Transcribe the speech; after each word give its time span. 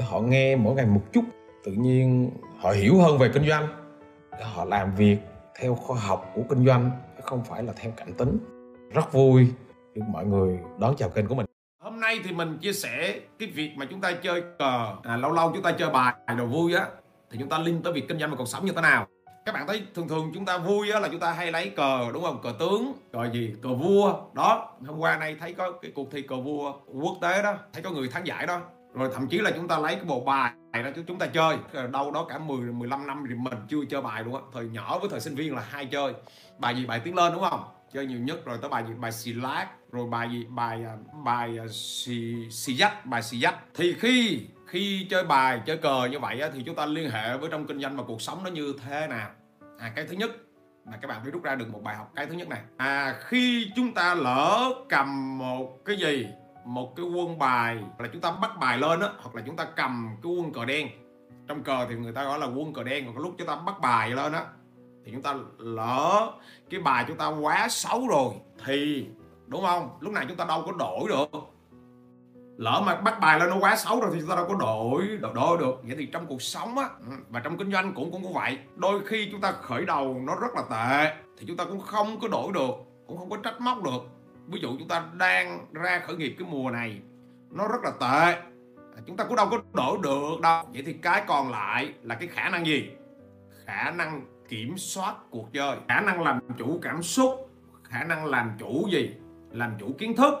họ 0.00 0.20
nghe 0.20 0.56
mỗi 0.56 0.74
ngày 0.74 0.86
một 0.86 1.02
chút. 1.12 1.24
Tự 1.64 1.72
nhiên 1.72 2.30
họ 2.58 2.70
hiểu 2.70 2.98
hơn 2.98 3.18
về 3.18 3.30
kinh 3.34 3.48
doanh. 3.48 3.68
Họ 4.42 4.64
làm 4.64 4.94
việc 4.94 5.18
theo 5.60 5.74
khoa 5.74 5.98
học 6.00 6.32
của 6.34 6.42
kinh 6.48 6.66
doanh 6.66 6.90
chứ 7.16 7.22
không 7.24 7.44
phải 7.44 7.62
là 7.62 7.72
theo 7.76 7.92
cảm 7.96 8.12
tính. 8.12 8.38
Rất 8.92 9.12
vui 9.12 9.46
được 9.94 10.02
mọi 10.08 10.26
người 10.26 10.58
đón 10.78 10.94
chào 10.96 11.08
kênh 11.08 11.26
của 11.26 11.34
mình. 11.34 11.46
Hôm 11.82 12.00
nay 12.00 12.20
thì 12.24 12.32
mình 12.32 12.58
chia 12.58 12.72
sẻ 12.72 13.20
cái 13.38 13.48
việc 13.48 13.72
mà 13.76 13.86
chúng 13.90 14.00
ta 14.00 14.12
chơi 14.22 14.42
cờ 14.58 14.96
à, 15.02 15.16
lâu 15.16 15.32
lâu 15.32 15.50
chúng 15.54 15.62
ta 15.62 15.72
chơi 15.72 15.90
bài 15.90 16.14
đồ 16.38 16.46
vui 16.46 16.74
á 16.74 16.86
thì 17.30 17.38
chúng 17.40 17.48
ta 17.48 17.58
liên 17.58 17.82
tới 17.82 17.92
việc 17.92 18.08
kinh 18.08 18.18
doanh 18.18 18.30
và 18.30 18.36
cuộc 18.36 18.48
sống 18.48 18.66
như 18.66 18.72
thế 18.72 18.80
nào. 18.80 19.06
Các 19.46 19.52
bạn 19.52 19.66
thấy 19.66 19.82
thường 19.94 20.08
thường 20.08 20.30
chúng 20.34 20.44
ta 20.44 20.58
vui 20.58 20.90
á, 20.90 21.00
là 21.00 21.08
chúng 21.08 21.20
ta 21.20 21.32
hay 21.32 21.52
lấy 21.52 21.68
cờ 21.68 22.12
đúng 22.12 22.22
không? 22.22 22.40
Cờ 22.42 22.52
tướng 22.58 22.92
cờ 23.12 23.30
gì? 23.32 23.54
Cờ 23.62 23.74
vua. 23.74 24.14
Đó 24.34 24.76
hôm 24.86 24.98
qua 24.98 25.18
nay 25.18 25.36
thấy 25.40 25.52
có 25.52 25.72
cái 25.72 25.92
cuộc 25.94 26.10
thi 26.10 26.22
cờ 26.22 26.36
vua 26.36 26.72
quốc 27.02 27.16
tế 27.20 27.42
đó 27.42 27.54
thấy 27.72 27.82
có 27.82 27.90
người 27.90 28.08
thắng 28.08 28.26
giải 28.26 28.46
đó 28.46 28.60
rồi 28.98 29.10
thậm 29.14 29.28
chí 29.28 29.38
là 29.38 29.50
chúng 29.50 29.68
ta 29.68 29.78
lấy 29.78 29.94
cái 29.94 30.04
bộ 30.04 30.20
bài 30.20 30.52
đó 30.72 30.90
chúng 31.06 31.18
ta 31.18 31.26
chơi. 31.26 31.56
Đâu 31.92 32.10
đó 32.10 32.26
cả 32.28 32.38
10 32.38 32.58
15 32.58 33.06
năm 33.06 33.24
thì 33.28 33.34
mình 33.34 33.58
chưa 33.68 33.84
chơi 33.90 34.02
bài 34.02 34.24
luôn 34.24 34.34
á. 34.34 34.40
Thời 34.52 34.68
nhỏ 34.68 34.98
với 34.98 35.08
thời 35.10 35.20
sinh 35.20 35.34
viên 35.34 35.54
là 35.54 35.62
hai 35.70 35.86
chơi. 35.86 36.12
Bài 36.58 36.76
gì? 36.76 36.86
Bài 36.86 37.00
tiến 37.04 37.14
lên 37.14 37.32
đúng 37.32 37.42
không? 37.50 37.64
Chơi 37.92 38.06
nhiều 38.06 38.20
nhất. 38.20 38.44
Rồi 38.44 38.58
tới 38.60 38.70
bài 38.70 38.84
gì? 38.88 38.94
Bài 38.98 39.12
xì 39.12 39.32
lát. 39.32 39.66
Rồi 39.92 40.06
bài 40.10 40.28
gì? 40.32 40.46
Bài 40.48 40.84
à, 40.84 40.90
à, 40.90 40.96
bài 41.24 41.58
xì 41.70 42.50
xì 42.50 42.72
dắt 42.74 43.06
bài 43.06 43.22
xì 43.22 43.38
dắt 43.38 43.54
thì 43.74 43.94
khi 43.98 44.40
khi 44.66 45.06
chơi 45.10 45.24
bài 45.24 45.60
chơi 45.66 45.76
cờ 45.76 46.08
như 46.10 46.18
vậy 46.18 46.40
á, 46.40 46.48
thì 46.54 46.62
chúng 46.66 46.74
ta 46.74 46.86
liên 46.86 47.10
hệ 47.10 47.36
với 47.36 47.48
trong 47.50 47.66
kinh 47.66 47.80
doanh 47.80 47.96
và 47.96 48.02
cuộc 48.06 48.22
sống 48.22 48.44
nó 48.44 48.50
như 48.50 48.74
thế 48.84 49.06
nào? 49.06 49.30
À 49.78 49.92
cái 49.96 50.06
thứ 50.06 50.16
nhất 50.16 50.30
là 50.90 50.98
các 51.02 51.08
bạn 51.08 51.20
phải 51.22 51.30
rút 51.30 51.42
ra 51.42 51.54
được 51.54 51.68
một 51.72 51.82
bài 51.82 51.96
học. 51.96 52.12
Cái 52.16 52.26
thứ 52.26 52.34
nhất 52.34 52.48
này. 52.48 52.60
À 52.76 53.16
khi 53.20 53.70
chúng 53.76 53.94
ta 53.94 54.14
lỡ 54.14 54.72
cầm 54.88 55.38
một 55.38 55.84
cái 55.84 55.96
gì 55.96 56.26
một 56.68 56.96
cái 56.96 57.06
quân 57.06 57.38
bài 57.38 57.78
là 57.98 58.08
chúng 58.12 58.20
ta 58.20 58.32
bắt 58.32 58.50
bài 58.60 58.78
lên 58.78 59.00
á 59.00 59.08
hoặc 59.18 59.34
là 59.34 59.42
chúng 59.46 59.56
ta 59.56 59.64
cầm 59.76 60.16
cái 60.22 60.32
quân 60.32 60.52
cờ 60.52 60.64
đen. 60.64 60.88
Trong 61.46 61.62
cờ 61.62 61.86
thì 61.88 61.94
người 61.94 62.12
ta 62.12 62.24
gọi 62.24 62.38
là 62.38 62.46
quân 62.46 62.72
cờ 62.72 62.82
đen 62.82 63.06
còn 63.06 63.18
lúc 63.18 63.34
chúng 63.38 63.46
ta 63.46 63.56
bắt 63.66 63.80
bài 63.80 64.10
lên 64.10 64.32
á 64.32 64.44
thì 65.04 65.12
chúng 65.12 65.22
ta 65.22 65.34
lỡ 65.58 66.32
cái 66.70 66.80
bài 66.80 67.04
chúng 67.08 67.16
ta 67.16 67.26
quá 67.28 67.68
xấu 67.68 68.08
rồi 68.08 68.34
thì 68.64 69.06
đúng 69.46 69.62
không? 69.62 69.88
Lúc 70.00 70.12
này 70.12 70.24
chúng 70.28 70.36
ta 70.36 70.44
đâu 70.44 70.62
có 70.66 70.72
đổi 70.72 71.08
được. 71.08 71.30
Lỡ 72.56 72.82
mà 72.86 72.94
bắt 72.94 73.20
bài 73.20 73.40
lên 73.40 73.50
nó 73.50 73.56
quá 73.60 73.76
xấu 73.76 74.00
rồi 74.00 74.10
thì 74.14 74.20
chúng 74.20 74.28
ta 74.28 74.36
đâu 74.36 74.46
có 74.48 74.54
đổi 74.54 75.06
đổi, 75.20 75.34
đổi 75.34 75.58
được. 75.58 75.80
Vậy 75.82 75.96
thì 75.98 76.06
trong 76.06 76.26
cuộc 76.26 76.42
sống 76.42 76.78
á 76.78 76.88
ừ, 77.00 77.12
và 77.28 77.40
trong 77.40 77.58
kinh 77.58 77.72
doanh 77.72 77.94
cũng 77.94 78.12
cũng 78.12 78.24
có 78.24 78.30
vậy. 78.40 78.58
Đôi 78.76 79.00
khi 79.06 79.28
chúng 79.32 79.40
ta 79.40 79.52
khởi 79.52 79.84
đầu 79.84 80.16
nó 80.24 80.34
rất 80.34 80.54
là 80.54 80.62
tệ 80.70 81.16
thì 81.38 81.44
chúng 81.46 81.56
ta 81.56 81.64
cũng 81.64 81.80
không 81.80 82.20
có 82.20 82.28
đổi 82.28 82.52
được 82.52 82.70
cũng 83.06 83.18
không 83.18 83.30
có 83.30 83.36
trách 83.36 83.60
móc 83.60 83.82
được 83.82 84.17
ví 84.50 84.60
dụ 84.60 84.76
chúng 84.78 84.88
ta 84.88 85.04
đang 85.18 85.66
ra 85.72 86.02
khởi 86.06 86.16
nghiệp 86.16 86.34
cái 86.38 86.48
mùa 86.50 86.70
này 86.70 87.00
nó 87.50 87.68
rất 87.68 87.78
là 87.84 87.90
tệ. 87.90 88.40
À, 88.96 89.02
chúng 89.06 89.16
ta 89.16 89.24
cũng 89.24 89.36
đâu 89.36 89.48
có 89.50 89.62
đổ 89.72 89.98
được 90.02 90.40
đâu. 90.42 90.64
Vậy 90.72 90.82
thì 90.86 90.92
cái 90.92 91.24
còn 91.26 91.50
lại 91.50 91.94
là 92.02 92.14
cái 92.14 92.28
khả 92.28 92.48
năng 92.48 92.66
gì? 92.66 92.90
Khả 93.66 93.90
năng 93.90 94.26
kiểm 94.48 94.78
soát 94.78 95.14
cuộc 95.30 95.52
chơi. 95.52 95.76
Khả 95.88 96.00
năng 96.00 96.22
làm 96.22 96.40
chủ 96.58 96.78
cảm 96.82 97.02
xúc. 97.02 97.50
Khả 97.84 98.04
năng 98.04 98.24
làm 98.26 98.50
chủ 98.58 98.88
gì? 98.92 99.14
Làm 99.50 99.72
chủ 99.80 99.94
kiến 99.98 100.16
thức. 100.16 100.34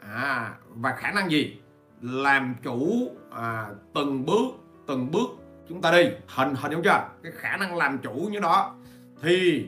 À, 0.00 0.54
và 0.68 0.92
khả 0.92 1.12
năng 1.12 1.30
gì? 1.30 1.60
Làm 2.00 2.54
chủ 2.62 3.10
à, 3.30 3.66
từng 3.94 4.26
bước 4.26 4.46
từng 4.86 5.10
bước 5.10 5.30
chúng 5.68 5.82
ta 5.82 5.90
đi. 5.92 6.04
Hình 6.26 6.54
hình 6.54 6.72
đúng 6.72 6.82
chưa? 6.82 7.08
Cái 7.22 7.32
khả 7.32 7.56
năng 7.56 7.76
làm 7.76 7.98
chủ 7.98 8.28
như 8.32 8.40
đó 8.40 8.74
thì 9.22 9.66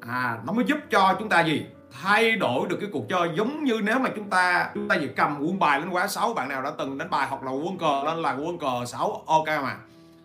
à, 0.00 0.38
nó 0.46 0.52
mới 0.52 0.64
giúp 0.64 0.78
cho 0.90 1.16
chúng 1.18 1.28
ta 1.28 1.40
gì? 1.40 1.66
Thay 2.02 2.36
đổi 2.36 2.68
được 2.68 2.76
cái 2.80 2.90
cuộc 2.92 3.08
chơi 3.08 3.30
giống 3.34 3.64
như 3.64 3.80
nếu 3.82 3.98
mà 3.98 4.10
chúng 4.16 4.30
ta 4.30 4.70
chúng 4.74 4.88
ta 4.88 4.96
chỉ 5.00 5.08
cầm 5.16 5.38
quân 5.40 5.58
bài 5.58 5.80
lên 5.80 5.90
quá 5.90 6.08
xấu 6.08 6.34
bạn 6.34 6.48
nào 6.48 6.62
đã 6.62 6.70
từng 6.78 6.98
đánh 6.98 7.10
bài 7.10 7.26
hoặc 7.30 7.42
là 7.42 7.50
quân 7.50 7.78
cờ 7.78 8.02
lên 8.04 8.22
là 8.22 8.32
quân 8.32 8.58
cờ 8.58 8.84
xấu 8.86 9.22
ok 9.26 9.46
mà. 9.46 9.76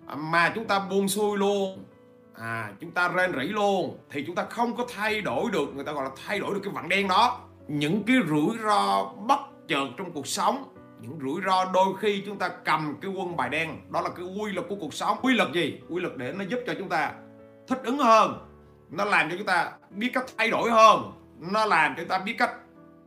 À, 0.07 0.15
mà 0.15 0.51
chúng 0.55 0.65
ta 0.65 0.79
buông 0.79 1.07
xuôi 1.07 1.37
luôn. 1.37 1.83
À 2.33 2.69
chúng 2.81 2.91
ta 2.91 3.07
rên 3.07 3.33
rỉ 3.39 3.47
luôn. 3.47 3.97
Thì 4.09 4.23
chúng 4.27 4.35
ta 4.35 4.45
không 4.49 4.75
có 4.75 4.85
thay 4.95 5.21
đổi 5.21 5.51
được, 5.51 5.75
người 5.75 5.83
ta 5.83 5.91
gọi 5.91 6.03
là 6.03 6.11
thay 6.25 6.39
đổi 6.39 6.53
được 6.53 6.59
cái 6.63 6.73
vặn 6.73 6.89
đen 6.89 7.07
đó. 7.07 7.39
Những 7.67 8.03
cái 8.03 8.15
rủi 8.29 8.57
ro 8.63 9.03
bất 9.03 9.39
chợt 9.67 9.87
trong 9.97 10.11
cuộc 10.11 10.27
sống, 10.27 10.63
những 11.01 11.19
rủi 11.23 11.41
ro 11.45 11.65
đôi 11.73 11.97
khi 11.99 12.23
chúng 12.25 12.37
ta 12.37 12.49
cầm 12.49 12.95
cái 13.01 13.11
quân 13.11 13.35
bài 13.35 13.49
đen, 13.49 13.81
đó 13.89 14.01
là 14.01 14.09
cái 14.09 14.25
quy 14.25 14.51
luật 14.51 14.67
của 14.69 14.75
cuộc 14.75 14.93
sống. 14.93 15.17
Quy 15.21 15.33
luật 15.33 15.51
gì? 15.51 15.79
Quy 15.89 16.01
luật 16.01 16.17
để 16.17 16.33
nó 16.33 16.43
giúp 16.43 16.59
cho 16.67 16.73
chúng 16.79 16.89
ta 16.89 17.11
thích 17.67 17.81
ứng 17.83 17.97
hơn. 17.97 18.45
Nó 18.89 19.05
làm 19.05 19.29
cho 19.29 19.37
chúng 19.37 19.47
ta 19.47 19.71
biết 19.89 20.09
cách 20.13 20.25
thay 20.37 20.49
đổi 20.49 20.71
hơn 20.71 21.11
nó 21.39 21.65
làm 21.65 21.93
cho 21.95 22.01
chúng 22.01 22.09
ta 22.09 22.19
biết 22.19 22.35
cách 22.37 22.51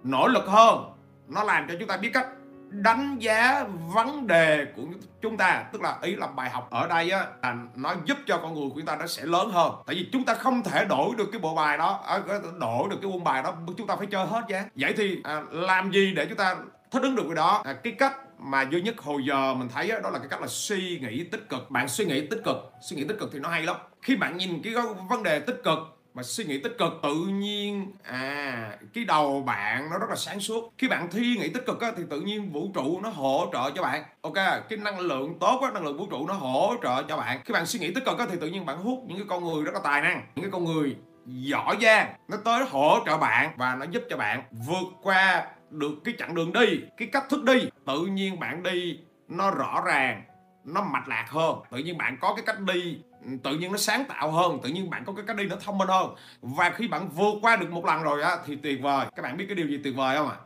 nỗ 0.05 0.27
lực 0.27 0.47
hơn. 0.47 0.93
Nó 1.29 1.43
làm 1.43 1.69
cho 1.69 1.75
chúng 1.79 1.89
ta 1.89 1.97
biết 1.97 2.11
cách 2.15 2.27
đánh 2.71 3.17
giá 3.19 3.65
vấn 3.95 4.27
đề 4.27 4.67
của 4.77 4.83
chúng 5.23 5.37
ta. 5.37 5.65
Tức 5.73 5.83
là 5.83 5.99
ý 6.03 6.17
là 6.17 6.27
bài 6.27 6.51
học 6.51 6.69
ở 6.71 6.89
đây 6.89 7.11
á 7.11 7.27
là 7.43 7.57
nó 7.77 7.95
giúp 8.05 8.19
cho 8.27 8.39
con 8.39 8.55
người 8.55 8.69
của 8.69 8.77
chúng 8.77 8.87
ta 8.87 8.97
nó 8.97 9.07
sẽ 9.07 9.23
lớn 9.25 9.51
hơn. 9.51 9.73
Tại 9.87 9.97
vì 9.97 10.09
chúng 10.13 10.25
ta 10.25 10.35
không 10.35 10.63
thể 10.63 10.85
đổi 10.85 11.15
được 11.17 11.29
cái 11.33 11.41
bộ 11.41 11.55
bài 11.55 11.79
đó 11.79 12.01
à, 12.07 12.21
đổi 12.61 12.89
được 12.91 12.97
cái 13.03 13.11
quân 13.11 13.25
bài 13.25 13.43
đó 13.43 13.55
chúng 13.79 13.87
ta 13.87 13.97
phải 13.97 14.07
chơi 14.07 14.27
hết 14.27 14.43
giá. 14.49 14.65
vậy 14.75 14.95
thì 14.97 15.21
à, 15.25 15.43
làm 15.51 15.91
gì 15.91 16.13
để 16.17 16.27
chúng 16.27 16.39
ta 16.39 16.57
thích 16.91 17.03
ứng 17.03 17.17
được 17.17 17.25
cái 17.27 17.35
đó? 17.35 17.63
À, 17.65 17.73
cái 17.73 17.93
cách 17.93 18.17
mà 18.39 18.63
duy 18.71 18.83
nhất 18.83 18.95
hồi 18.99 19.23
giờ 19.29 19.55
mình 19.55 19.69
thấy 19.75 19.89
đó 20.03 20.11
là 20.11 20.19
cái 20.19 20.29
cách 20.31 20.41
là 20.41 20.47
suy 20.47 20.99
nghĩ 21.03 21.25
tích 21.25 21.49
cực. 21.49 21.71
Bạn 21.71 21.89
suy 21.89 22.05
nghĩ 22.05 22.27
tích 22.27 22.41
cực. 22.45 22.57
Suy 22.81 22.97
nghĩ 22.97 23.05
tích 23.05 23.19
cực 23.21 23.31
thì 23.33 23.39
nó 23.39 23.49
hay 23.49 23.63
lắm. 23.63 23.77
Khi 24.03 24.17
bạn 24.17 24.37
nhìn 24.37 24.63
cái 24.63 24.75
vấn 25.09 25.23
đề 25.23 25.41
tích 25.41 25.61
cực 25.65 25.79
mà 26.15 26.23
suy 26.23 26.45
nghĩ 26.45 26.59
tích 26.59 26.77
cực 26.79 26.93
tự 27.03 27.15
nhiên. 27.15 27.93
À 28.03 28.79
cái 28.95 29.05
đầu 29.05 29.43
bạn 29.43 29.91
nó 29.91 29.99
rất 29.99 30.07
là 30.09 30.17
sáng 30.17 30.41
suốt. 30.41 30.73
Khi 30.79 30.89
bạn 30.89 31.09
thi 31.11 31.37
nghĩ 31.41 31.49
tích 31.49 31.67
cực 31.67 31.81
á, 31.81 31.93
thì 31.97 32.03
tự 32.11 32.21
nhiên 32.21 32.53
vũ 32.53 32.71
trụ 32.75 33.01
nó 33.01 33.09
hỗ 33.09 33.51
trợ 33.53 33.71
cho 33.75 33.83
bạn. 33.83 34.05
Ok 34.21 34.35
cái 34.69 34.79
năng 34.79 35.01
lượng 35.01 35.39
tốt 35.39 35.61
á, 35.63 35.71
năng 35.71 35.85
lượng 35.85 35.99
vũ 35.99 36.07
trụ 36.11 36.27
nó 36.27 36.35
hỗ 36.35 36.75
trợ 36.83 37.03
cho 37.03 37.17
bạn. 37.17 37.41
Khi 37.45 37.55
bạn 37.55 37.67
suy 37.67 37.79
nghĩ 37.79 37.95
tích 37.95 38.05
cực 38.05 38.19
á, 38.19 38.27
thì 38.31 38.37
tự 38.41 38.49
nhiên 38.49 38.67
bạn 38.67 38.79
hút 38.79 39.05
những 39.07 39.19
cái 39.19 39.27
con 39.29 39.45
người 39.45 39.65
rất 39.65 39.75
là 39.75 39.81
tài 39.85 40.03
năng 40.03 40.23
những 40.35 40.45
cái 40.45 40.51
con 40.51 40.65
người 40.65 40.97
giỏi 41.27 41.77
giang. 41.83 42.15
Nó 42.29 42.37
tới 42.45 42.65
hỗ 42.71 42.99
trợ 43.07 43.19
bạn 43.19 43.55
và 43.57 43.75
nó 43.75 43.87
giúp 43.91 44.03
cho 44.11 44.17
bạn 44.17 44.43
vượt 44.51 44.89
qua 45.03 45.47
được 45.71 45.95
cái 46.05 46.15
chặng 46.19 46.35
đường 46.35 46.53
đi 46.53 46.81
cái 46.97 47.09
cách 47.13 47.25
thức 47.29 47.45
đi. 47.45 47.69
Tự 47.87 48.07
nhiên 48.07 48.41
bạn 48.41 48.63
đi 48.63 48.99
nó 49.29 49.51
rõ 49.51 49.83
ràng 49.87 50.23
nó 50.65 50.83
mạch 50.83 51.09
lạc 51.09 51.27
hơn, 51.29 51.57
tự 51.71 51.79
nhiên 51.79 51.99
bạn 51.99 52.19
có 52.21 52.35
cái 52.35 52.45
cách 52.47 52.61
đi, 52.61 52.99
tự 53.43 53.57
nhiên 53.57 53.73
nó 53.73 53.79
sáng 53.79 54.05
tạo 54.05 54.31
hơn, 54.31 54.59
tự 54.63 54.69
nhiên 54.69 54.91
bạn 54.91 55.05
có 55.05 55.13
cái 55.13 55.25
cách 55.27 55.37
đi 55.37 55.45
nó 55.45 55.57
thông 55.65 55.79
minh 55.79 55.89
hơn 55.89 56.15
và 56.41 56.71
khi 56.71 56.89
bạn 56.89 57.09
vượt 57.09 57.35
qua 57.43 57.57
được 57.57 57.71
một 57.71 57.85
lần 57.85 58.03
rồi 58.03 58.23
á, 58.23 58.37
thì 58.47 58.57
tuyệt 58.57 58.83
vời 58.83 59.07
các 59.17 59.23
bạn 59.23 59.37
biết 59.37 59.45
cái 59.49 59.55
điều 59.55 59.67
gì 59.67 59.81
tuyệt 59.85 59.97
vời 59.97 60.17
không 60.17 60.29
ạ 60.29 60.37
à? 60.39 60.45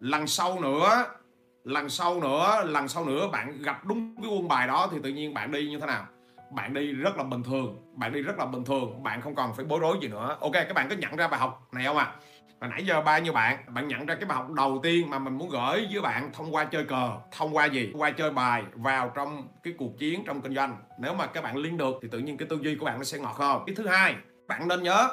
lần 0.00 0.26
sau 0.26 0.60
nữa, 0.60 1.04
lần 1.64 1.88
sau 1.88 2.20
nữa, 2.20 2.62
lần 2.64 2.88
sau 2.88 3.04
nữa 3.04 3.28
bạn 3.32 3.62
gặp 3.62 3.84
đúng 3.84 4.16
cái 4.22 4.30
quân 4.30 4.48
bài 4.48 4.66
đó 4.66 4.88
thì 4.92 4.98
tự 5.02 5.10
nhiên 5.10 5.34
bạn 5.34 5.52
đi 5.52 5.68
như 5.68 5.78
thế 5.80 5.86
nào 5.86 6.06
bạn 6.50 6.74
đi 6.74 6.92
rất 6.92 7.16
là 7.16 7.24
bình 7.24 7.42
thường, 7.42 7.76
bạn 7.94 8.12
đi 8.12 8.22
rất 8.22 8.38
là 8.38 8.44
bình 8.44 8.64
thường, 8.64 9.02
bạn 9.02 9.20
không 9.20 9.34
còn 9.34 9.54
phải 9.54 9.64
bối 9.64 9.78
rối 9.80 9.98
gì 10.02 10.08
nữa 10.08 10.36
ok, 10.40 10.52
các 10.52 10.74
bạn 10.74 10.88
có 10.88 10.96
nhận 10.98 11.16
ra 11.16 11.28
bài 11.28 11.40
học 11.40 11.68
này 11.72 11.84
không 11.84 11.96
ạ 11.96 12.04
à? 12.04 12.16
Và 12.58 12.68
nãy 12.68 12.84
giờ 12.86 13.00
bao 13.00 13.20
nhiêu 13.20 13.32
bạn 13.32 13.58
bạn 13.68 13.88
nhận 13.88 14.06
ra 14.06 14.14
cái 14.14 14.24
bài 14.24 14.36
học 14.36 14.50
đầu 14.50 14.80
tiên 14.82 15.10
mà 15.10 15.18
mình 15.18 15.38
muốn 15.38 15.48
gửi 15.48 15.88
với 15.92 16.00
bạn 16.02 16.30
thông 16.32 16.54
qua 16.54 16.64
chơi 16.64 16.84
cờ. 16.84 17.10
Thông 17.32 17.56
qua 17.56 17.66
gì? 17.66 17.88
Thông 17.92 18.02
qua 18.02 18.10
chơi 18.10 18.30
bài 18.30 18.62
vào 18.74 19.12
trong 19.14 19.48
cái 19.62 19.74
cuộc 19.78 19.98
chiến 19.98 20.24
trong 20.26 20.40
kinh 20.40 20.54
doanh. 20.54 20.76
Nếu 20.98 21.14
mà 21.14 21.26
các 21.26 21.44
bạn 21.44 21.56
liên 21.56 21.76
được 21.76 21.94
thì 22.02 22.08
tự 22.12 22.18
nhiên 22.18 22.36
cái 22.36 22.48
tư 22.48 22.58
duy 22.62 22.74
của 22.76 22.84
bạn 22.84 22.98
nó 22.98 23.04
sẽ 23.04 23.18
ngọt 23.18 23.36
hơn. 23.36 23.62
Cái 23.66 23.74
thứ 23.74 23.86
hai, 23.86 24.14
bạn 24.46 24.68
nên 24.68 24.82
nhớ 24.82 25.08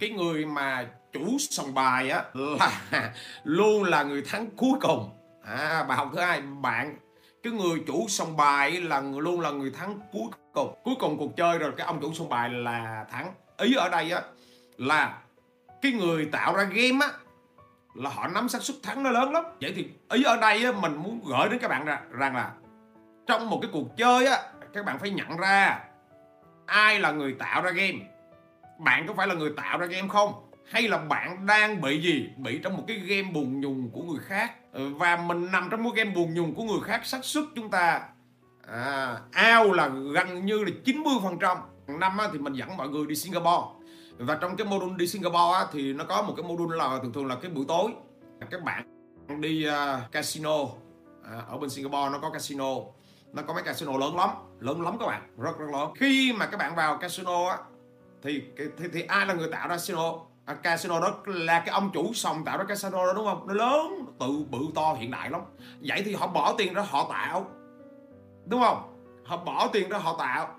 cái 0.00 0.10
người 0.10 0.46
mà 0.46 0.88
chủ 1.12 1.36
sòng 1.38 1.74
bài 1.74 2.10
á 2.10 2.24
là 2.34 2.82
luôn 3.44 3.84
là 3.84 4.02
người 4.02 4.22
thắng 4.22 4.46
cuối 4.56 4.78
cùng. 4.80 5.10
À 5.44 5.84
bài 5.88 5.96
học 5.98 6.10
thứ 6.12 6.20
hai, 6.20 6.40
bạn, 6.40 6.96
cái 7.42 7.52
người 7.52 7.82
chủ 7.86 8.06
sòng 8.08 8.36
bài 8.36 8.80
là 8.80 9.00
luôn 9.00 9.40
là 9.40 9.50
người 9.50 9.70
thắng 9.70 10.00
cuối 10.12 10.28
cùng. 10.52 10.74
Cuối 10.84 10.94
cùng 11.00 11.18
cuộc 11.18 11.36
chơi 11.36 11.58
rồi 11.58 11.72
cái 11.76 11.86
ông 11.86 12.00
chủ 12.00 12.14
sòng 12.14 12.28
bài 12.28 12.50
là 12.50 13.06
thắng. 13.10 13.32
Ý 13.58 13.74
ở 13.74 13.88
đây 13.88 14.10
á 14.10 14.22
là 14.76 15.18
cái 15.82 15.92
người 15.92 16.28
tạo 16.32 16.56
ra 16.56 16.64
game 16.64 17.06
á 17.06 17.12
là 17.94 18.10
họ 18.10 18.28
nắm 18.28 18.48
xác 18.48 18.62
suất 18.62 18.76
thắng 18.82 19.02
nó 19.02 19.10
lớn 19.10 19.32
lắm. 19.32 19.44
Vậy 19.60 19.72
thì 19.76 19.88
ý 20.10 20.22
ở 20.22 20.36
đây 20.36 20.64
á, 20.64 20.72
mình 20.72 20.96
muốn 20.96 21.20
gửi 21.26 21.48
đến 21.48 21.58
các 21.58 21.68
bạn 21.68 21.84
ra, 21.84 22.00
rằng 22.10 22.36
là 22.36 22.52
trong 23.26 23.50
một 23.50 23.58
cái 23.62 23.70
cuộc 23.72 23.96
chơi 23.96 24.26
á 24.26 24.38
các 24.74 24.84
bạn 24.84 24.98
phải 24.98 25.10
nhận 25.10 25.36
ra 25.36 25.80
ai 26.66 27.00
là 27.00 27.10
người 27.10 27.32
tạo 27.32 27.62
ra 27.62 27.70
game. 27.70 27.98
Bạn 28.78 29.06
có 29.06 29.14
phải 29.14 29.26
là 29.26 29.34
người 29.34 29.52
tạo 29.56 29.78
ra 29.78 29.86
game 29.86 30.08
không? 30.08 30.50
Hay 30.70 30.88
là 30.88 30.98
bạn 30.98 31.46
đang 31.46 31.80
bị 31.80 32.02
gì? 32.02 32.30
Bị 32.36 32.58
trong 32.58 32.76
một 32.76 32.84
cái 32.88 32.96
game 32.96 33.30
buồn 33.32 33.60
nhùng 33.60 33.90
của 33.92 34.02
người 34.02 34.20
khác. 34.22 34.52
Và 34.72 35.16
mình 35.16 35.52
nằm 35.52 35.68
trong 35.70 35.82
một 35.82 35.90
game 35.94 36.10
buồn 36.10 36.34
nhùng 36.34 36.54
của 36.54 36.62
người 36.62 36.80
khác 36.84 37.06
xác 37.06 37.24
suất 37.24 37.44
chúng 37.56 37.70
ta 37.70 38.00
à, 38.72 39.16
ao 39.32 39.72
là 39.72 39.88
gần 40.14 40.46
như 40.46 40.64
là 40.64 40.70
90 40.84 41.14
phần 41.22 41.38
trăm. 41.38 41.56
Năm 41.86 42.18
á, 42.18 42.28
thì 42.32 42.38
mình 42.38 42.52
dẫn 42.52 42.76
mọi 42.76 42.88
người 42.88 43.06
đi 43.06 43.14
Singapore 43.14 43.79
và 44.20 44.34
trong 44.34 44.56
cái 44.56 44.66
module 44.66 44.94
đi 44.96 45.06
Singapore 45.06 45.54
á, 45.54 45.66
thì 45.72 45.92
nó 45.92 46.04
có 46.04 46.22
một 46.22 46.34
cái 46.36 46.46
module 46.46 46.78
là 46.78 46.98
thường 47.02 47.12
thường 47.12 47.26
là 47.26 47.34
cái 47.34 47.50
buổi 47.50 47.64
tối. 47.68 47.90
Các 48.50 48.62
bạn 48.62 48.84
đi 49.40 49.66
uh, 49.68 50.12
casino 50.12 50.56
à, 51.24 51.42
ở 51.48 51.58
bên 51.58 51.70
Singapore 51.70 52.10
nó 52.12 52.18
có 52.22 52.30
casino. 52.30 52.74
Nó 53.32 53.42
có 53.42 53.54
mấy 53.54 53.62
casino 53.62 53.98
lớn 53.98 54.16
lắm 54.16 54.30
lớn 54.60 54.82
lắm 54.82 54.96
các 55.00 55.06
bạn 55.06 55.22
rất 55.38 55.58
rất 55.58 55.66
lớn. 55.72 55.92
Khi 55.96 56.32
mà 56.32 56.46
các 56.46 56.56
bạn 56.56 56.74
vào 56.74 56.98
casino 56.98 57.48
á 57.48 57.58
thì 58.22 58.42
thì, 58.56 58.88
thì 58.92 59.02
ai 59.02 59.26
là 59.26 59.34
người 59.34 59.48
tạo 59.48 59.68
ra 59.68 59.74
casino? 59.74 60.12
À, 60.44 60.54
casino 60.54 61.00
đó 61.00 61.14
là 61.26 61.60
cái 61.60 61.68
ông 61.68 61.90
chủ 61.92 62.12
sòng 62.14 62.44
tạo 62.44 62.58
ra 62.58 62.64
casino 62.64 63.06
đó 63.06 63.12
đúng 63.12 63.26
không? 63.26 63.46
Nó 63.46 63.54
lớn 63.54 64.04
tự 64.20 64.44
bự 64.50 64.58
to 64.74 64.94
hiện 64.98 65.10
đại 65.10 65.30
lắm. 65.30 65.40
Vậy 65.80 66.02
thì 66.04 66.14
họ 66.14 66.26
bỏ 66.26 66.54
tiền 66.58 66.74
ra 66.74 66.82
họ 66.82 67.06
tạo 67.10 67.46
đúng 68.46 68.60
không? 68.60 68.96
Họ 69.24 69.36
bỏ 69.36 69.68
tiền 69.72 69.88
ra 69.88 69.98
họ 69.98 70.16
tạo 70.18 70.54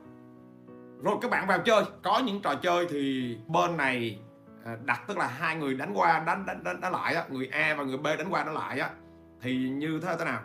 rồi 1.02 1.16
các 1.22 1.32
bạn 1.32 1.48
vào 1.48 1.60
chơi. 1.60 1.84
Có 2.04 2.20
những 2.20 2.42
trò 2.42 2.56
chơi 2.56 2.88
thì 2.90 3.36
bên 3.48 3.78
này 3.78 4.20
à, 4.66 4.78
đặt 4.86 5.02
tức 5.08 5.18
là 5.18 5.28
hai 5.28 5.56
người 5.56 5.74
đánh 5.74 5.94
qua 5.94 6.24
đánh 6.26 6.46
đánh 6.46 6.64
đánh, 6.64 6.82
đánh 6.82 6.92
lại 6.92 7.16
á. 7.16 7.24
Người 7.30 7.50
A 7.52 7.76
và 7.78 7.84
người 7.84 7.98
B 7.98 8.06
đánh 8.06 8.30
qua 8.30 8.44
đánh 8.44 8.54
lại 8.54 8.80
á. 8.80 8.90
Thì 9.42 9.58
như 9.58 10.00
thế 10.04 10.16
thế 10.20 10.26
nào? 10.26 10.40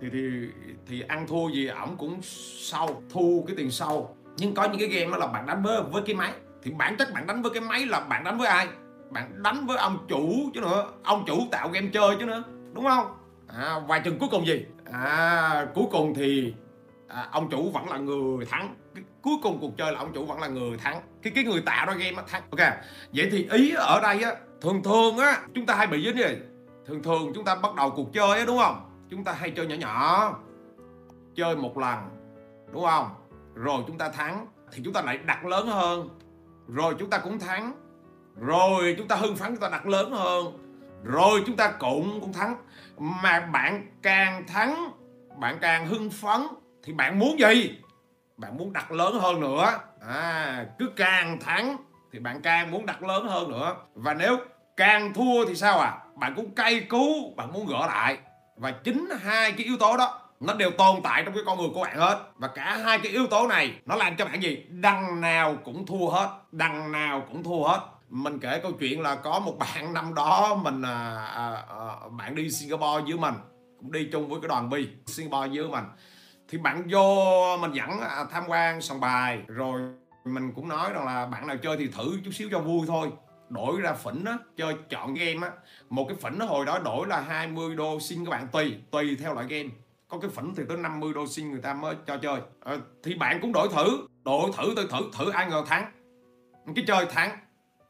Thì 0.00 0.08
thì 0.12 0.48
thì 0.86 1.00
ăn 1.00 1.26
thua 1.26 1.48
gì 1.48 1.66
ổng 1.66 1.96
cũng 1.96 2.18
sau 2.60 3.02
thu 3.10 3.44
cái 3.46 3.56
tiền 3.56 3.70
sau. 3.70 4.16
Nhưng 4.36 4.54
có 4.54 4.64
những 4.64 4.78
cái 4.78 4.88
game 4.88 5.12
đó 5.12 5.16
là 5.16 5.26
bạn 5.26 5.46
đánh 5.46 5.62
với 5.62 5.82
với 5.82 6.02
cái 6.06 6.14
máy. 6.14 6.32
Thì 6.62 6.70
bản 6.70 6.96
chất 6.96 7.12
bạn 7.14 7.26
đánh 7.26 7.42
với 7.42 7.50
cái 7.50 7.60
máy 7.60 7.86
là 7.86 8.00
bạn 8.00 8.24
đánh 8.24 8.38
với 8.38 8.48
ai? 8.48 8.68
Bạn 9.10 9.42
đánh 9.42 9.66
với 9.66 9.78
ông 9.78 10.06
chủ 10.08 10.50
chứ 10.54 10.60
nữa. 10.60 10.90
Ông 11.02 11.24
chủ 11.26 11.38
tạo 11.50 11.68
game 11.68 11.88
chơi 11.92 12.16
chứ 12.18 12.24
nữa. 12.24 12.42
Đúng 12.72 12.84
không? 12.84 13.06
À, 13.48 13.80
và 13.86 13.98
chừng 13.98 14.18
cuối 14.18 14.28
cùng 14.32 14.46
gì? 14.46 14.66
À, 14.92 15.66
cuối 15.74 15.84
cùng 15.90 16.14
thì 16.14 16.54
à, 17.08 17.28
ông 17.32 17.50
chủ 17.50 17.70
vẫn 17.70 17.88
là 17.88 17.98
người 17.98 18.46
thắng 18.46 18.74
cuối 19.26 19.36
cùng 19.42 19.58
cuộc 19.60 19.76
chơi 19.78 19.92
là 19.92 19.98
ông 19.98 20.12
chủ 20.14 20.24
vẫn 20.24 20.40
là 20.40 20.46
người 20.46 20.76
thắng. 20.76 21.00
Cái 21.22 21.32
cái 21.34 21.44
người 21.44 21.60
tạo 21.60 21.86
ra 21.86 21.94
game 21.94 22.22
thắng. 22.28 22.42
Ok, 22.50 22.60
vậy 23.12 23.28
thì 23.32 23.48
ý 23.52 23.74
ở 23.74 24.00
đây 24.00 24.22
á, 24.22 24.32
thường 24.60 24.82
thường 24.82 25.18
á, 25.18 25.40
chúng 25.54 25.66
ta 25.66 25.74
hay 25.74 25.86
bị 25.86 26.04
dính 26.04 26.16
gì? 26.16 26.36
Thường 26.86 27.02
thường 27.02 27.32
chúng 27.34 27.44
ta 27.44 27.54
bắt 27.54 27.74
đầu 27.74 27.90
cuộc 27.90 28.12
chơi 28.12 28.38
á, 28.38 28.44
đúng 28.46 28.58
không? 28.58 28.90
Chúng 29.10 29.24
ta 29.24 29.32
hay 29.32 29.50
chơi 29.50 29.66
nhỏ 29.66 29.74
nhỏ, 29.74 30.34
chơi 31.34 31.56
một 31.56 31.78
lần, 31.78 31.98
đúng 32.72 32.84
không? 32.84 33.08
Rồi 33.54 33.82
chúng 33.86 33.98
ta 33.98 34.08
thắng, 34.08 34.46
thì 34.72 34.82
chúng 34.84 34.92
ta 34.92 35.02
lại 35.02 35.18
đặt 35.18 35.46
lớn 35.46 35.66
hơn. 35.66 36.08
Rồi 36.68 36.94
chúng 36.98 37.10
ta 37.10 37.18
cũng 37.18 37.38
thắng. 37.38 37.72
Rồi 38.36 38.94
chúng 38.98 39.08
ta 39.08 39.16
hưng 39.16 39.36
phấn, 39.36 39.48
chúng 39.48 39.60
ta 39.60 39.68
đặt 39.68 39.86
lớn 39.86 40.12
hơn. 40.12 40.58
Rồi 41.04 41.42
chúng 41.46 41.56
ta 41.56 41.70
cũng 41.70 42.20
cũng 42.20 42.32
thắng. 42.32 42.56
Mà 42.98 43.40
bạn 43.40 43.86
càng 44.02 44.46
thắng, 44.46 44.90
bạn 45.40 45.58
càng 45.60 45.86
hưng 45.86 46.10
phấn, 46.10 46.40
thì 46.82 46.92
bạn 46.92 47.18
muốn 47.18 47.38
gì? 47.40 47.78
Bạn 48.36 48.56
muốn 48.56 48.72
đặt 48.72 48.92
lớn 48.92 49.18
hơn 49.20 49.40
nữa 49.40 49.78
à 50.08 50.66
cứ 50.78 50.90
càng 50.96 51.40
thắng 51.40 51.76
thì 52.12 52.18
bạn 52.18 52.42
càng 52.42 52.70
muốn 52.70 52.86
đặt 52.86 53.02
lớn 53.02 53.28
hơn 53.28 53.50
nữa. 53.50 53.76
Và 53.94 54.14
nếu 54.14 54.38
càng 54.76 55.14
thua 55.14 55.46
thì 55.48 55.54
sao 55.54 55.78
à? 55.78 55.98
Bạn 56.14 56.34
cũng 56.34 56.54
cay 56.54 56.80
cú 56.80 57.34
bạn 57.36 57.52
muốn 57.52 57.66
gỡ 57.66 57.86
lại. 57.86 58.18
Và 58.56 58.70
chính 58.70 59.08
hai 59.22 59.52
cái 59.52 59.64
yếu 59.66 59.76
tố 59.76 59.96
đó 59.96 60.20
nó 60.40 60.54
đều 60.54 60.70
tồn 60.70 60.96
tại 61.02 61.22
trong 61.24 61.34
cái 61.34 61.42
con 61.46 61.58
người 61.58 61.68
của 61.74 61.82
bạn 61.82 61.98
hết. 61.98 62.18
Và 62.36 62.48
cả 62.48 62.76
hai 62.84 62.98
cái 62.98 63.12
yếu 63.12 63.26
tố 63.26 63.46
này 63.46 63.74
nó 63.86 63.94
làm 63.94 64.16
cho 64.16 64.24
bạn 64.24 64.42
gì? 64.42 64.64
Đằng 64.68 65.20
nào 65.20 65.56
cũng 65.64 65.86
thua 65.86 66.08
hết 66.10 66.28
đằng 66.52 66.92
nào 66.92 67.22
cũng 67.28 67.44
thua 67.44 67.64
hết. 67.68 67.80
Mình 68.10 68.38
kể 68.38 68.60
câu 68.62 68.72
chuyện 68.72 69.00
là 69.00 69.14
có 69.14 69.38
một 69.40 69.58
bạn 69.58 69.94
năm 69.94 70.14
đó 70.14 70.54
mình 70.62 70.82
à, 70.82 71.26
à, 71.34 71.64
à, 71.68 71.96
bạn 72.10 72.34
đi 72.34 72.50
Singapore 72.50 73.02
với 73.06 73.18
mình 73.18 73.34
cũng 73.80 73.92
đi 73.92 74.08
chung 74.12 74.28
với 74.28 74.40
cái 74.40 74.48
đoàn 74.48 74.70
bi 74.70 74.88
Singapore 75.06 75.48
với 75.48 75.68
mình 75.68 75.84
thì 76.48 76.58
bạn 76.58 76.82
vô 76.90 77.56
mình 77.60 77.72
dẫn 77.72 78.00
à, 78.00 78.24
tham 78.30 78.44
quan 78.46 78.80
sòng 78.80 79.00
bài. 79.00 79.42
Rồi 79.46 79.80
mình 80.24 80.52
cũng 80.52 80.68
nói 80.68 80.92
rằng 80.92 81.06
là 81.06 81.26
bạn 81.26 81.46
nào 81.46 81.56
chơi 81.56 81.76
thì 81.76 81.88
thử 81.88 82.20
chút 82.24 82.30
xíu 82.30 82.48
cho 82.50 82.60
vui 82.60 82.86
thôi. 82.86 83.10
Đổi 83.48 83.80
ra 83.80 83.92
phỉnh 83.92 84.24
á 84.24 84.38
chơi 84.56 84.74
chọn 84.90 85.14
game 85.14 85.46
á. 85.46 85.52
Một 85.90 86.04
cái 86.08 86.16
phỉnh 86.22 86.40
hồi 86.40 86.66
đó 86.66 86.78
đổi 86.78 87.06
là 87.06 87.20
20 87.20 87.74
đô 87.74 88.00
xin 88.00 88.24
các 88.24 88.30
bạn 88.30 88.48
tùy 88.52 88.76
tùy 88.90 89.16
theo 89.20 89.34
loại 89.34 89.46
game. 89.46 89.68
Có 90.08 90.18
cái 90.18 90.30
phỉnh 90.30 90.54
thì 90.56 90.62
tới 90.68 90.76
50 90.76 91.12
đô 91.14 91.26
xin 91.26 91.50
người 91.50 91.60
ta 91.60 91.74
mới 91.74 91.94
cho 92.06 92.16
chơi. 92.16 92.40
À, 92.64 92.76
thì 93.02 93.14
bạn 93.14 93.38
cũng 93.42 93.52
đổi 93.52 93.68
thử. 93.68 94.06
Đổi 94.24 94.50
thử 94.56 94.72
tôi 94.76 94.86
thử 94.90 95.10
thử 95.12 95.30
ai 95.30 95.46
ngờ 95.50 95.64
thắng. 95.66 95.92
Cái 96.76 96.84
chơi 96.86 97.06
thắng 97.06 97.38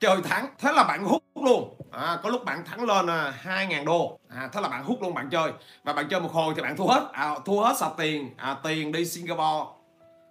chơi 0.00 0.22
thắng 0.22 0.46
thế 0.58 0.72
là 0.72 0.84
bạn 0.84 1.04
hút 1.04 1.22
luôn. 1.34 1.76
À, 1.90 2.18
có 2.22 2.30
lúc 2.30 2.44
bạn 2.44 2.64
thắng 2.64 2.84
lên 2.84 3.06
à, 3.06 3.32
2.000 3.44 3.84
đô. 3.84 4.18
À, 4.28 4.48
thế 4.52 4.60
là 4.60 4.68
bạn 4.68 4.84
hút 4.84 5.02
luôn 5.02 5.14
bạn 5.14 5.28
chơi. 5.30 5.52
Và 5.84 5.92
bạn 5.92 6.08
chơi 6.08 6.20
một 6.20 6.32
hồi 6.32 6.54
thì 6.56 6.62
bạn 6.62 6.76
thua 6.76 6.86
hết. 6.86 7.08
À, 7.12 7.34
thua 7.44 7.64
hết 7.64 7.76
sạch 7.76 7.92
tiền. 7.96 8.30
À, 8.36 8.56
tiền 8.62 8.92
đi 8.92 9.04
Singapore 9.04 9.70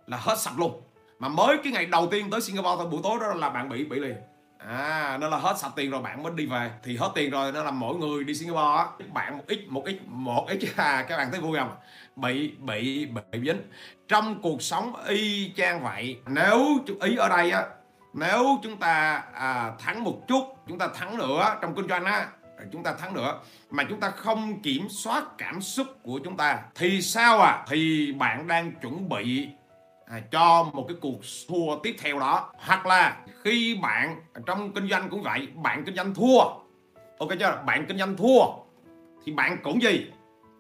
là 0.08 0.18
hết 0.18 0.40
sạch 0.40 0.54
luôn. 0.58 0.82
Mà 1.20 1.28
mới 1.28 1.58
cái 1.64 1.74
ngày 1.74 1.86
đầu 1.86 2.08
tiên 2.12 2.30
tới 2.30 2.42
Singapore 2.42 2.76
thôi 2.78 2.88
buổi 2.92 3.00
tối 3.04 3.18
đó 3.22 3.34
là 3.34 3.50
bạn 3.50 3.70
bị 3.70 3.86
bị 3.86 4.00
liền. 4.00 4.16
À 4.58 5.18
nó 5.22 5.30
là 5.30 5.38
hết 5.38 5.58
sạch 5.58 5.72
tiền 5.76 5.92
rồi 5.92 6.02
bạn 6.02 6.24
mới 6.24 6.34
đi 6.36 6.46
về. 6.46 6.72
Thì 6.84 6.98
hết 6.98 7.12
tiền 7.16 7.32
rồi 7.32 7.52
nó 7.52 7.64
là 7.64 7.72
mỗi 7.72 7.96
người 7.96 8.24
đi 8.24 8.34
Singapore 8.34 8.78
á 8.78 8.86
bạn 9.14 9.38
một 9.38 9.44
ít 9.48 9.66
một 9.70 9.86
ít 9.86 10.00
một 10.08 10.46
ít. 10.50 10.60
À, 10.76 11.06
các 11.10 11.18
bạn 11.18 11.32
thấy 11.32 11.42
vui 11.42 11.58
không 11.58 11.76
bị 12.16 12.52
bị 12.60 13.06
bị 13.06 13.40
dính. 13.46 13.62
Trong 14.08 14.42
cuộc 14.42 14.62
sống 14.62 14.94
y 15.08 15.52
chang 15.58 15.84
vậy 15.84 16.18
nếu 16.28 16.80
ý 17.02 17.16
ở 17.16 17.30
đây 17.30 17.52
á 17.52 17.64
nếu 18.16 18.60
chúng 18.64 18.78
ta 18.78 19.24
à, 19.34 19.72
thắng 19.80 20.04
một 20.04 20.28
chút 20.28 20.44
chúng 20.68 20.78
ta 20.78 20.88
thắng 20.96 21.18
nữa 21.18 21.58
trong 21.62 21.76
kinh 21.76 21.88
doanh 21.88 22.06
á 22.06 22.28
chúng 22.72 22.84
ta 22.84 22.94
thắng 22.94 23.14
nữa. 23.14 23.40
Mà 23.70 23.84
chúng 23.90 24.00
ta 24.00 24.10
không 24.10 24.62
kiểm 24.62 24.88
soát 24.90 25.24
cảm 25.38 25.62
xúc 25.62 25.88
của 26.04 26.20
chúng 26.24 26.38
ta 26.38 26.60
thì 26.76 27.02
sao 27.02 27.40
à? 27.40 27.66
Thì 27.68 28.12
bạn 28.12 28.48
đang 28.48 28.72
chuẩn 28.82 29.10
bị 29.10 29.48
à, 30.06 30.22
cho 30.32 30.64
một 30.74 30.86
cái 30.88 30.98
cuộc 31.02 31.20
thua 31.48 31.80
tiếp 31.84 31.96
theo 32.00 32.20
đó. 32.20 32.52
Hoặc 32.58 32.86
là 32.86 33.18
khi 33.44 33.80
bạn 33.82 34.22
à, 34.34 34.42
trong 34.46 34.74
kinh 34.74 34.90
doanh 34.90 35.10
cũng 35.10 35.24
vậy 35.24 35.48
bạn 35.56 35.84
kinh 35.86 35.96
doanh 35.96 36.14
thua. 36.14 36.40
Ok 37.20 37.30
chưa? 37.40 37.64
Bạn 37.66 37.86
kinh 37.88 37.98
doanh 37.98 38.18
thua 38.18 38.42
thì 39.26 39.32
bạn 39.32 39.58
cũng 39.64 39.82
gì? 39.82 40.12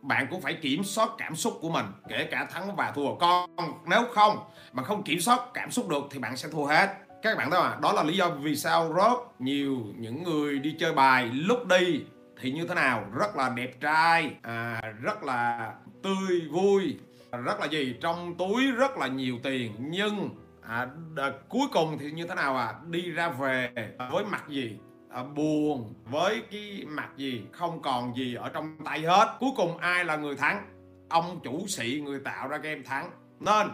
Bạn 0.02 0.28
cũng 0.32 0.42
phải 0.42 0.54
kiểm 0.54 0.84
soát 0.84 1.10
cảm 1.18 1.36
xúc 1.36 1.58
của 1.62 1.70
mình 1.70 1.86
kể 2.10 2.28
cả 2.32 2.48
thắng 2.52 2.76
và 2.76 2.92
thua. 2.92 3.16
Còn 3.16 3.50
nếu 3.86 4.02
không 4.14 4.40
mà 4.74 4.84
không 4.84 5.04
kiểm 5.04 5.20
soát 5.20 5.40
cảm 5.54 5.72
xúc 5.72 5.90
được 5.90 6.04
thì 6.12 6.20
bạn 6.20 6.38
sẽ 6.38 6.50
thua 6.50 6.66
hết 6.66 7.05
các 7.26 7.38
bạn 7.38 7.52
thấy 7.52 7.60
à 7.60 7.78
đó 7.82 7.94
là 7.94 8.04
lý 8.04 8.18
do 8.18 8.30
vì 8.30 8.56
sao 8.56 8.94
rất 8.94 9.42
nhiều 9.42 9.78
những 9.98 10.24
người 10.24 10.60
đi 10.60 10.76
chơi 10.80 10.94
bài 10.94 11.26
lúc 11.26 11.68
đi 11.68 12.04
thì 12.42 12.52
như 12.52 12.68
thế 12.68 12.76
nào? 12.76 13.06
Rất 13.14 13.36
là 13.36 13.50
đẹp 13.50 13.82
trai 13.82 14.36
à, 14.42 14.82
rất 15.02 15.24
là 15.24 15.74
tươi 16.04 16.42
vui 16.52 16.98
rất 17.46 17.60
là 17.60 17.66
gì? 17.66 17.96
Trong 18.02 18.36
túi 18.38 18.72
rất 18.72 18.98
là 18.98 19.08
nhiều 19.08 19.36
tiền. 19.44 19.72
Nhưng 19.80 20.30
à, 20.62 20.88
đợt 21.14 21.50
cuối 21.50 21.68
cùng 21.74 21.98
thì 21.98 22.12
như 22.12 22.28
thế 22.28 22.36
nào 22.36 22.58
à 22.58 22.74
đi 22.90 23.12
ra 23.12 23.30
về 23.30 23.70
với 24.12 24.26
mặt 24.26 24.44
gì? 24.50 24.80
À, 25.10 25.24
buồn 25.24 25.94
với 26.04 26.42
cái 26.52 26.84
mặt 26.88 27.10
gì? 27.18 27.42
Không 27.52 27.82
còn 27.82 28.16
gì 28.16 28.36
ở 28.36 28.50
trong 28.50 28.78
tay 28.86 29.00
hết. 29.00 29.36
Cuối 29.40 29.52
cùng 29.56 29.78
ai 29.78 30.06
là 30.06 30.16
người 30.16 30.36
thắng? 30.36 30.66
Ông 31.10 31.40
chủ 31.44 31.68
sĩ 31.68 32.02
người 32.06 32.20
tạo 32.20 32.48
ra 32.48 32.58
game 32.58 32.82
thắng. 32.86 33.12
Nên 33.40 33.68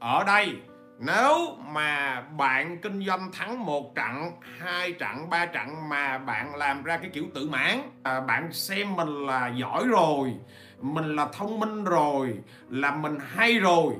ở 0.00 0.24
đây 0.24 0.54
nếu 0.98 1.56
mà 1.72 2.20
bạn 2.20 2.78
kinh 2.78 3.04
doanh 3.06 3.32
thắng 3.32 3.66
một 3.66 3.94
trận, 3.94 4.30
hai 4.58 4.92
trận, 4.92 5.30
ba 5.30 5.46
trận 5.46 5.88
mà 5.88 6.18
bạn 6.18 6.54
làm 6.54 6.82
ra 6.82 6.96
cái 6.96 7.10
kiểu 7.12 7.24
tự 7.34 7.48
mãn, 7.48 7.80
à, 8.02 8.20
bạn 8.20 8.52
xem 8.52 8.96
mình 8.96 9.26
là 9.26 9.48
giỏi 9.48 9.84
rồi, 9.86 10.34
mình 10.80 11.16
là 11.16 11.28
thông 11.32 11.60
minh 11.60 11.84
rồi, 11.84 12.38
là 12.70 12.90
mình 12.90 13.18
hay 13.34 13.58
rồi 13.58 13.94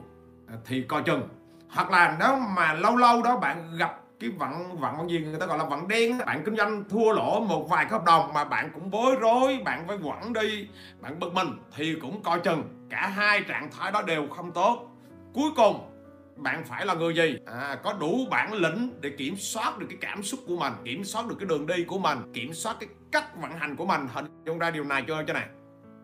à, 0.49 0.55
thì 0.67 0.83
coi 0.89 1.03
chừng. 1.03 1.29
Hoặc 1.69 1.91
là 1.91 2.17
nếu 2.21 2.37
mà 2.57 2.73
lâu 2.73 2.97
lâu 2.97 3.23
đó 3.23 3.37
bạn 3.39 3.77
gặp 3.79 4.01
cái 4.21 4.31
vận 4.31 4.81
vận 4.81 5.11
gì 5.11 5.19
người 5.19 5.41
ta 5.41 5.47
gọi 5.47 5.59
là 5.59 5.65
vận 5.65 5.89
đen 5.89 6.19
bạn 6.27 6.43
kinh 6.45 6.57
doanh 6.57 6.85
thua 6.89 7.13
lỗ 7.13 7.41
một 7.41 7.69
vài 7.71 7.87
hợp 7.87 8.05
đồng 8.05 8.33
mà 8.33 8.45
bạn 8.45 8.71
cũng 8.75 8.91
bối 8.91 9.17
rối 9.21 9.61
bạn 9.65 9.85
phải 9.89 9.99
quẳng 10.05 10.33
đi 10.33 10.69
bạn 11.01 11.21
bực 11.21 11.35
mình 11.35 11.49
thì 11.77 11.95
cũng 12.03 12.23
coi 12.23 12.41
chừng 12.41 12.87
cả 12.91 13.07
hai 13.07 13.43
trạng 13.43 13.71
thái 13.71 13.93
đó 13.93 14.03
đều 14.03 14.27
không 14.29 14.53
tốt 14.53 14.89
cuối 15.35 15.51
cùng 15.57 15.94
bạn 16.37 16.64
phải 16.64 16.87
là 16.87 16.95
người 16.95 17.14
gì? 17.14 17.38
À, 17.47 17.79
có 17.83 17.93
đủ 17.93 18.26
bản 18.31 18.53
lĩnh 18.53 19.00
để 19.00 19.11
kiểm 19.19 19.37
soát 19.37 19.79
được 19.79 19.87
cái 19.91 19.99
cảm 20.00 20.23
xúc 20.23 20.41
của 20.47 20.57
mình 20.57 20.73
kiểm 20.85 21.05
soát 21.05 21.26
được 21.26 21.37
cái 21.38 21.47
đường 21.49 21.67
đi 21.67 21.85
của 21.85 21.99
mình 21.99 22.19
kiểm 22.33 22.55
soát 22.55 22.76
cái 22.81 22.88
cách 23.12 23.37
vận 23.41 23.53
hành 23.59 23.76
của 23.76 23.87
mình 23.87 24.09
hình 24.12 24.26
dung 24.47 24.59
ra 24.59 24.71
điều 24.71 24.85
này 24.85 25.05
cho 25.09 25.23
cho 25.26 25.33
này. 25.33 25.47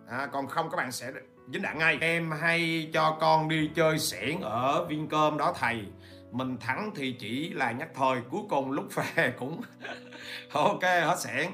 À, 0.09 0.29
còn 0.33 0.47
không 0.47 0.71
các 0.71 0.77
bạn 0.77 0.93
sẽ 0.93 1.13
dính 1.53 1.63
đạn 1.63 1.79
ngay. 1.79 1.99
Em 2.01 2.31
hay 2.31 2.91
cho 2.93 3.17
con 3.21 3.49
đi 3.49 3.71
chơi 3.75 3.99
xẻng 3.99 4.41
ở 4.41 4.85
Vincom 4.85 5.39
đó 5.39 5.55
thầy. 5.59 5.85
Mình 6.33 6.57
thắng 6.61 6.91
thì 6.95 7.17
chỉ 7.19 7.51
là 7.51 7.73
nhắc 7.73 7.89
thời 7.95 8.21
cuối 8.31 8.43
cùng 8.49 8.71
lúc 8.71 8.95
về 8.95 9.33
cũng 9.39 9.61
ok 10.53 10.83
hết 10.83 11.17
xẻng. 11.19 11.51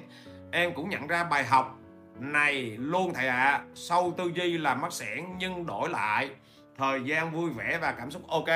Em 0.53 0.75
cũng 0.75 0.91
nhận 0.91 1.07
ra 1.07 1.25
bài 1.25 1.45
học 1.45 1.79
này 2.19 2.77
luôn 2.79 3.15
thầy 3.15 3.29
ạ. 3.29 3.45
À. 3.45 3.65
sâu 3.75 4.15
tư 4.17 4.31
duy 4.35 4.59
là 4.59 4.75
mất 4.75 4.93
xẻng 4.93 5.37
nhưng 5.39 5.67
đổi 5.67 5.89
lại 5.89 6.31
thời 6.77 7.05
gian 7.05 7.33
vui 7.33 7.51
vẻ 7.51 7.79
và 7.83 7.93
cảm 7.93 8.11
xúc 8.11 8.29
ok. 8.29 8.49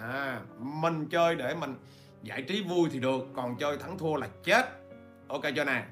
À, 0.00 0.40
mình 0.58 1.08
chơi 1.08 1.34
để 1.34 1.54
mình 1.54 1.74
giải 2.22 2.42
trí 2.42 2.62
vui 2.62 2.88
thì 2.92 3.00
được 3.00 3.26
còn 3.34 3.56
chơi 3.56 3.78
thắng 3.78 3.98
thua 3.98 4.16
là 4.16 4.28
chết. 4.44 4.66
Ok 5.28 5.42
chưa 5.56 5.64
nè. 5.64 5.84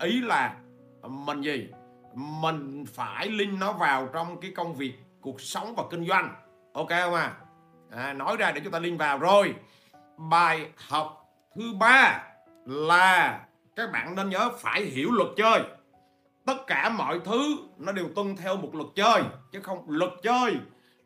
Ý 0.00 0.20
là 0.20 0.54
mình 1.02 1.40
gì? 1.40 1.68
Mình 2.14 2.84
phải 2.86 3.28
linh 3.28 3.58
nó 3.58 3.72
vào 3.72 4.08
trong 4.12 4.40
cái 4.40 4.52
công 4.56 4.74
việc 4.74 4.94
cuộc 5.20 5.40
sống 5.40 5.74
và 5.76 5.82
kinh 5.90 6.06
doanh. 6.06 6.34
Ok 6.72 6.88
không 6.88 7.14
à? 7.14 7.34
à 7.90 8.12
nói 8.12 8.36
ra 8.36 8.52
để 8.52 8.60
chúng 8.64 8.72
ta 8.72 8.78
link 8.78 8.98
vào 8.98 9.18
rồi. 9.18 9.54
Bài 10.16 10.66
học 10.88 11.24
thứ 11.54 11.72
ba 11.80 12.24
là 12.64 13.40
các 13.76 13.92
bạn 13.92 14.14
nên 14.14 14.30
nhớ 14.30 14.50
phải 14.60 14.82
hiểu 14.82 15.10
luật 15.10 15.28
chơi. 15.36 15.62
Tất 16.46 16.66
cả 16.66 16.88
mọi 16.88 17.20
thứ 17.24 17.56
nó 17.78 17.92
đều 17.92 18.08
tuân 18.14 18.36
theo 18.36 18.56
một 18.56 18.74
luật 18.74 18.88
chơi 18.94 19.22
chứ 19.52 19.60
không 19.60 19.84
luật 19.88 20.10
chơi 20.22 20.56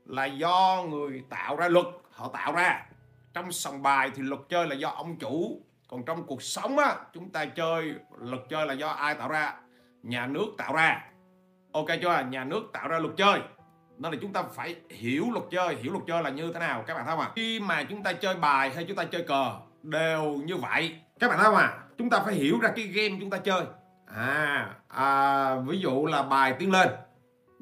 là 0.07 0.25
do 0.25 0.85
người 0.89 1.25
tạo 1.31 1.57
ra 1.57 1.69
luật 1.69 1.87
họ 2.11 2.29
tạo 2.29 2.53
ra. 2.53 2.87
Trong 3.35 3.53
sòng 3.53 3.83
bài 3.83 4.11
thì 4.15 4.23
luật 4.23 4.41
chơi 4.49 4.67
là 4.67 4.75
do 4.75 4.89
ông 4.89 5.17
chủ. 5.17 5.61
Còn 5.89 6.05
trong 6.05 6.27
cuộc 6.27 6.43
sống 6.43 6.79
á 6.79 6.97
chúng 7.15 7.31
ta 7.31 7.45
chơi 7.45 7.95
luật 8.19 8.41
chơi 8.49 8.67
là 8.67 8.75
do 8.75 8.89
ai 8.89 9.15
tạo 9.15 9.29
ra? 9.29 9.55
Nhà 10.03 10.27
nước 10.27 10.47
tạo 10.59 10.75
ra. 10.75 11.05
Ok 11.73 11.87
chưa? 12.03 12.25
Nhà 12.31 12.45
nước 12.45 12.63
tạo 12.73 12.89
ra 12.89 12.99
luật 12.99 13.15
chơi. 13.17 13.41
Nên 13.99 14.13
là 14.13 14.19
chúng 14.23 14.33
ta 14.33 14.43
phải 14.43 14.77
hiểu 14.91 15.27
luật 15.33 15.45
chơi. 15.51 15.75
Hiểu 15.75 15.93
luật 15.93 16.05
chơi 16.07 16.23
là 16.23 16.31
như 16.31 16.53
thế 16.53 16.61
nào 16.61 16.85
các 16.87 16.95
bạn 16.95 17.05
thấy 17.07 17.17
không 17.17 17.25
ạ? 17.25 17.31
Khi 17.37 17.61
mà 17.61 17.83
chúng 17.83 18.03
ta 18.03 18.13
chơi 18.13 18.35
bài 18.37 18.71
hay 18.75 18.85
chúng 18.85 18.97
ta 18.97 19.05
chơi 19.05 19.23
cờ 19.23 19.53
đều 19.83 20.25
như 20.25 20.57
vậy. 20.57 20.97
Các 21.19 21.29
bạn 21.29 21.39
thấy 21.39 21.47
không 21.47 21.57
ạ? 21.57 21.79
Chúng 21.99 22.11
ta 22.11 22.21
phải 22.21 22.35
hiểu 22.35 22.59
ra 22.61 22.73
cái 22.77 22.85
game 22.85 23.17
chúng 23.21 23.31
ta 23.31 23.39
chơi. 23.39 23.63
À, 24.07 24.75
à 24.89 25.55
ví 25.55 25.79
dụ 25.79 26.07
là 26.07 26.23
bài 26.23 26.55
tiến 26.59 26.73
lên 26.73 26.89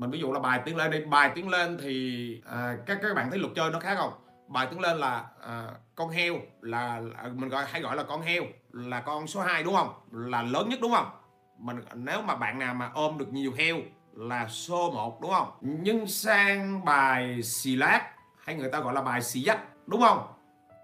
mình 0.00 0.11
ví 0.11 0.19
dụ 0.19 0.33
là 0.33 0.40
bài 0.40 0.61
tiến 0.64 0.76
lên 0.76 0.90
đi. 0.90 1.04
Bài 1.04 1.30
tiến 1.35 1.49
lên 1.49 1.78
thì 1.83 2.42
à, 2.50 2.76
các 2.87 2.99
các 3.02 3.14
bạn 3.14 3.30
thấy 3.30 3.38
luật 3.38 3.52
chơi 3.57 3.71
nó 3.71 3.80
khác 3.80 3.95
không? 3.99 4.12
Bài 4.49 4.66
tiến 4.71 4.80
lên 4.80 4.97
là 4.97 5.25
à, 5.47 5.69
con 5.95 6.09
heo 6.09 6.35
là, 6.61 7.00
là 7.00 7.28
mình 7.35 7.49
gọi 7.49 7.64
hay 7.69 7.80
gọi 7.80 7.97
là 7.97 8.02
con 8.02 8.23
heo 8.23 8.42
là 8.73 9.00
con 9.00 9.26
số 9.26 9.40
2 9.40 9.62
đúng 9.62 9.75
không? 9.75 9.92
Là 10.12 10.42
lớn 10.42 10.69
nhất 10.69 10.78
đúng 10.83 10.92
không? 10.92 11.11
Mình 11.59 11.76
nếu 11.95 12.23
mà 12.23 12.37
bạn 12.37 12.59
nào 12.59 12.75
mà 12.75 12.90
ôm 12.95 13.19
được 13.19 13.33
nhiều 13.33 13.52
heo 13.59 13.76
là 14.12 14.49
số 14.49 14.90
1 14.90 15.21
đúng 15.21 15.30
không? 15.30 15.52
Nhưng 15.61 16.07
sang 16.07 16.85
bài 16.85 17.42
xì 17.42 17.76
lát 17.76 18.11
hay 18.45 18.57
người 18.57 18.71
ta 18.71 18.80
gọi 18.80 18.95
là 18.95 19.02
bài 19.02 19.23
xì 19.23 19.40
dắt 19.40 19.61
đúng 19.87 20.00
không? 20.00 20.33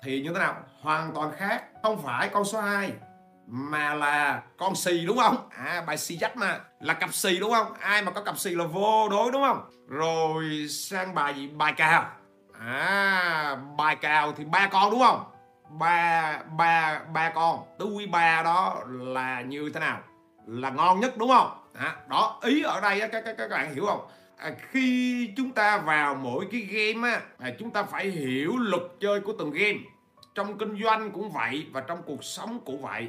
Thì 0.02 0.23
như 0.23 0.32
thế 0.32 0.38
nào? 0.38 0.56
Hoàn 0.80 1.14
toàn 1.14 1.32
khác. 1.37 1.64
Không 1.82 2.02
phải 2.02 2.28
con 2.28 2.44
số 2.44 2.61
2 2.61 2.92
mà 3.46 3.94
là 3.94 4.42
con 4.56 4.74
xì 4.74 5.06
đúng 5.06 5.18
không? 5.18 5.48
À 5.50 5.84
bài 5.86 5.98
xì 5.98 6.16
dắt 6.16 6.36
mà. 6.36 6.60
Là 6.80 6.94
cặp 6.94 7.14
xì 7.14 7.38
đúng 7.38 7.50
không? 7.52 7.72
Ai 7.80 8.02
mà 8.02 8.10
có 8.12 8.22
cặp 8.22 8.38
xì 8.38 8.50
là 8.50 8.64
vô 8.64 9.08
đối 9.08 9.32
đúng 9.32 9.42
không? 9.42 9.70
Rồi 9.88 10.66
sang 10.70 11.14
bài 11.14 11.34
gì? 11.34 11.48
Bài 11.48 11.72
cào. 11.72 12.10
À 12.60 13.56
bài 13.78 13.96
cào 13.96 14.32
thì 14.32 14.44
ba 14.44 14.68
con 14.72 14.90
đúng 14.90 15.00
không? 15.00 15.24
Ba 15.70 16.38
ba 16.58 17.00
ba 17.12 17.30
con. 17.30 17.58
Tứ 17.78 17.84
quý 17.84 18.06
ba 18.06 18.42
đó 18.42 18.80
là 18.88 19.40
như 19.40 19.70
thế 19.74 19.80
nào? 19.80 20.00
Là 20.46 20.70
ngon 20.70 21.00
nhất 21.00 21.16
đúng 21.16 21.28
không? 21.28 21.62
À, 21.74 21.96
đó 22.08 22.40
ý 22.42 22.62
ở 22.62 22.80
đây 22.80 23.00
các, 23.00 23.22
các 23.24 23.34
các 23.38 23.50
bạn 23.50 23.74
hiểu 23.74 23.86
không? 23.86 24.08
À, 24.36 24.50
khi 24.70 25.30
chúng 25.36 25.52
ta 25.52 25.78
vào 25.78 26.14
mỗi 26.14 26.46
cái 26.52 26.60
game 26.60 27.10
á 27.10 27.20
à, 27.38 27.50
chúng 27.58 27.70
ta 27.70 27.82
phải 27.82 28.08
hiểu 28.08 28.56
luật 28.56 28.82
chơi 29.00 29.20
của 29.20 29.32
từng 29.38 29.50
game. 29.50 29.78
Trong 30.34 30.58
kinh 30.58 30.82
doanh 30.82 31.10
cũng 31.10 31.30
vậy 31.32 31.66
và 31.72 31.80
trong 31.80 32.02
cuộc 32.06 32.24
sống 32.24 32.60
cũng 32.66 32.82
vậy 32.82 33.08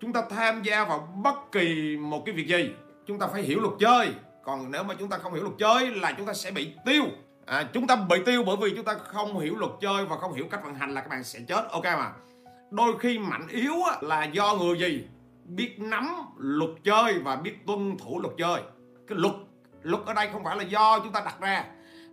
chúng 0.00 0.12
ta 0.12 0.22
tham 0.30 0.62
gia 0.62 0.84
vào 0.84 1.08
bất 1.22 1.52
kỳ 1.52 1.96
một 1.96 2.22
cái 2.26 2.34
việc 2.34 2.46
gì 2.46 2.70
chúng 3.06 3.18
ta 3.18 3.26
phải 3.26 3.42
hiểu 3.42 3.60
luật 3.60 3.74
chơi. 3.80 4.14
Còn 4.44 4.70
nếu 4.70 4.82
mà 4.82 4.94
chúng 4.98 5.08
ta 5.08 5.18
không 5.18 5.34
hiểu 5.34 5.42
luật 5.42 5.54
chơi 5.58 5.90
là 5.90 6.12
chúng 6.12 6.26
ta 6.26 6.34
sẽ 6.34 6.50
bị 6.50 6.72
tiêu. 6.84 7.04
À, 7.46 7.68
chúng 7.72 7.86
ta 7.86 7.96
bị 7.96 8.16
tiêu 8.26 8.44
bởi 8.46 8.56
vì 8.56 8.72
chúng 8.76 8.84
ta 8.84 8.94
không 8.94 9.38
hiểu 9.38 9.56
luật 9.56 9.72
chơi 9.80 10.06
và 10.06 10.16
không 10.16 10.32
hiểu 10.32 10.46
cách 10.50 10.60
vận 10.64 10.74
hành 10.74 10.94
là 10.94 11.00
các 11.00 11.10
bạn 11.10 11.24
sẽ 11.24 11.40
chết. 11.48 11.68
Ok 11.70 11.84
mà. 11.84 12.12
Đôi 12.70 12.98
khi 12.98 13.18
mạnh 13.18 13.46
yếu 13.48 13.74
là 14.00 14.24
do 14.24 14.54
người 14.54 14.78
gì? 14.78 15.04
Biết 15.44 15.76
nắm 15.78 16.16
luật 16.38 16.70
chơi 16.84 17.18
và 17.18 17.36
biết 17.36 17.66
tuân 17.66 17.98
thủ 17.98 18.20
luật 18.20 18.34
chơi. 18.38 18.62
Cái 19.06 19.18
luật 19.18 19.34
luật 19.82 20.06
ở 20.06 20.14
đây 20.14 20.28
không 20.32 20.44
phải 20.44 20.56
là 20.56 20.62
do 20.62 20.98
chúng 20.98 21.12
ta 21.12 21.22
đặt 21.24 21.40
ra 21.40 21.64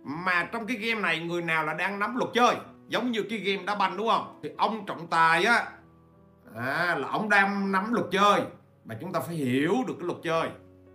mà 0.04 0.48
trong 0.52 0.66
cái 0.66 0.76
game 0.76 1.00
này 1.00 1.18
người 1.18 1.42
nào 1.42 1.64
là 1.64 1.74
đang 1.74 1.98
nắm 1.98 2.16
luật 2.16 2.30
chơi? 2.34 2.56
Giống 2.88 3.10
như 3.10 3.22
cái 3.30 3.38
game 3.38 3.62
đá 3.62 3.74
banh 3.74 3.96
đúng 3.96 4.08
không? 4.08 4.40
Thì 4.42 4.50
ông 4.58 4.86
trọng 4.86 5.06
tài 5.06 5.44
á 5.44 5.66
à, 6.56 6.96
là 6.98 7.08
ông 7.08 7.28
đang 7.28 7.72
nắm 7.72 7.92
luật 7.92 8.06
chơi 8.12 8.40
mà 8.84 8.96
chúng 9.00 9.12
ta 9.12 9.20
phải 9.20 9.34
hiểu 9.34 9.74
được 9.86 9.94
cái 9.98 10.06
luật 10.06 10.18
chơi. 10.22 10.48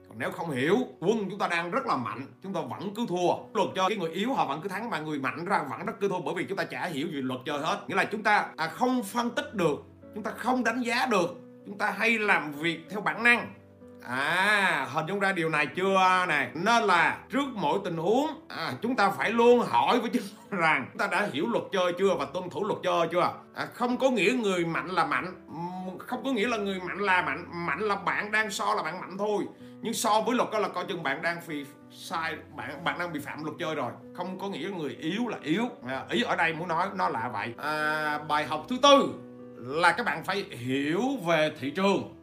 Còn 0.08 0.20
nếu 0.20 0.32
không 0.32 0.52
hiểu 0.52 0.78
quân 1.00 1.30
chúng 1.30 1.40
ta 1.40 1.48
đang 1.48 1.72
rất 1.72 1.86
là 1.86 1.96
mạnh 1.96 2.28
chúng 2.44 2.54
ta 2.54 2.62
vẫn 2.62 2.94
cứ 2.96 3.06
thua. 3.10 3.34
Luật 3.54 3.70
chơi 3.76 3.86
cái 3.90 3.98
người 3.98 4.12
yếu 4.12 4.34
họ 4.34 4.46
vẫn 4.46 4.62
cứ 4.62 4.70
thắng 4.70 4.90
mà 4.90 5.00
người 5.00 5.20
mạnh 5.20 5.46
ra 5.46 5.64
vẫn 5.70 5.86
rất 5.86 5.94
cứ 6.02 6.10
thua 6.10 6.20
bởi 6.20 6.36
vì 6.36 6.46
chúng 6.46 6.58
ta 6.58 6.64
chả 6.64 6.86
hiểu 6.86 7.08
gì 7.08 7.22
luật 7.22 7.40
chơi 7.46 7.60
hết. 7.60 7.84
Nghĩa 7.88 7.96
là 7.96 8.06
chúng 8.06 8.24
ta 8.24 8.50
à, 8.58 8.68
không 8.68 9.04
phân 9.04 9.30
tích 9.30 9.54
được 9.54 9.84
chúng 10.16 10.24
ta 10.24 10.32
không 10.32 10.64
đánh 10.64 10.82
giá 10.82 11.06
được 11.06 11.36
chúng 11.66 11.78
ta 11.78 11.92
hay 11.92 12.20
làm 12.20 12.52
việc 12.52 12.80
theo 12.90 13.02
bản 13.02 13.24
năng. 13.24 13.54
À, 14.10 14.88
hình 14.94 15.06
dung 15.06 15.20
ra 15.20 15.32
điều 15.32 15.50
này 15.50 15.68
chưa? 15.76 16.26
Nè 16.28 16.50
Nên 16.54 16.84
là 16.84 17.18
trước 17.30 17.46
mỗi 17.56 17.80
tình 17.84 17.98
huống 17.98 18.28
à, 18.50 18.74
Chúng 18.82 18.96
ta 18.96 19.10
phải 19.10 19.32
luôn 19.32 19.60
hỏi 19.60 20.00
với 20.00 20.10
chúng 20.10 20.60
rằng 20.60 20.88
Chúng 20.92 21.00
ta 21.00 21.08
đã 21.08 21.28
hiểu 21.34 21.48
luật 21.48 21.64
chơi 21.72 21.94
chưa 22.00 22.16
và 22.16 22.26
tuân 22.34 22.50
thủ 22.50 22.64
luật 22.64 22.80
chơi 22.84 23.08
chưa? 23.12 23.34
À, 23.56 23.68
Không 23.74 23.98
có 23.98 24.10
nghĩa 24.10 24.34
người 24.34 24.66
mạnh 24.66 24.88
là 24.88 25.06
mạnh 25.06 25.48
Không 26.00 26.24
có 26.24 26.32
nghĩa 26.32 26.48
là 26.48 26.58
người 26.58 26.80
mạnh 26.80 27.00
là 27.00 27.22
mạnh 27.22 27.46
Mạnh 27.66 27.80
là 27.80 27.96
bạn 27.96 28.32
đang 28.32 28.52
so 28.52 28.74
là 28.76 28.84
bạn 28.84 29.02
mạnh 29.02 29.18
thôi. 29.18 29.44
Nhưng 29.82 29.94
so 29.94 30.22
với 30.22 30.36
luật 30.36 30.50
đó 30.52 30.60
là 30.60 30.68
coi 30.68 30.86
chừng 30.86 31.04
bạn 31.04 31.22
đang 31.22 31.42
phi 31.42 31.66
sai 31.92 32.36
bạn 32.56 32.84
bạn 32.84 33.00
đang 33.00 33.14
bị 33.14 33.20
phạm 33.20 33.44
luật 33.44 33.56
chơi 33.60 33.76
rồi. 33.76 33.92
Không 34.16 34.40
có 34.40 34.50
nghĩa 34.50 34.70
người 34.78 34.98
yếu 35.00 35.28
là 35.28 35.38
yếu. 35.44 35.64
À, 35.88 36.06
ý 36.10 36.22
ở 36.22 36.36
đây 36.36 36.54
muốn 36.54 36.68
nói 36.68 36.88
nó 36.96 37.10
là 37.10 37.30
vậy. 37.34 37.54
À, 37.58 38.20
bài 38.28 38.46
học 38.46 38.66
thứ 38.70 38.78
tư 38.82 39.14
là 39.58 39.92
các 39.92 40.06
bạn 40.06 40.24
phải 40.24 40.46
hiểu 40.52 41.02
về 41.26 41.52
thị 41.60 41.72
trường 41.72 42.17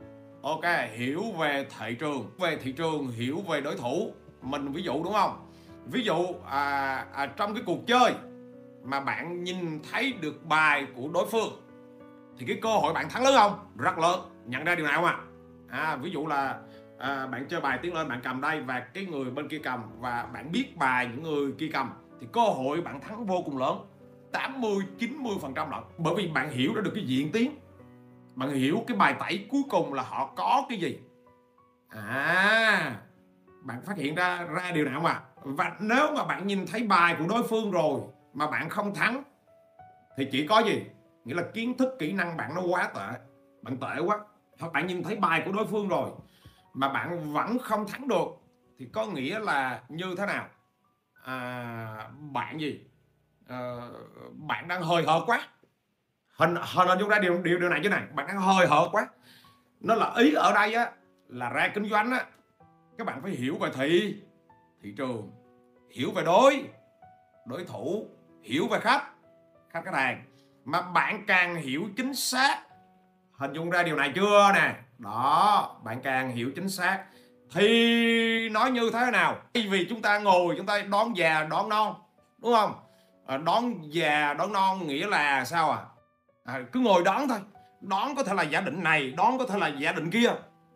ok 0.44 0.64
hiểu 0.92 1.22
về 1.38 1.66
thị 1.78 1.94
trường. 1.94 2.30
Về 2.38 2.56
thị 2.56 2.72
trường 2.72 3.08
hiểu 3.08 3.40
về 3.48 3.60
đối 3.60 3.76
thủ. 3.76 4.12
Mình 4.42 4.72
ví 4.72 4.82
dụ 4.82 5.02
đúng 5.04 5.12
không? 5.12 5.50
Ví 5.86 6.02
dụ 6.02 6.26
à, 6.46 6.94
à, 7.12 7.26
trong 7.26 7.54
cái 7.54 7.62
cuộc 7.66 7.86
chơi 7.86 8.12
mà 8.82 9.00
bạn 9.00 9.44
nhìn 9.44 9.80
thấy 9.92 10.12
được 10.20 10.46
bài 10.46 10.86
của 10.96 11.08
đối 11.14 11.26
phương 11.26 11.52
thì 12.38 12.46
cái 12.46 12.58
cơ 12.62 12.68
hội 12.68 12.92
bạn 12.92 13.08
thắng 13.08 13.24
lớn 13.24 13.34
không? 13.36 13.58
Rất 13.76 13.98
lớn. 13.98 14.20
Nhận 14.46 14.64
ra 14.64 14.74
điều 14.74 14.86
nào 14.86 15.00
không 15.00 15.04
ạ? 15.04 15.18
À? 15.68 15.80
à, 15.80 15.96
ví 15.96 16.10
dụ 16.10 16.26
là 16.26 16.58
à, 16.98 17.26
bạn 17.26 17.46
chơi 17.48 17.60
bài 17.60 17.78
tiến 17.82 17.94
lên 17.94 18.08
bạn 18.08 18.20
cầm 18.24 18.40
đây 18.40 18.60
và 18.60 18.80
cái 18.80 19.04
người 19.04 19.30
bên 19.30 19.48
kia 19.48 19.60
cầm 19.62 19.80
và 20.00 20.26
bạn 20.32 20.52
biết 20.52 20.76
bài 20.76 21.08
những 21.10 21.22
người 21.22 21.52
kia 21.58 21.70
cầm 21.72 21.90
thì 22.20 22.26
cơ 22.32 22.40
hội 22.40 22.80
bạn 22.80 23.00
thắng 23.00 23.26
vô 23.26 23.42
cùng 23.44 23.58
lớn. 23.58 23.78
80 24.32 24.76
90 24.98 25.34
phần 25.40 25.54
trăm 25.54 25.70
lận. 25.70 25.80
Bởi 25.98 26.14
vì 26.16 26.28
bạn 26.28 26.50
hiểu 26.50 26.74
ra 26.74 26.82
được 26.82 26.92
cái 26.94 27.04
diện 27.04 27.32
tiến 27.32 27.50
bạn 28.34 28.50
hiểu 28.50 28.84
cái 28.86 28.96
bài 28.96 29.14
tẩy 29.20 29.46
cuối 29.50 29.62
cùng 29.70 29.92
là 29.92 30.02
họ 30.02 30.32
có 30.36 30.66
cái 30.68 30.78
gì? 30.78 30.98
À 31.88 32.96
bạn 33.64 33.82
phát 33.82 33.96
hiện 33.96 34.14
ra 34.14 34.44
ra 34.44 34.70
điều 34.70 34.84
nào 34.84 35.00
mà? 35.00 35.22
Và 35.42 35.76
nếu 35.80 36.14
mà 36.16 36.24
bạn 36.24 36.46
nhìn 36.46 36.66
thấy 36.66 36.82
bài 36.82 37.16
của 37.18 37.26
đối 37.28 37.42
phương 37.42 37.70
rồi 37.70 38.00
mà 38.32 38.50
bạn 38.50 38.68
không 38.68 38.94
thắng 38.94 39.22
thì 40.16 40.28
chỉ 40.32 40.46
có 40.46 40.58
gì? 40.58 40.82
Nghĩa 41.24 41.34
là 41.34 41.42
kiến 41.54 41.76
thức 41.76 41.96
kỹ 41.98 42.12
năng 42.12 42.36
bạn 42.36 42.54
nó 42.54 42.60
quá 42.60 42.90
tệ 42.94 43.18
bạn 43.62 43.76
tệ 43.76 43.98
quá. 44.06 44.18
Hoặc 44.60 44.72
bạn 44.72 44.86
nhìn 44.86 45.02
thấy 45.02 45.16
bài 45.16 45.42
của 45.44 45.52
đối 45.52 45.66
phương 45.66 45.88
rồi 45.88 46.10
mà 46.74 46.88
bạn 46.88 47.32
vẫn 47.32 47.58
không 47.58 47.86
thắng 47.86 48.08
được 48.08 48.26
thì 48.78 48.88
có 48.92 49.06
nghĩa 49.06 49.38
là 49.38 49.82
như 49.88 50.14
thế 50.18 50.26
nào? 50.26 50.48
À, 51.24 52.08
bạn 52.32 52.60
gì? 52.60 52.80
À, 53.48 53.88
bạn 54.32 54.68
đang 54.68 54.82
hơi 54.82 55.04
hợt 55.06 55.22
quá 55.26 55.48
hình 56.36 56.54
hình 56.56 56.88
hình 56.88 56.98
dung 56.98 57.08
ra 57.08 57.18
điều 57.18 57.42
điều 57.42 57.58
điều 57.58 57.68
này 57.68 57.80
chứ 57.82 57.88
này. 57.88 58.02
Bạn 58.14 58.26
đang 58.26 58.38
hơi 58.38 58.66
hợt 58.66 58.88
quá. 58.92 59.06
Nó 59.80 59.94
là 59.94 60.12
ý 60.16 60.32
ở 60.32 60.52
đây 60.52 60.74
á, 60.74 60.90
là 61.28 61.50
ra 61.50 61.68
kinh 61.74 61.90
doanh 61.90 62.10
á, 62.10 62.24
các 62.98 63.06
bạn 63.06 63.22
phải 63.22 63.30
hiểu 63.30 63.56
về 63.60 63.70
thị 63.74 64.22
thị 64.82 64.94
trường, 64.96 65.30
hiểu 65.90 66.10
về 66.10 66.22
đối 66.24 66.64
đối 67.46 67.64
thủ, 67.64 68.06
hiểu 68.42 68.68
về 68.68 68.80
khách 68.80 69.02
khách 69.70 69.84
khách 69.84 69.94
hàng. 69.94 70.24
Mà 70.64 70.82
bạn 70.82 71.24
càng 71.26 71.56
hiểu 71.56 71.88
chính 71.96 72.14
xác, 72.14 72.62
hình 73.32 73.52
dung 73.52 73.70
ra 73.70 73.82
điều 73.82 73.96
này 73.96 74.12
chưa 74.14 74.52
nè? 74.54 74.74
Đó, 74.98 75.80
bạn 75.84 76.00
càng 76.02 76.30
hiểu 76.30 76.50
chính 76.56 76.68
xác. 76.68 77.04
Thì 77.52 78.48
nói 78.48 78.70
như 78.70 78.90
thế 78.92 79.10
nào? 79.10 79.36
Vì 79.54 79.86
chúng 79.90 80.02
ta 80.02 80.18
ngồi, 80.18 80.54
chúng 80.56 80.66
ta 80.66 80.82
đón 80.82 81.16
già, 81.16 81.46
đón 81.50 81.68
non, 81.68 81.94
đúng 82.38 82.54
không? 82.54 82.74
À, 83.26 83.36
đón 83.36 83.92
già, 83.92 84.34
đón 84.34 84.52
non 84.52 84.86
nghĩa 84.86 85.06
là 85.06 85.44
sao 85.44 85.70
à? 85.70 85.78
À, 86.44 86.60
cứ 86.72 86.80
ngồi 86.80 87.02
đón 87.04 87.28
thôi. 87.28 87.38
Đón 87.80 88.14
có 88.14 88.22
thể 88.24 88.34
là 88.34 88.42
giả 88.42 88.60
định 88.60 88.82
này 88.82 89.10
đón 89.16 89.38
có 89.38 89.46
thể 89.46 89.58
là 89.58 89.68
giả 89.68 89.92
định 89.92 90.10
kia. 90.10 90.28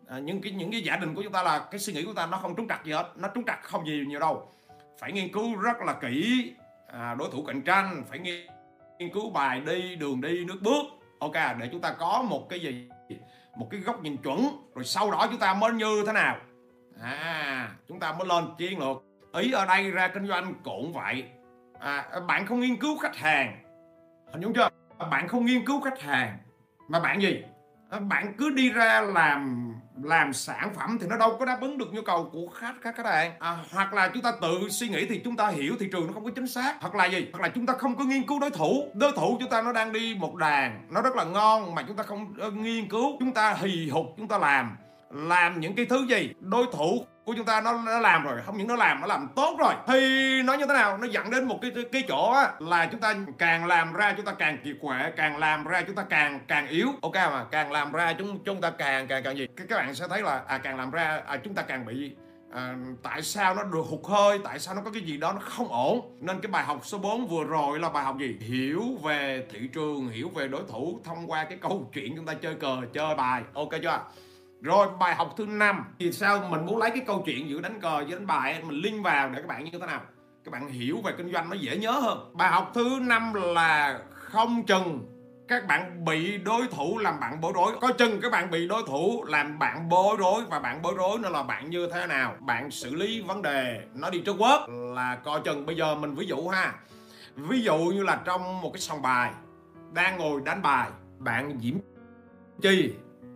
À, 0.07 0.19
những 0.19 0.41
cái 0.41 0.51
những 0.51 0.71
cái 0.71 0.81
giả 0.81 0.97
định 0.97 1.15
của 1.15 1.23
chúng 1.23 1.33
ta 1.33 1.43
là 1.43 1.67
cái 1.71 1.79
suy 1.79 1.93
nghĩ 1.93 2.05
của 2.05 2.13
ta 2.13 2.25
nó 2.25 2.37
không 2.37 2.55
trúng 2.55 2.67
trặc 2.67 2.85
gì 2.85 2.91
hết 2.91 3.11
nó 3.15 3.27
trúng 3.27 3.45
trặc 3.45 3.63
không 3.63 3.85
gì 3.85 4.03
nhiều 4.07 4.19
đâu. 4.19 4.51
Phải 4.99 5.11
nghiên 5.11 5.33
cứu 5.33 5.55
rất 5.55 5.77
là 5.81 5.93
kỹ. 5.93 6.53
À, 6.93 7.15
đối 7.15 7.29
thủ 7.31 7.43
cạnh 7.43 7.61
tranh 7.61 8.03
phải 8.09 8.19
nghiên, 8.19 8.47
nghiên 8.99 9.13
cứu 9.13 9.29
bài 9.29 9.61
đi 9.65 9.95
đường 9.95 10.21
đi 10.21 10.45
nước 10.45 10.57
bước. 10.61 10.85
Ok 11.19 11.33
để 11.59 11.69
chúng 11.71 11.81
ta 11.81 11.91
có 11.91 12.25
một 12.29 12.49
cái 12.49 12.59
gì? 12.59 12.89
Một 13.55 13.67
cái 13.71 13.79
góc 13.79 14.01
nhìn 14.01 14.17
chuẩn 14.17 14.49
rồi 14.75 14.85
sau 14.85 15.11
đó 15.11 15.27
chúng 15.29 15.39
ta 15.39 15.53
mới 15.53 15.71
như 15.71 16.03
thế 16.07 16.13
nào? 16.13 16.37
À 17.01 17.71
chúng 17.87 17.99
ta 17.99 18.13
mới 18.13 18.27
lên 18.27 18.45
chiến 18.57 18.79
lược. 18.79 19.03
Ý 19.33 19.51
ở 19.51 19.65
đây 19.65 19.91
ra 19.91 20.07
kinh 20.07 20.27
doanh 20.27 20.53
cũng 20.63 20.93
vậy. 20.93 21.23
À, 21.79 22.09
bạn 22.27 22.45
không 22.45 22.59
nghiên 22.59 22.75
cứu 22.75 22.97
khách 22.97 23.15
hàng. 23.15 23.63
Hình 24.31 24.41
dung 24.41 24.53
chưa? 24.53 24.69
Bạn 25.05 25.27
không 25.27 25.45
nghiên 25.45 25.65
cứu 25.65 25.81
khách 25.81 26.01
hàng. 26.01 26.37
Mà 26.87 26.99
bạn 26.99 27.21
gì? 27.21 27.43
Ờ, 27.89 27.99
bạn 27.99 28.33
cứ 28.37 28.49
đi 28.49 28.69
ra 28.69 29.01
làm 29.01 29.73
làm 30.03 30.33
sản 30.33 30.73
phẩm 30.75 30.97
thì 31.01 31.07
nó 31.07 31.17
đâu 31.17 31.37
có 31.39 31.45
đáp 31.45 31.57
ứng 31.61 31.77
được 31.77 31.93
nhu 31.93 32.01
cầu 32.01 32.29
của 32.33 32.47
khách 32.47 32.75
các 32.81 32.95
khách 32.95 33.05
hàng. 33.05 33.33
À, 33.39 33.57
hoặc 33.71 33.93
là 33.93 34.11
chúng 34.13 34.23
ta 34.23 34.31
tự 34.41 34.69
suy 34.69 34.89
nghĩ 34.89 35.05
thì 35.05 35.21
chúng 35.23 35.35
ta 35.35 35.47
hiểu 35.47 35.75
thị 35.79 35.89
trường 35.91 36.07
nó 36.07 36.13
không 36.13 36.23
có 36.23 36.31
chính 36.35 36.47
xác. 36.47 36.75
Hoặc 36.81 36.95
là 36.95 37.05
gì? 37.05 37.27
Hoặc 37.33 37.41
là 37.41 37.49
chúng 37.49 37.65
ta 37.65 37.73
không 37.73 37.95
có 37.95 38.03
nghiên 38.03 38.27
cứu 38.27 38.39
đối 38.39 38.49
thủ. 38.49 38.91
Đối 38.93 39.11
thủ 39.11 39.37
chúng 39.39 39.49
ta 39.49 39.61
nó 39.61 39.71
đang 39.71 39.93
đi 39.93 40.15
một 40.19 40.35
đàn 40.35 40.87
nó 40.89 41.01
rất 41.01 41.15
là 41.15 41.23
ngon 41.23 41.75
mà 41.75 41.83
chúng 41.87 41.95
ta 41.95 42.03
không 42.03 42.33
uh, 42.47 42.53
nghiên 42.53 42.89
cứu. 42.89 43.17
Chúng 43.19 43.33
ta 43.33 43.53
hì 43.53 43.89
hục 43.89 44.05
chúng 44.17 44.27
ta 44.27 44.37
làm. 44.37 44.77
Làm 45.11 45.59
những 45.59 45.75
cái 45.75 45.85
thứ 45.85 46.05
gì? 46.09 46.33
Đối 46.39 46.65
thủ 46.71 47.05
của 47.29 47.35
chúng 47.35 47.45
ta 47.45 47.61
nó, 47.61 47.81
nó 47.85 47.99
làm 47.99 48.23
rồi 48.23 48.41
không 48.45 48.57
những 48.57 48.67
nó 48.67 48.75
làm 48.75 49.01
nó 49.01 49.07
làm 49.07 49.27
tốt 49.35 49.55
rồi. 49.59 49.73
Thì 49.87 50.01
nó 50.43 50.53
như 50.53 50.65
thế 50.65 50.73
nào? 50.73 50.97
Nó 50.97 51.07
dẫn 51.07 51.31
đến 51.31 51.45
một 51.45 51.59
cái 51.61 51.71
cái 51.91 52.03
chỗ 52.07 52.31
á, 52.31 52.51
là 52.59 52.85
chúng 52.85 53.01
ta 53.01 53.15
càng 53.37 53.65
làm 53.65 53.93
ra 53.93 54.13
chúng 54.17 54.25
ta 54.25 54.33
càng 54.33 54.57
kiệt 54.63 54.75
quệ 54.81 55.11
càng 55.15 55.37
làm 55.37 55.63
ra 55.63 55.81
chúng 55.81 55.95
ta 55.95 56.03
càng 56.09 56.39
càng 56.47 56.67
yếu. 56.67 56.87
Ok 57.01 57.15
mà 57.15 57.45
càng 57.51 57.71
làm 57.71 57.91
ra 57.91 58.13
chúng 58.13 58.39
chúng 58.43 58.61
ta 58.61 58.69
càng 58.69 59.07
càng 59.07 59.23
càng 59.23 59.37
gì? 59.37 59.47
Các 59.55 59.65
các 59.69 59.75
bạn 59.75 59.95
sẽ 59.95 60.07
thấy 60.07 60.21
là 60.21 60.41
à 60.47 60.57
càng 60.57 60.77
làm 60.77 60.91
ra 60.91 61.21
à, 61.27 61.37
chúng 61.43 61.53
ta 61.53 61.61
càng 61.61 61.85
bị 61.85 62.11
à, 62.53 62.75
tại 63.03 63.21
sao 63.21 63.55
nó 63.55 63.63
được 63.63 63.85
hụt 63.89 64.05
hơi 64.05 64.39
tại 64.43 64.59
sao 64.59 64.75
nó 64.75 64.81
có 64.81 64.91
cái 64.91 65.01
gì 65.01 65.17
đó 65.17 65.33
nó 65.33 65.39
không 65.39 65.67
ổn? 65.67 66.17
Nên 66.21 66.41
cái 66.41 66.51
bài 66.51 66.63
học 66.63 66.79
số 66.83 66.97
4 66.97 67.27
vừa 67.27 67.43
rồi 67.43 67.79
là 67.79 67.89
bài 67.89 68.03
học 68.03 68.17
gì? 68.19 68.37
Hiểu 68.39 68.83
về 69.03 69.47
thị 69.51 69.59
trường 69.73 70.09
hiểu 70.09 70.29
về 70.35 70.47
đối 70.47 70.61
thủ 70.67 70.99
thông 71.03 71.31
qua 71.31 71.43
cái 71.43 71.57
câu 71.61 71.89
chuyện 71.93 72.15
chúng 72.15 72.25
ta 72.25 72.33
chơi 72.33 72.55
cờ 72.55 72.77
chơi 72.93 73.15
bài. 73.15 73.43
Ok 73.53 73.71
chưa 73.83 73.99
rồi, 74.61 74.87
bài 74.99 75.15
học 75.15 75.33
thứ 75.37 75.45
năm. 75.45 75.85
Thì 75.99 76.11
sao 76.11 76.47
mình 76.49 76.65
muốn 76.65 76.77
lấy 76.77 76.89
cái 76.89 77.03
câu 77.07 77.23
chuyện 77.25 77.49
giữa 77.49 77.61
đánh 77.61 77.81
cờ 77.81 77.97
với 77.97 78.11
đánh 78.11 78.27
bài 78.27 78.61
mình 78.63 78.81
link 78.81 79.03
vào 79.03 79.29
để 79.29 79.41
các 79.41 79.47
bạn 79.47 79.63
như 79.63 79.71
thế 79.71 79.87
nào? 79.87 80.01
Các 80.45 80.51
bạn 80.51 80.69
hiểu 80.69 81.01
về 81.03 81.13
kinh 81.17 81.31
doanh 81.31 81.49
nó 81.49 81.55
dễ 81.55 81.77
nhớ 81.77 81.91
hơn. 81.91 82.31
Bài 82.33 82.51
học 82.51 82.71
thứ 82.73 82.99
năm 83.01 83.33
là 83.33 83.99
không 84.11 84.63
chừng 84.65 85.05
các 85.47 85.67
bạn 85.67 86.05
bị 86.05 86.37
đối 86.37 86.67
thủ 86.67 86.97
làm 86.97 87.19
bạn 87.19 87.41
bối 87.41 87.51
rối. 87.55 87.73
Có 87.81 87.91
chừng 87.91 88.21
các 88.21 88.31
bạn 88.31 88.51
bị 88.51 88.67
đối 88.67 88.83
thủ 88.87 89.23
làm 89.23 89.59
bạn 89.59 89.89
bối 89.89 90.15
rối 90.19 90.41
và 90.49 90.59
bạn 90.59 90.81
bối 90.81 90.93
rối 90.97 91.19
nó 91.19 91.29
là 91.29 91.43
bạn 91.43 91.69
như 91.69 91.89
thế 91.93 92.07
nào? 92.07 92.35
Bạn 92.39 92.71
xử 92.71 92.95
lý 92.95 93.21
vấn 93.21 93.41
đề, 93.41 93.81
nó 93.93 94.09
đi 94.09 94.21
trước 94.25 94.35
quốc 94.39 94.69
là 94.69 95.15
coi 95.15 95.41
chừng 95.45 95.65
bây 95.65 95.75
giờ 95.75 95.95
mình 95.95 96.15
ví 96.15 96.25
dụ 96.25 96.47
ha. 96.47 96.73
Ví 97.35 97.61
dụ 97.61 97.77
như 97.77 98.03
là 98.03 98.19
trong 98.25 98.61
một 98.61 98.69
cái 98.73 98.81
sòng 98.81 99.01
bài, 99.01 99.31
đang 99.93 100.17
ngồi 100.17 100.41
đánh 100.45 100.61
bài, 100.61 100.89
bạn 101.17 101.59
diễm 101.61 101.75
chi 102.61 102.93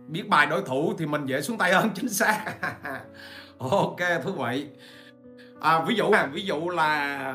biết 0.08 0.28
bài 0.28 0.46
đối 0.46 0.62
thủ 0.62 0.94
thì 0.98 1.06
mình 1.06 1.26
dễ 1.26 1.40
xuống 1.40 1.58
tay 1.58 1.72
hơn 1.72 1.90
chính 1.94 2.08
xác. 2.08 2.44
Ok 3.58 3.98
thú 4.22 4.32
vị. 4.32 4.68
À, 5.60 5.84
ví 5.86 5.94
dụ 5.94 6.12
ví 6.32 6.42
dụ 6.42 6.68
là 6.68 7.34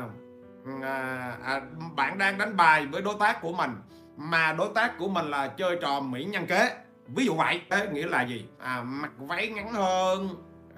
à, 0.82 1.36
à, 1.44 1.60
bạn 1.96 2.18
đang 2.18 2.38
đánh 2.38 2.56
bài 2.56 2.86
với 2.86 3.02
đối 3.02 3.14
tác 3.20 3.40
của 3.42 3.52
mình 3.52 3.70
mà 4.16 4.52
đối 4.52 4.68
tác 4.74 4.98
của 4.98 5.08
mình 5.08 5.30
là 5.30 5.48
chơi 5.48 5.78
trò 5.80 6.00
mỹ 6.00 6.24
nhân 6.24 6.46
kế. 6.46 6.70
Ví 7.06 7.24
dụ 7.26 7.34
vậy. 7.34 7.60
Thế 7.70 7.88
nghĩa 7.92 8.06
là 8.06 8.22
gì? 8.22 8.44
À, 8.58 8.82
mặc 8.82 9.10
váy 9.18 9.48
ngắn 9.48 9.72
hơn. 9.72 10.28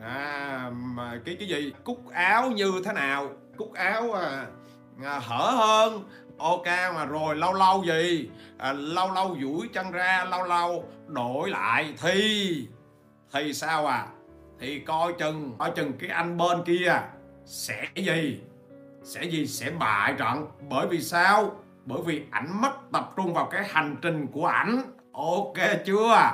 À, 0.03 0.71
mà 0.73 1.21
cái 1.25 1.37
cái 1.39 1.49
gì? 1.49 1.73
Cúc 1.85 2.09
áo 2.11 2.51
như 2.51 2.73
thế 2.85 2.93
nào? 2.93 3.31
Cúc 3.57 3.73
áo 3.75 4.13
à, 4.13 4.47
à, 5.05 5.19
hở 5.19 5.51
hơn 5.51 6.05
ok 6.43 6.67
mà 6.95 7.05
rồi 7.05 7.37
lâu 7.37 7.53
lâu 7.53 7.85
gì? 7.85 8.31
À, 8.59 8.73
lâu 8.73 9.13
lâu 9.13 9.37
duỗi 9.41 9.69
chân 9.73 9.91
ra 9.91 10.25
lâu 10.25 10.45
lâu 10.45 10.85
đổi 11.07 11.51
lại. 11.51 11.95
Thì 12.03 12.69
thì 13.33 13.55
sao 13.55 13.87
à? 13.87 14.07
Thì 14.61 14.79
coi 14.79 15.13
chừng 15.13 15.57
coi 15.59 15.71
chừng 15.71 15.93
cái 15.99 16.11
anh 16.11 16.37
bên 16.37 16.65
kia 16.65 16.93
sẽ 17.45 17.87
gì? 17.95 18.41
Sẽ 19.05 19.25
gì? 19.25 19.47
Sẽ 19.47 19.71
bại 19.71 20.15
trận. 20.19 20.47
Bởi 20.69 20.87
vì 20.87 21.01
sao? 21.03 21.51
Bởi 21.85 21.99
vì 22.05 22.23
ảnh 22.31 22.61
mất 22.61 22.73
tập 22.93 23.11
trung 23.17 23.35
vào 23.35 23.47
cái 23.47 23.65
hành 23.69 23.97
trình 24.03 24.27
của 24.33 24.47
ảnh. 24.47 24.83
Ok 25.13 25.85
chưa? 25.87 26.31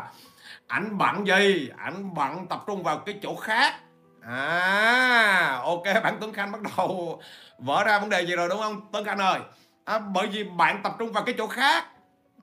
Ảnh 0.66 0.98
bận 0.98 1.26
gì? 1.26 1.70
Ảnh 1.76 2.14
bận 2.14 2.46
tập 2.46 2.64
trung 2.66 2.82
vào 2.82 2.98
cái 2.98 3.18
chỗ 3.22 3.36
khác. 3.36 3.74
À 4.22 5.60
ok 5.64 5.84
bạn 5.84 6.16
tuấn 6.20 6.32
khanh 6.32 6.52
bắt 6.52 6.60
đầu 6.76 7.20
vỡ 7.58 7.84
ra 7.84 7.98
vấn 7.98 8.08
đề 8.08 8.26
gì 8.26 8.36
rồi 8.36 8.48
đúng 8.48 8.58
không? 8.60 8.80
Tuấn 8.92 9.04
khanh 9.04 9.18
ơi 9.18 9.40
à, 9.88 9.98
bởi 9.98 10.26
vì 10.26 10.44
bạn 10.44 10.80
tập 10.82 10.92
trung 10.98 11.12
vào 11.12 11.24
cái 11.24 11.34
chỗ 11.38 11.46
khác. 11.46 11.84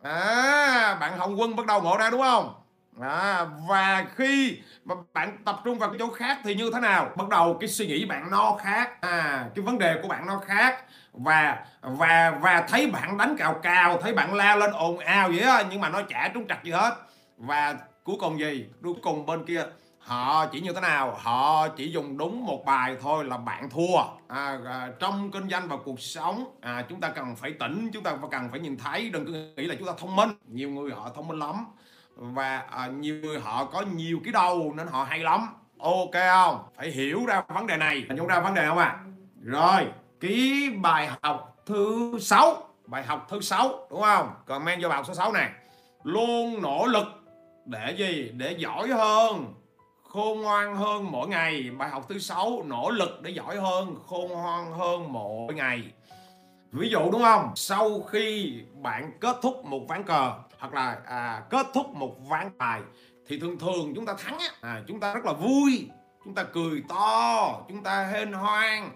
À, 0.03 0.97
bạn 0.99 1.17
hồng 1.17 1.39
quân 1.39 1.55
bắt 1.55 1.65
đầu 1.65 1.81
ngộ 1.81 1.97
ra 1.97 2.09
đúng 2.09 2.21
không? 2.21 2.53
À, 3.01 3.45
và 3.69 4.05
khi 4.15 4.59
mà 4.85 4.95
bạn 5.13 5.37
tập 5.45 5.59
trung 5.63 5.79
vào 5.79 5.89
cái 5.89 5.99
chỗ 5.99 6.11
khác 6.11 6.37
thì 6.43 6.55
như 6.55 6.71
thế 6.73 6.79
nào? 6.79 7.09
Bắt 7.15 7.29
đầu 7.29 7.57
cái 7.59 7.69
suy 7.69 7.87
nghĩ 7.87 8.05
bạn 8.05 8.31
nó 8.31 8.57
khác. 8.63 9.01
À 9.01 9.45
cái 9.55 9.65
vấn 9.65 9.77
đề 9.77 9.99
của 10.01 10.07
bạn 10.07 10.27
nó 10.27 10.41
khác. 10.47 10.83
Và 11.13 11.65
và 11.81 12.31
và 12.41 12.65
thấy 12.67 12.87
bạn 12.87 13.17
đánh 13.17 13.35
cào 13.37 13.53
cào 13.63 14.01
thấy 14.01 14.13
bạn 14.13 14.33
la 14.33 14.55
lên 14.55 14.71
ồn 14.71 14.99
ào 14.99 15.29
vậy 15.29 15.39
đó, 15.39 15.61
nhưng 15.69 15.81
mà 15.81 15.89
nó 15.89 16.01
chả 16.01 16.31
trúng 16.33 16.47
trặc 16.47 16.63
gì 16.63 16.71
hết. 16.71 16.95
Và 17.37 17.75
cuối 18.03 18.15
cùng 18.19 18.39
gì? 18.39 18.65
Cuối 18.83 18.93
cùng 19.03 19.25
bên 19.25 19.45
kia 19.45 19.63
họ 20.05 20.45
chỉ 20.45 20.61
như 20.61 20.73
thế 20.73 20.81
nào? 20.81 21.17
Họ 21.21 21.67
chỉ 21.67 21.91
dùng 21.91 22.17
đúng 22.17 22.45
một 22.45 22.65
bài 22.65 22.95
thôi 23.01 23.25
là 23.25 23.37
bạn 23.37 23.69
thua. 23.69 23.97
À, 24.27 24.57
à, 24.65 24.89
trong 24.99 25.31
kinh 25.31 25.49
doanh 25.49 25.67
và 25.67 25.77
cuộc 25.77 25.99
sống 25.99 26.57
à, 26.61 26.85
chúng 26.89 27.01
ta 27.01 27.09
cần 27.09 27.35
phải 27.35 27.51
tỉnh 27.51 27.89
chúng 27.93 28.03
ta 28.03 28.17
cần 28.31 28.49
phải 28.51 28.59
nhìn 28.59 28.77
thấy 28.77 29.09
đừng 29.09 29.25
cứ 29.25 29.53
nghĩ 29.57 29.67
là 29.67 29.75
chúng 29.79 29.87
ta 29.87 29.93
thông 29.97 30.15
minh. 30.15 30.29
Nhiều 30.47 30.69
người 30.69 30.91
họ 30.91 31.11
thông 31.15 31.27
minh 31.27 31.39
lắm 31.39 31.65
và 32.15 32.57
à, 32.57 32.87
nhiều 32.87 33.15
người 33.15 33.39
họ 33.39 33.65
có 33.65 33.81
nhiều 33.81 34.19
cái 34.23 34.33
đầu 34.33 34.73
nên 34.77 34.87
họ 34.87 35.03
hay 35.03 35.19
lắm. 35.19 35.47
Ok 35.79 36.13
không? 36.13 36.63
Phải 36.77 36.91
hiểu 36.91 37.25
ra 37.25 37.43
vấn 37.47 37.67
đề 37.67 37.77
này. 37.77 38.05
Chúng 38.17 38.27
ra 38.27 38.39
vấn 38.39 38.53
đề 38.53 38.65
không 38.67 38.77
à 38.77 38.97
rồi 39.45 39.87
cái 40.19 40.69
bài 40.81 41.09
học 41.21 41.57
thứ 41.65 42.17
sáu. 42.21 42.69
Bài 42.85 43.03
học 43.03 43.27
thứ 43.29 43.41
sáu 43.41 43.87
đúng 43.89 44.01
không? 44.01 44.29
Comment 44.45 44.81
vô 44.81 44.89
bài 44.89 44.97
học 44.97 45.05
số 45.07 45.13
6 45.13 45.31
này. 45.31 45.49
Luôn 46.03 46.61
nỗ 46.61 46.85
lực 46.85 47.07
để 47.65 47.95
gì? 47.97 48.31
Để 48.33 48.51
giỏi 48.51 48.87
hơn 48.87 49.53
khôn 50.15 50.41
ngoan 50.41 50.75
hơn 50.75 51.11
mỗi 51.11 51.27
ngày. 51.27 51.69
Bài 51.77 51.89
học 51.89 52.05
thứ 52.09 52.19
sáu 52.19 52.63
nỗ 52.65 52.89
lực 52.89 53.21
để 53.21 53.31
giỏi 53.31 53.57
hơn. 53.57 53.95
Khôn 54.07 54.29
ngoan 54.29 54.71
hơn 54.71 55.13
mỗi 55.13 55.53
ngày. 55.53 55.83
Ví 56.71 56.89
dụ 56.89 57.11
đúng 57.11 57.21
không? 57.21 57.51
Sau 57.55 58.01
khi 58.01 58.59
bạn 58.81 59.11
kết 59.19 59.37
thúc 59.41 59.65
một 59.65 59.81
ván 59.87 60.03
cờ 60.03 60.33
hoặc 60.59 60.73
là 60.73 60.97
à, 61.05 61.43
kết 61.49 61.67
thúc 61.73 61.95
một 61.95 62.15
ván 62.29 62.57
bài 62.57 62.81
thì 63.27 63.39
thường 63.39 63.59
thường 63.59 63.93
chúng 63.95 64.05
ta 64.05 64.13
thắng 64.13 64.37
á. 64.39 64.47
À, 64.61 64.81
chúng 64.87 64.99
ta 64.99 65.13
rất 65.13 65.25
là 65.25 65.33
vui. 65.33 65.89
Chúng 66.25 66.35
ta 66.35 66.43
cười 66.43 66.83
to. 66.89 67.61
Chúng 67.69 67.83
ta 67.83 68.03
hên 68.03 68.33
hoan. 68.33 68.89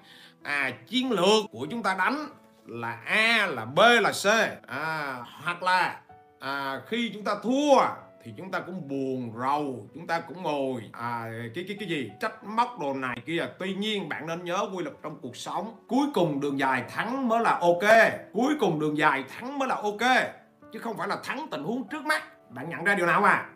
À 0.43 0.71
chiến 0.87 1.11
lược 1.11 1.45
của 1.51 1.67
chúng 1.71 1.83
ta 1.83 1.95
đánh 1.95 2.27
là 2.65 2.99
a 3.05 3.47
là 3.49 3.65
b 3.65 3.79
là 4.01 4.11
c. 4.11 4.25
À, 4.67 5.17
hoặc 5.43 5.63
là 5.63 6.01
à, 6.39 6.81
khi 6.87 7.11
chúng 7.13 7.23
ta 7.23 7.35
thua 7.43 7.79
thì 8.23 8.33
chúng 8.37 8.51
ta 8.51 8.59
cũng 8.59 8.87
buồn 8.87 9.31
rầu 9.41 9.87
chúng 9.93 10.07
ta 10.07 10.19
cũng 10.19 10.43
ngồi. 10.43 10.89
À, 10.91 11.31
cái 11.55 11.65
cái 11.67 11.77
cái 11.79 11.89
gì? 11.89 12.11
Trách 12.19 12.43
móc 12.43 12.79
đồ 12.79 12.93
này 12.93 13.17
kia. 13.25 13.47
Tuy 13.59 13.73
nhiên 13.73 14.09
bạn 14.09 14.27
nên 14.27 14.43
nhớ 14.43 14.69
quy 14.75 14.83
luật 14.83 14.95
trong 15.03 15.19
cuộc 15.21 15.35
sống. 15.35 15.75
Cuối 15.87 16.07
cùng 16.13 16.39
đường 16.39 16.59
dài 16.59 16.83
thắng 16.89 17.27
mới 17.27 17.39
là 17.39 17.59
ok. 17.61 18.13
Cuối 18.33 18.53
cùng 18.59 18.79
đường 18.79 18.97
dài 18.97 19.23
thắng 19.29 19.59
mới 19.59 19.69
là 19.69 19.75
ok. 19.75 20.33
Chứ 20.73 20.79
không 20.79 20.97
phải 20.97 21.07
là 21.07 21.17
thắng 21.23 21.47
tình 21.51 21.63
huống 21.63 21.87
trước 21.87 22.05
mắt. 22.05 22.23
Bạn 22.49 22.69
nhận 22.69 22.83
ra 22.83 22.95
điều 22.95 23.05
nào 23.05 23.23
à 23.23 23.49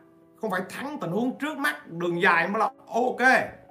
không 0.44 0.52
phải 0.52 0.62
thắng 0.70 0.98
tình 1.02 1.12
huống 1.12 1.38
trước 1.40 1.58
mắt 1.58 1.88
đường 1.88 2.22
dài 2.22 2.48
mới 2.48 2.60
là 2.60 2.70
ok. 2.88 3.22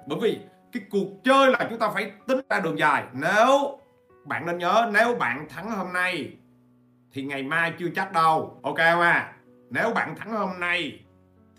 Bởi 0.07 0.19
vì 0.21 0.39
cái 0.71 0.83
cuộc 0.91 1.07
chơi 1.23 1.51
là 1.51 1.67
chúng 1.69 1.79
ta 1.79 1.89
phải 1.93 2.11
tính 2.27 2.39
ra 2.49 2.59
đường 2.59 2.79
dài. 2.79 3.03
Nếu 3.13 3.79
bạn 4.25 4.45
nên 4.45 4.57
nhớ 4.57 4.89
nếu 4.93 5.15
bạn 5.15 5.49
thắng 5.49 5.71
hôm 5.71 5.93
nay 5.93 6.37
thì 7.11 7.23
ngày 7.23 7.43
mai 7.43 7.73
chưa 7.79 7.87
chắc 7.95 8.11
đâu. 8.11 8.59
Ok 8.63 8.77
không 8.77 9.01
à? 9.01 9.33
Nếu 9.73 9.93
bạn 9.93 10.15
thắng 10.15 10.31
hôm 10.31 10.59
nay, 10.59 10.99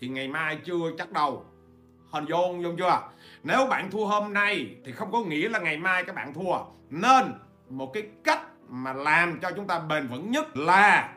thì 0.01 0.09
ngày 0.09 0.29
mai 0.29 0.59
chưa 0.65 0.91
chắc 0.99 1.13
đâu. 1.13 1.45
Hình 2.13 2.25
dung 2.25 2.63
dung 2.63 2.77
chưa? 2.77 3.01
Nếu 3.43 3.67
bạn 3.67 3.91
thua 3.91 4.07
hôm 4.07 4.33
nay, 4.33 4.77
thì 4.85 4.93
không 4.93 5.13
có 5.13 5.21
nghĩa 5.21 5.49
là 5.49 5.59
ngày 5.59 5.77
mai 5.77 6.05
các 6.05 6.15
bạn 6.15 6.35
thua. 6.35 6.59
Nên, 6.91 7.33
một 7.71 7.91
cái 7.95 8.03
cách 8.25 8.41
mà 8.69 8.93
làm 8.93 9.41
cho 9.43 9.51
chúng 9.57 9.67
ta 9.67 9.79
bền 9.79 10.09
vững 10.09 10.31
nhất 10.31 10.57
là 10.57 11.13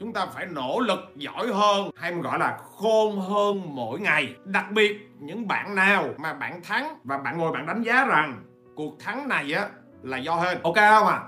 chúng 0.00 0.12
ta 0.12 0.26
phải 0.26 0.46
nỗ 0.46 0.80
lực 0.80 0.98
giỏi 1.16 1.46
hơn, 1.52 1.90
hay 1.96 2.12
gọi 2.12 2.38
là 2.38 2.58
khôn 2.76 3.20
hơn 3.20 3.74
mỗi 3.74 4.00
ngày. 4.00 4.34
Đặc 4.44 4.70
biệt, 4.70 5.10
những 5.18 5.48
bạn 5.48 5.74
nào 5.74 6.08
mà 6.18 6.34
bạn 6.34 6.62
thắng 6.62 6.98
và 7.04 7.18
bạn 7.18 7.38
ngồi 7.38 7.52
bạn 7.52 7.66
đánh 7.66 7.82
giá 7.82 8.04
rằng 8.04 8.42
cuộc 8.76 8.98
thắng 9.00 9.28
này 9.28 9.52
á, 9.52 9.68
là 10.02 10.18
do 10.18 10.36
hên. 10.36 10.58
Ok 10.62 10.76
không 10.76 11.06
à? 11.06 11.20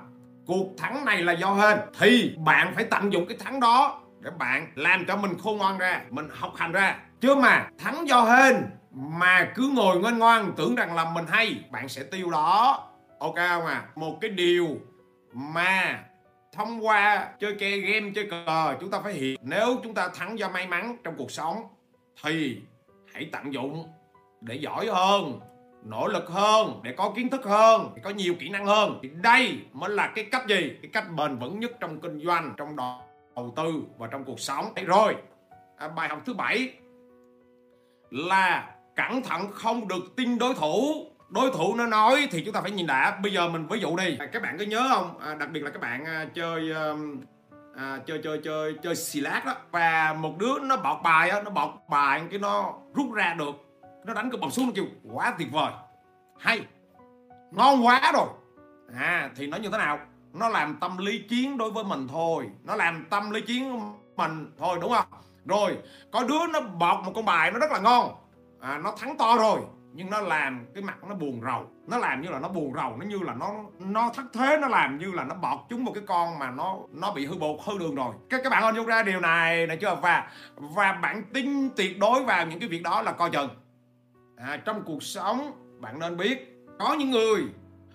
Cuộc 0.46 0.66
thắng 0.78 1.04
này 1.04 1.22
là 1.22 1.32
do 1.32 1.54
hên. 1.54 1.78
Thì 1.98 2.37
bạn 2.44 2.72
phải 2.74 2.85
tận 2.85 3.12
dụng 3.12 3.26
cái 3.28 3.38
thắng 3.40 3.61
đó 3.61 4.01
để 4.22 4.30
bạn 4.38 4.72
làm 4.74 5.04
cho 5.06 5.16
mình 5.16 5.38
khôn 5.38 5.58
ngoan 5.58 5.78
ra, 5.78 6.02
mình 6.11 6.28
học 6.32 6.52
hành 6.56 6.72
ra. 6.72 6.98
Chứ 7.20 7.35
mà 7.35 7.68
thắng 7.78 8.08
do 8.08 8.22
hên, 8.22 8.56
mà 8.90 9.52
cứ 9.54 9.70
ngồi 9.74 10.00
ngoan 10.00 10.18
ngoan 10.18 10.52
tưởng 10.56 10.74
rằng 10.74 10.94
là 10.94 11.11
mình 11.11 11.24
hay, 11.28 11.64
bạn 11.70 11.88
sẽ 11.88 12.02
tiêu 12.02 12.30
đó. 12.30 12.88
Ok 13.18 13.37
không 13.37 13.66
à? 13.66 13.85
Một 13.94 14.18
cái 14.20 14.30
điều 14.30 14.68
mà 15.32 16.04
thông 16.52 16.87
qua 16.87 17.28
chơi 17.40 17.54
ke 17.54 17.76
game, 17.76 18.11
chơi 18.14 18.28
cờ, 18.30 18.76
chúng 18.80 18.90
ta 18.90 19.00
phải 19.00 19.12
hiểu. 19.12 19.37
Nếu 19.42 19.80
chúng 19.82 19.94
ta 19.94 20.08
thắng 20.08 20.38
do 20.38 20.48
may 20.48 20.66
mắn 20.66 20.96
trong 21.04 21.14
cuộc 21.16 21.30
sống, 21.30 21.56
thì 22.22 22.62
hãy 23.14 23.28
tận 23.32 23.54
dụng 23.54 23.88
để 24.40 24.54
giỏi 24.54 24.87
hơn, 24.87 25.40
nỗ 25.85 26.06
lực 26.06 26.28
hơn, 26.28 26.80
để 26.82 26.94
có 26.96 27.12
kiến 27.16 27.28
thức 27.28 27.44
hơn, 27.44 27.90
để 27.96 28.02
có 28.04 28.11
nhiều 28.11 28.35
kỹ 28.40 28.48
năng 28.48 28.66
hơn. 28.66 28.98
Thì 29.02 29.11
đây 29.22 29.58
mới 29.72 29.90
là 29.90 30.12
cái 30.14 30.24
cách 30.32 30.46
gì? 30.48 30.76
Cái 30.82 30.90
cách 30.92 31.04
bền 31.16 31.38
vững 31.38 31.61
nhất 31.61 31.72
trong 31.80 32.00
kinh 32.00 32.20
doanh, 32.24 32.54
trong 32.56 32.76
đó 32.76 33.02
đầu 33.36 33.52
tư 33.56 33.82
và 33.98 34.06
trong 34.06 34.24
cuộc 34.24 34.40
sống. 34.40 34.64
Rồi 34.86 35.16
à, 35.76 35.88
bài 35.88 36.08
học 36.08 36.18
thứ 36.26 36.34
bảy 36.34 36.72
là 38.10 38.74
cẩn 38.96 39.22
thận 39.22 39.50
không 39.52 39.88
được 39.88 40.16
tin 40.16 40.38
đối 40.38 40.54
thủ. 40.54 41.06
Đối 41.28 41.50
thủ 41.50 41.74
nó 41.74 41.86
nói 41.86 42.28
thì 42.30 42.42
chúng 42.44 42.54
ta 42.54 42.60
phải 42.60 42.70
nhìn 42.70 42.86
đã. 42.86 43.18
Bây 43.22 43.32
giờ 43.32 43.48
mình 43.48 43.66
ví 43.66 43.80
dụ 43.80 43.96
đi. 43.96 44.16
À, 44.18 44.26
các 44.26 44.42
bạn 44.42 44.58
có 44.58 44.64
nhớ 44.64 44.86
không? 44.90 45.18
À, 45.18 45.34
đặc 45.34 45.50
biệt 45.52 45.60
là 45.60 45.70
các 45.70 45.80
bạn 45.82 46.04
à, 46.04 46.26
chơi 46.34 46.70
um, 46.70 47.20
à, 47.76 47.98
chơi 48.06 48.20
chơi 48.24 48.40
chơi 48.44 48.74
chơi 48.82 48.96
xì 48.96 49.20
lát 49.20 49.42
đó. 49.46 49.54
Và 49.70 50.16
một 50.18 50.38
đứa 50.38 50.58
nó 50.58 50.76
bọt 50.76 51.02
bài 51.02 51.30
á 51.30 51.42
nó 51.42 51.50
bọt 51.50 51.70
bài 51.90 52.22
cái 52.30 52.38
nó 52.38 52.74
rút 52.94 53.12
ra 53.12 53.34
được. 53.38 53.54
Nó 54.04 54.14
đánh 54.14 54.30
cái 54.30 54.38
bọt 54.40 54.52
xuống 54.52 54.66
nó 54.66 54.72
kêu 54.74 54.84
quá 55.12 55.34
tuyệt 55.38 55.48
vời. 55.52 55.72
Hay. 56.38 56.60
Ngon 57.50 57.86
quá 57.86 58.12
rồi. 58.14 58.28
À 58.98 59.30
thì 59.36 59.46
nó 59.46 59.56
như 59.56 59.68
thế 59.70 59.78
nào? 59.78 59.98
Nó 60.32 60.48
làm 60.48 60.76
tâm 60.80 60.98
lý 60.98 61.18
chiến 61.18 61.58
đối 61.58 61.70
với 61.70 61.84
mình 61.84 62.08
thôi. 62.08 62.50
Nó 62.64 62.76
làm 62.76 63.06
tâm 63.10 63.30
lý 63.30 63.40
chiến 63.40 63.80
mình 64.16 64.52
thôi 64.58 64.78
đúng 64.80 64.92
không? 64.92 65.06
Rồi 65.44 65.78
có 66.12 66.24
đứa 66.24 66.46
nó 66.52 66.60
bọt 66.60 67.04
một 67.04 67.12
con 67.14 67.24
bài 67.24 67.50
nó 67.50 67.58
rất 67.58 67.72
là 67.72 67.78
ngon. 67.78 68.14
À, 68.60 68.78
nó 68.78 68.94
thắng 68.98 69.16
to 69.18 69.36
rồi 69.38 69.60
nhưng 69.92 70.10
nó 70.10 70.20
làm 70.20 70.66
cái 70.74 70.82
mặt 70.82 70.96
nó 71.08 71.14
buồn 71.14 71.40
rầu. 71.44 71.66
Nó 71.86 71.98
làm 71.98 72.22
như 72.22 72.28
là 72.28 72.38
nó 72.38 72.48
buồn 72.48 72.72
rầu 72.74 72.96
nó 72.96 73.06
như 73.06 73.18
là 73.18 73.34
nó 73.34 73.54
nó 73.78 74.10
thất 74.14 74.24
thế 74.32 74.58
nó 74.60 74.68
làm 74.68 74.98
như 74.98 75.12
là 75.12 75.24
nó 75.24 75.34
bọt 75.34 75.58
chúng 75.70 75.84
một 75.84 75.92
cái 75.94 76.04
con 76.06 76.38
mà 76.38 76.50
nó 76.50 76.76
nó 76.90 77.12
bị 77.12 77.26
hư 77.26 77.34
bột 77.34 77.58
hư 77.64 77.78
đường 77.78 77.94
rồi. 77.94 78.14
Các 78.30 78.40
các 78.44 78.50
bạn 78.50 78.62
hình 78.62 78.74
dung 78.74 78.86
ra 78.86 79.02
điều 79.02 79.20
này 79.20 79.66
này 79.66 79.76
chưa? 79.76 79.98
Và 80.02 80.30
và 80.56 80.92
bạn 80.92 81.22
tin 81.34 81.70
tuyệt 81.76 81.98
đối 81.98 82.24
vào 82.24 82.46
những 82.46 82.60
cái 82.60 82.68
việc 82.68 82.82
đó 82.82 83.02
là 83.02 83.12
coi 83.12 83.30
chừng. 83.30 83.48
À, 84.36 84.56
trong 84.64 84.82
cuộc 84.84 85.02
sống 85.02 85.52
bạn 85.80 85.98
nên 85.98 86.16
biết 86.16 86.66
có 86.78 86.94
những 86.94 87.10
người 87.10 87.42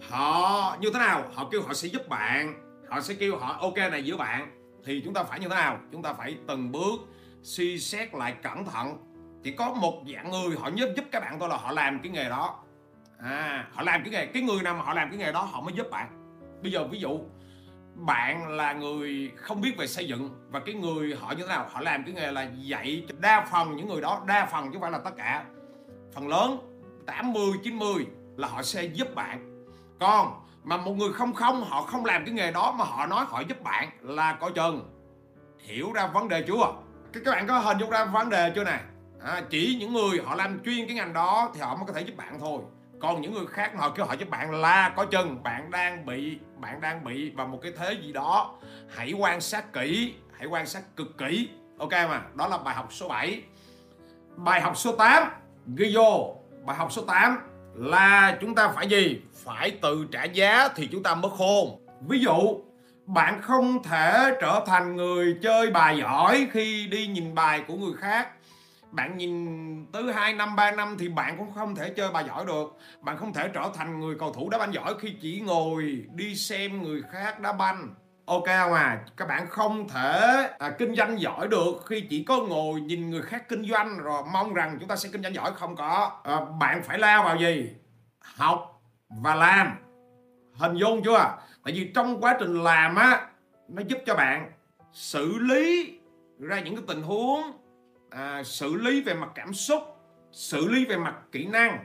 họ 0.09 0.77
như 0.79 0.89
thế 0.93 0.99
nào? 0.99 1.23
Họ 1.33 1.49
kêu 1.51 1.61
họ 1.61 1.73
sẽ 1.73 1.87
giúp 1.87 2.09
bạn. 2.09 2.53
Họ 2.89 3.01
sẽ 3.01 3.13
kêu 3.13 3.37
họ, 3.37 3.57
ok, 3.61 3.77
này 3.77 4.05
giữa 4.05 4.17
bạn. 4.17 4.51
Thì 4.85 5.01
chúng 5.05 5.13
ta 5.13 5.23
phải 5.23 5.39
như 5.39 5.47
thế 5.49 5.55
nào? 5.55 5.79
Chúng 5.91 6.03
ta 6.03 6.13
phải 6.13 6.37
từng 6.47 6.71
bước 6.71 6.99
suy 7.43 7.79
xét 7.79 8.13
lại 8.13 8.35
cẩn 8.43 8.65
thận. 8.65 8.97
Chỉ 9.43 9.51
có 9.51 9.73
một 9.73 10.03
dạng 10.13 10.31
người 10.31 10.57
họ 10.57 10.69
giúp 10.75 10.89
giúp 10.95 11.05
các 11.11 11.19
bạn 11.19 11.39
thôi 11.39 11.49
là 11.49 11.57
họ 11.57 11.71
làm 11.71 11.99
cái 11.99 12.11
nghề 12.11 12.29
đó. 12.29 12.63
À 13.19 13.67
họ 13.73 13.81
làm 13.81 14.03
cái 14.03 14.11
nghề, 14.11 14.25
cái 14.25 14.43
người 14.43 14.61
nào 14.61 14.73
mà 14.73 14.81
họ 14.81 14.93
làm 14.93 15.09
cái 15.09 15.17
nghề 15.17 15.31
đó 15.31 15.41
họ 15.41 15.61
mới 15.61 15.73
giúp 15.73 15.87
bạn. 15.91 16.07
Bây 16.63 16.71
giờ 16.71 16.87
ví 16.87 16.99
dụ, 16.99 17.19
bạn 17.95 18.47
là 18.47 18.73
người 18.73 19.31
không 19.35 19.61
biết 19.61 19.77
về 19.77 19.87
xây 19.87 20.07
dựng 20.07 20.29
và 20.49 20.59
cái 20.59 20.75
người 20.75 21.15
họ 21.15 21.31
như 21.31 21.43
thế 21.43 21.49
nào, 21.49 21.67
họ 21.71 21.81
làm 21.81 22.03
cái 22.03 22.13
nghề 22.13 22.31
là 22.31 22.49
dạy, 22.55 23.05
đa 23.19 23.47
phần 23.51 23.75
những 23.75 23.87
người 23.87 24.01
đó, 24.01 24.23
đa 24.27 24.45
phần 24.45 24.65
chứ 24.65 24.69
không 24.73 24.81
phải 24.81 24.91
là 24.91 24.97
tất 24.97 25.11
cả. 25.17 25.45
Phần 26.13 26.27
lớn 26.27 26.57
80 27.05 27.51
90 27.63 28.05
là 28.37 28.47
họ 28.47 28.63
sẽ 28.63 28.83
giúp 28.83 29.15
bạn 29.15 29.56
còn 29.99 30.41
mà 30.63 30.77
một 30.77 30.93
người 30.97 31.13
không 31.13 31.33
không 31.33 31.63
họ 31.63 31.81
không 31.81 32.05
làm 32.05 32.25
cái 32.25 32.33
nghề 32.33 32.51
đó 32.51 32.75
mà 32.79 32.85
họ 32.85 33.05
nói 33.05 33.25
họ 33.29 33.41
giúp 33.41 33.63
bạn 33.63 33.89
là 34.01 34.33
coi 34.33 34.51
chừng. 34.51 34.93
Hiểu 35.59 35.91
ra 35.93 36.07
vấn 36.07 36.27
đề 36.27 36.43
chưa? 36.47 36.73
Các 37.13 37.21
các 37.25 37.31
bạn 37.31 37.47
có 37.47 37.59
hình 37.59 37.77
dung 37.77 37.89
ra 37.89 38.05
vấn 38.05 38.29
đề 38.29 38.51
chưa 38.55 38.63
nè 38.63 38.79
à, 39.23 39.41
chỉ 39.49 39.77
những 39.79 39.93
người 39.93 40.21
họ 40.25 40.35
làm 40.35 40.59
chuyên 40.65 40.87
cái 40.87 40.95
ngành 40.95 41.13
đó 41.13 41.51
thì 41.53 41.61
họ 41.61 41.75
mới 41.75 41.85
có 41.87 41.93
thể 41.93 42.01
giúp 42.01 42.17
bạn 42.17 42.39
thôi. 42.39 42.61
Còn 43.01 43.21
những 43.21 43.33
người 43.33 43.47
khác 43.47 43.71
họ 43.77 43.89
kêu 43.89 44.05
họ 44.05 44.13
giúp 44.13 44.29
bạn 44.29 44.51
là 44.51 44.93
có 44.95 45.05
chừng 45.05 45.43
bạn 45.43 45.71
đang 45.71 46.05
bị 46.05 46.37
bạn 46.57 46.81
đang 46.81 47.03
bị 47.03 47.31
vào 47.31 47.47
một 47.47 47.59
cái 47.61 47.71
thế 47.77 47.93
gì 47.93 48.13
đó. 48.13 48.53
Hãy 48.95 49.11
quan 49.11 49.41
sát 49.41 49.73
kỹ 49.73 50.13
hãy 50.37 50.47
quan 50.47 50.65
sát 50.65 50.95
cực 50.95 51.17
kỹ. 51.17 51.49
Ok 51.79 51.91
mà 51.91 52.21
đó 52.33 52.47
là 52.47 52.57
bài 52.57 52.75
học 52.75 52.93
số 52.93 53.07
7 53.07 53.43
bài 54.35 54.61
học 54.61 54.77
số 54.77 54.95
8 54.95 55.23
ghi 55.75 55.95
vô 55.95 56.35
bài 56.65 56.77
học 56.77 56.91
số 56.91 57.01
8 57.01 57.39
là 57.77 58.37
chúng 58.41 58.55
ta 58.55 58.67
phải 58.75 58.87
gì? 58.87 59.21
Phải 59.33 59.71
tự 59.71 60.07
trả 60.11 60.23
giá 60.23 60.69
thì 60.75 60.89
chúng 60.91 61.03
ta 61.03 61.15
mới 61.15 61.31
khôn. 61.37 61.85
Ví 62.07 62.19
dụ, 62.19 62.59
bạn 63.05 63.41
không 63.41 63.83
thể 63.83 64.37
trở 64.41 64.63
thành 64.67 64.95
người 64.95 65.37
chơi 65.41 65.71
bài 65.71 65.97
giỏi 65.99 66.47
khi 66.51 66.87
đi 66.87 67.07
nhìn 67.07 67.35
bài 67.35 67.63
của 67.67 67.75
người 67.75 67.93
khác. 67.93 68.29
Bạn 68.91 69.17
nhìn 69.17 69.45
tới 69.91 70.13
2 70.13 70.33
năm 70.33 70.55
3 70.55 70.71
năm 70.71 70.95
thì 70.99 71.09
bạn 71.09 71.37
cũng 71.37 71.53
không 71.55 71.75
thể 71.75 71.89
chơi 71.89 72.11
bài 72.11 72.23
giỏi 72.27 72.45
được. 72.45 72.77
Bạn 73.01 73.17
không 73.17 73.33
thể 73.33 73.49
trở 73.53 73.71
thành 73.75 73.99
người 73.99 74.15
cầu 74.19 74.33
thủ 74.33 74.49
đá 74.49 74.57
banh 74.57 74.73
giỏi 74.73 74.93
khi 74.99 75.15
chỉ 75.21 75.41
ngồi 75.45 76.05
đi 76.13 76.35
xem 76.35 76.83
người 76.83 77.01
khác 77.11 77.39
đá 77.39 77.53
banh 77.53 77.95
ok 78.27 78.45
không 78.45 78.73
à 78.73 78.99
các 79.17 79.27
bạn 79.27 79.47
không 79.49 79.89
thể 79.89 80.49
à, 80.59 80.69
kinh 80.69 80.95
doanh 80.95 81.21
giỏi 81.21 81.47
được 81.47 81.85
khi 81.85 82.01
chỉ 82.09 82.23
có 82.23 82.37
ngồi 82.37 82.81
nhìn 82.81 83.09
người 83.09 83.21
khác 83.21 83.49
kinh 83.49 83.65
doanh 83.69 83.97
rồi 83.97 84.23
mong 84.33 84.53
rằng 84.53 84.77
chúng 84.79 84.89
ta 84.89 84.95
sẽ 84.95 85.09
kinh 85.11 85.23
doanh 85.23 85.35
giỏi. 85.35 85.51
Không 85.55 85.75
có. 85.75 86.19
À, 86.23 86.39
bạn 86.59 86.83
phải 86.83 86.99
lao 86.99 87.23
vào 87.23 87.37
gì? 87.37 87.69
Học 88.19 88.81
và 89.09 89.35
làm. 89.35 89.75
Hình 90.53 90.75
dung 90.75 91.01
chưa? 91.03 91.37
Tại 91.63 91.73
vì 91.73 91.91
trong 91.95 92.21
quá 92.21 92.37
trình 92.39 92.63
làm 92.63 92.95
á 92.95 93.27
nó 93.67 93.81
giúp 93.87 93.97
cho 94.05 94.15
bạn 94.15 94.51
xử 94.93 95.37
lý 95.39 95.99
ra 96.39 96.59
những 96.59 96.75
cái 96.75 96.85
tình 96.87 97.01
huống 97.01 97.41
à, 98.09 98.43
xử 98.43 98.75
lý 98.75 99.01
về 99.01 99.13
mặt 99.13 99.29
cảm 99.35 99.53
xúc 99.53 99.81
xử 100.31 100.67
lý 100.67 100.85
về 100.85 100.97
mặt 100.97 101.15
kỹ 101.31 101.45
năng. 101.45 101.79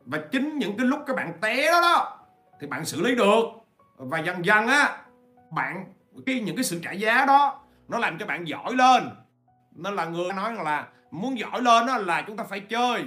Và 0.00 0.18
chính 0.32 0.58
những 0.58 0.76
cái 0.76 0.86
lúc 0.86 1.00
các 1.06 1.16
bạn 1.16 1.32
té 1.40 1.66
đó 1.66 1.80
đó 1.80 2.18
thì 2.60 2.66
bạn 2.66 2.84
xử 2.84 3.00
lý 3.00 3.14
được. 3.14 3.44
Và 3.96 4.18
dần 4.18 4.44
dần 4.44 4.66
á 4.66 4.96
bạn 5.50 5.84
cái 6.26 6.40
những 6.40 6.56
cái 6.56 6.64
sự 6.64 6.80
trả 6.84 6.92
giá 6.92 7.24
đó 7.26 7.62
nó 7.88 7.98
làm 7.98 8.18
cho 8.18 8.26
bạn 8.26 8.48
giỏi 8.48 8.74
lên. 8.74 9.10
Nên 9.72 9.96
là 9.96 10.04
người 10.04 10.32
nói 10.32 10.52
là 10.52 10.88
muốn 11.10 11.38
giỏi 11.38 11.62
lên 11.62 11.86
đó 11.86 11.98
là 11.98 12.24
chúng 12.26 12.36
ta 12.36 12.44
phải 12.44 12.60
chơi 12.60 13.04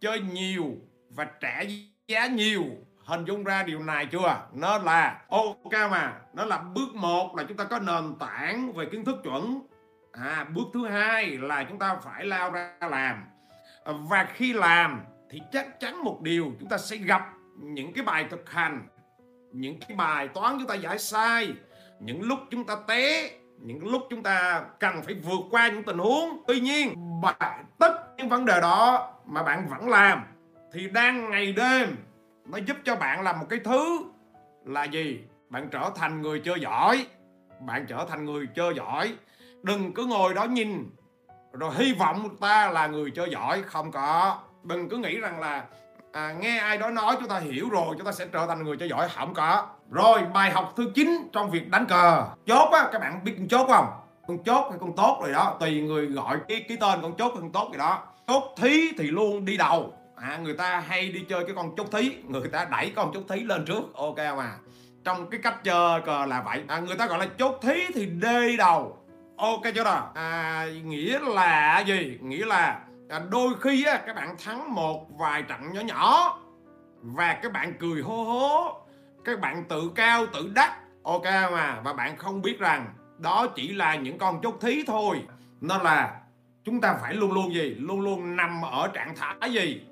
chơi 0.00 0.20
nhiều 0.20 0.64
và 1.10 1.24
trả 1.40 1.62
giá 2.08 2.26
nhiều. 2.26 2.64
Hình 3.04 3.24
dung 3.24 3.44
ra 3.44 3.62
điều 3.62 3.82
này 3.82 4.06
chưa? 4.06 4.36
Nó 4.52 4.78
là 4.78 5.22
ok 5.28 5.90
mà 5.90 6.12
nó 6.32 6.44
là 6.44 6.58
bước 6.58 6.94
một 6.94 7.36
là 7.36 7.44
chúng 7.48 7.56
ta 7.56 7.64
có 7.64 7.78
nền 7.78 8.14
tảng 8.20 8.72
về 8.72 8.86
kiến 8.92 9.04
thức 9.04 9.16
chuẩn. 9.24 9.66
À, 10.12 10.46
bước 10.54 10.64
thứ 10.74 10.88
hai 10.88 11.26
là 11.26 11.64
chúng 11.64 11.78
ta 11.78 11.96
phải 12.04 12.24
lao 12.24 12.50
ra 12.50 12.76
làm. 12.80 13.24
Và 13.84 14.28
khi 14.34 14.52
làm 14.52 15.04
thì 15.30 15.40
chắc 15.52 15.80
chắn 15.80 16.04
một 16.04 16.20
điều 16.22 16.52
chúng 16.60 16.68
ta 16.68 16.78
sẽ 16.78 16.96
gặp 16.96 17.32
những 17.58 17.92
cái 17.92 18.04
bài 18.04 18.26
thực 18.30 18.50
hành 18.50 18.88
những 19.52 19.78
cái 19.88 19.96
bài 19.96 20.28
toán 20.28 20.56
chúng 20.58 20.66
ta 20.66 20.74
giải 20.74 20.98
sai 20.98 21.52
những 22.04 22.22
lúc 22.22 22.38
chúng 22.50 22.64
ta 22.64 22.76
té 22.88 23.30
những 23.58 23.88
lúc 23.88 24.02
chúng 24.10 24.22
ta 24.22 24.64
cần 24.80 25.02
phải 25.02 25.14
vượt 25.14 25.40
qua 25.50 25.68
những 25.68 25.82
tình 25.82 25.98
huống. 25.98 26.42
Tuy 26.46 26.60
nhiên 26.60 26.94
bạn, 27.22 27.64
tất 27.78 28.16
những 28.16 28.28
vấn 28.28 28.44
đề 28.44 28.60
đó 28.60 29.12
mà 29.26 29.42
bạn 29.42 29.68
vẫn 29.68 29.88
làm 29.88 30.22
thì 30.72 30.88
đang 30.88 31.30
ngày 31.30 31.52
đêm 31.52 31.96
nó 32.46 32.58
giúp 32.58 32.76
cho 32.84 32.96
bạn 32.96 33.22
làm 33.22 33.40
một 33.40 33.46
cái 33.48 33.60
thứ 33.64 34.04
là 34.64 34.84
gì? 34.84 35.20
Bạn 35.48 35.68
trở 35.70 35.90
thành 35.96 36.22
người 36.22 36.40
chơi 36.44 36.60
giỏi. 36.60 37.06
Bạn 37.60 37.86
trở 37.88 38.06
thành 38.08 38.24
người 38.24 38.48
chơi 38.54 38.74
giỏi. 38.76 39.14
Đừng 39.62 39.92
cứ 39.92 40.06
ngồi 40.06 40.34
đó 40.34 40.44
nhìn 40.44 40.90
rồi 41.52 41.70
hy 41.74 41.92
vọng 41.92 42.36
ta 42.40 42.70
là 42.70 42.86
người 42.86 43.10
chơi 43.10 43.30
giỏi. 43.30 43.62
Không 43.62 43.92
có. 43.92 44.38
Đừng 44.62 44.88
cứ 44.88 44.96
nghĩ 44.96 45.20
rằng 45.20 45.40
là 45.40 45.64
à, 46.14 46.32
nghe 46.40 46.58
ai 46.58 46.78
đó 46.78 46.90
nói 46.90 47.16
chúng 47.20 47.28
ta 47.28 47.38
hiểu 47.38 47.68
rồi 47.68 47.94
chúng 47.98 48.06
ta 48.06 48.12
sẽ 48.12 48.26
trở 48.32 48.46
thành 48.46 48.64
người 48.64 48.76
chơi 48.76 48.88
giỏi 48.88 49.08
không 49.14 49.34
có 49.34 49.66
rồi 49.90 50.20
bài 50.34 50.50
học 50.50 50.72
thứ 50.76 50.90
9 50.94 51.28
trong 51.32 51.50
việc 51.50 51.70
đánh 51.70 51.86
cờ. 51.86 52.24
Chốt 52.46 52.70
á 52.72 52.88
các 52.92 52.98
bạn 52.98 53.24
biết 53.24 53.34
con 53.38 53.48
chốt 53.48 53.66
không? 53.68 53.86
Con 54.28 54.38
chốt 54.44 54.66
hay 54.70 54.78
con 54.80 54.96
tốt 54.96 55.18
rồi 55.22 55.32
đó 55.32 55.56
tùy 55.60 55.80
người 55.80 56.06
gọi 56.06 56.38
cái 56.48 56.64
cái 56.68 56.76
tên 56.80 57.02
con 57.02 57.16
chốt 57.16 57.28
hay 57.28 57.40
con 57.40 57.52
tốt 57.52 57.68
gì 57.72 57.78
đó. 57.78 58.02
Chốt 58.26 58.42
thí 58.56 58.92
thì 58.98 59.04
luôn 59.04 59.44
đi 59.44 59.56
đầu. 59.56 59.92
À, 60.16 60.38
người 60.42 60.54
ta 60.54 60.82
hay 60.88 61.08
đi 61.08 61.24
chơi 61.28 61.44
cái 61.44 61.54
con 61.56 61.76
chốt 61.76 61.86
thí 61.92 62.16
người 62.28 62.48
ta 62.48 62.64
đẩy 62.70 62.92
con 62.96 63.10
chốt 63.14 63.22
thí 63.28 63.40
lên 63.40 63.64
trước. 63.64 63.94
Ok 63.94 64.16
mà 64.16 64.52
trong 65.04 65.30
cái 65.30 65.40
cách 65.42 65.64
chơi 65.64 66.00
cờ 66.00 66.26
là 66.26 66.42
vậy. 66.42 66.62
À, 66.68 66.78
người 66.78 66.96
ta 66.96 67.06
gọi 67.06 67.18
là 67.18 67.26
chốt 67.38 67.58
thí 67.62 67.84
thì 67.94 68.06
đi 68.06 68.56
đầu. 68.56 68.98
Ok 69.36 69.62
chưa 69.74 69.84
nào? 69.84 70.10
À, 70.14 70.66
nghĩa 70.84 71.18
là 71.18 71.80
gì? 71.86 72.18
Nghĩa 72.20 72.46
là 72.46 72.80
là 73.14 73.22
đôi 73.30 73.54
khi 73.60 73.84
á, 73.84 74.02
các 74.06 74.16
bạn 74.16 74.36
thắng 74.44 74.74
một 74.74 75.06
vài 75.18 75.42
trận 75.42 75.72
nhỏ 75.72 75.80
nhỏ 75.80 76.38
và 77.02 77.38
các 77.42 77.52
bạn 77.52 77.74
cười 77.80 78.02
hô 78.02 78.24
hố 78.24 78.80
các 79.24 79.40
bạn 79.40 79.64
tự 79.68 79.90
cao 79.94 80.26
tự 80.32 80.50
đắc 80.54 80.78
ok 81.02 81.24
mà 81.24 81.80
và 81.84 81.92
bạn 81.92 82.16
không 82.16 82.42
biết 82.42 82.58
rằng 82.58 82.94
đó 83.18 83.46
chỉ 83.56 83.72
là 83.72 83.94
những 83.94 84.18
con 84.18 84.40
chốt 84.42 84.54
thí 84.60 84.84
thôi. 84.86 85.22
Nên 85.60 85.80
là 85.80 86.20
chúng 86.64 86.80
ta 86.80 86.98
phải 87.02 87.14
luôn 87.14 87.32
luôn 87.32 87.54
gì? 87.54 87.74
Luôn 87.78 88.00
luôn 88.00 88.36
nằm 88.36 88.62
ở 88.62 88.88
trạng 88.88 89.14
thái 89.16 89.52
gì? 89.52 89.82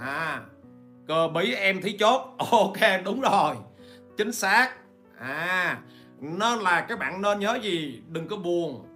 À 0.00 0.40
cơ 1.08 1.28
bí 1.28 1.54
em 1.54 1.82
thí 1.82 1.96
chốt. 1.98 2.20
Ok 2.50 3.04
đúng 3.04 3.20
rồi. 3.20 3.56
Chính 4.16 4.32
xác. 4.32 4.70
À 5.18 5.78
nên 6.20 6.58
là 6.58 6.80
các 6.80 6.98
bạn 6.98 7.22
nên 7.22 7.38
nhớ 7.38 7.58
gì? 7.62 8.02
Đừng 8.08 8.28
có 8.28 8.36
buồn. 8.36 8.86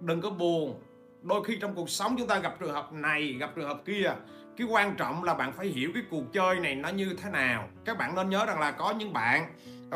Đừng 0.00 0.20
có 0.20 0.30
buồn 0.30 0.80
đôi 1.26 1.44
khi 1.44 1.58
trong 1.60 1.74
cuộc 1.74 1.90
sống 1.90 2.16
chúng 2.18 2.28
ta 2.28 2.38
gặp 2.38 2.54
trường 2.60 2.74
hợp 2.74 2.92
này, 2.92 3.36
gặp 3.40 3.50
trường 3.56 3.68
hợp 3.68 3.78
kia, 3.84 4.12
cái 4.56 4.66
quan 4.66 4.96
trọng 4.96 5.24
là 5.24 5.34
bạn 5.34 5.52
phải 5.52 5.66
hiểu 5.66 5.90
cái 5.94 6.02
cuộc 6.10 6.32
chơi 6.32 6.60
này 6.60 6.74
nó 6.74 6.88
như 6.88 7.16
thế 7.22 7.30
nào. 7.30 7.68
Các 7.84 7.98
bạn 7.98 8.14
nên 8.14 8.30
nhớ 8.30 8.46
rằng 8.46 8.60
là 8.60 8.70
có 8.70 8.90
những 8.90 9.12
bạn 9.12 9.46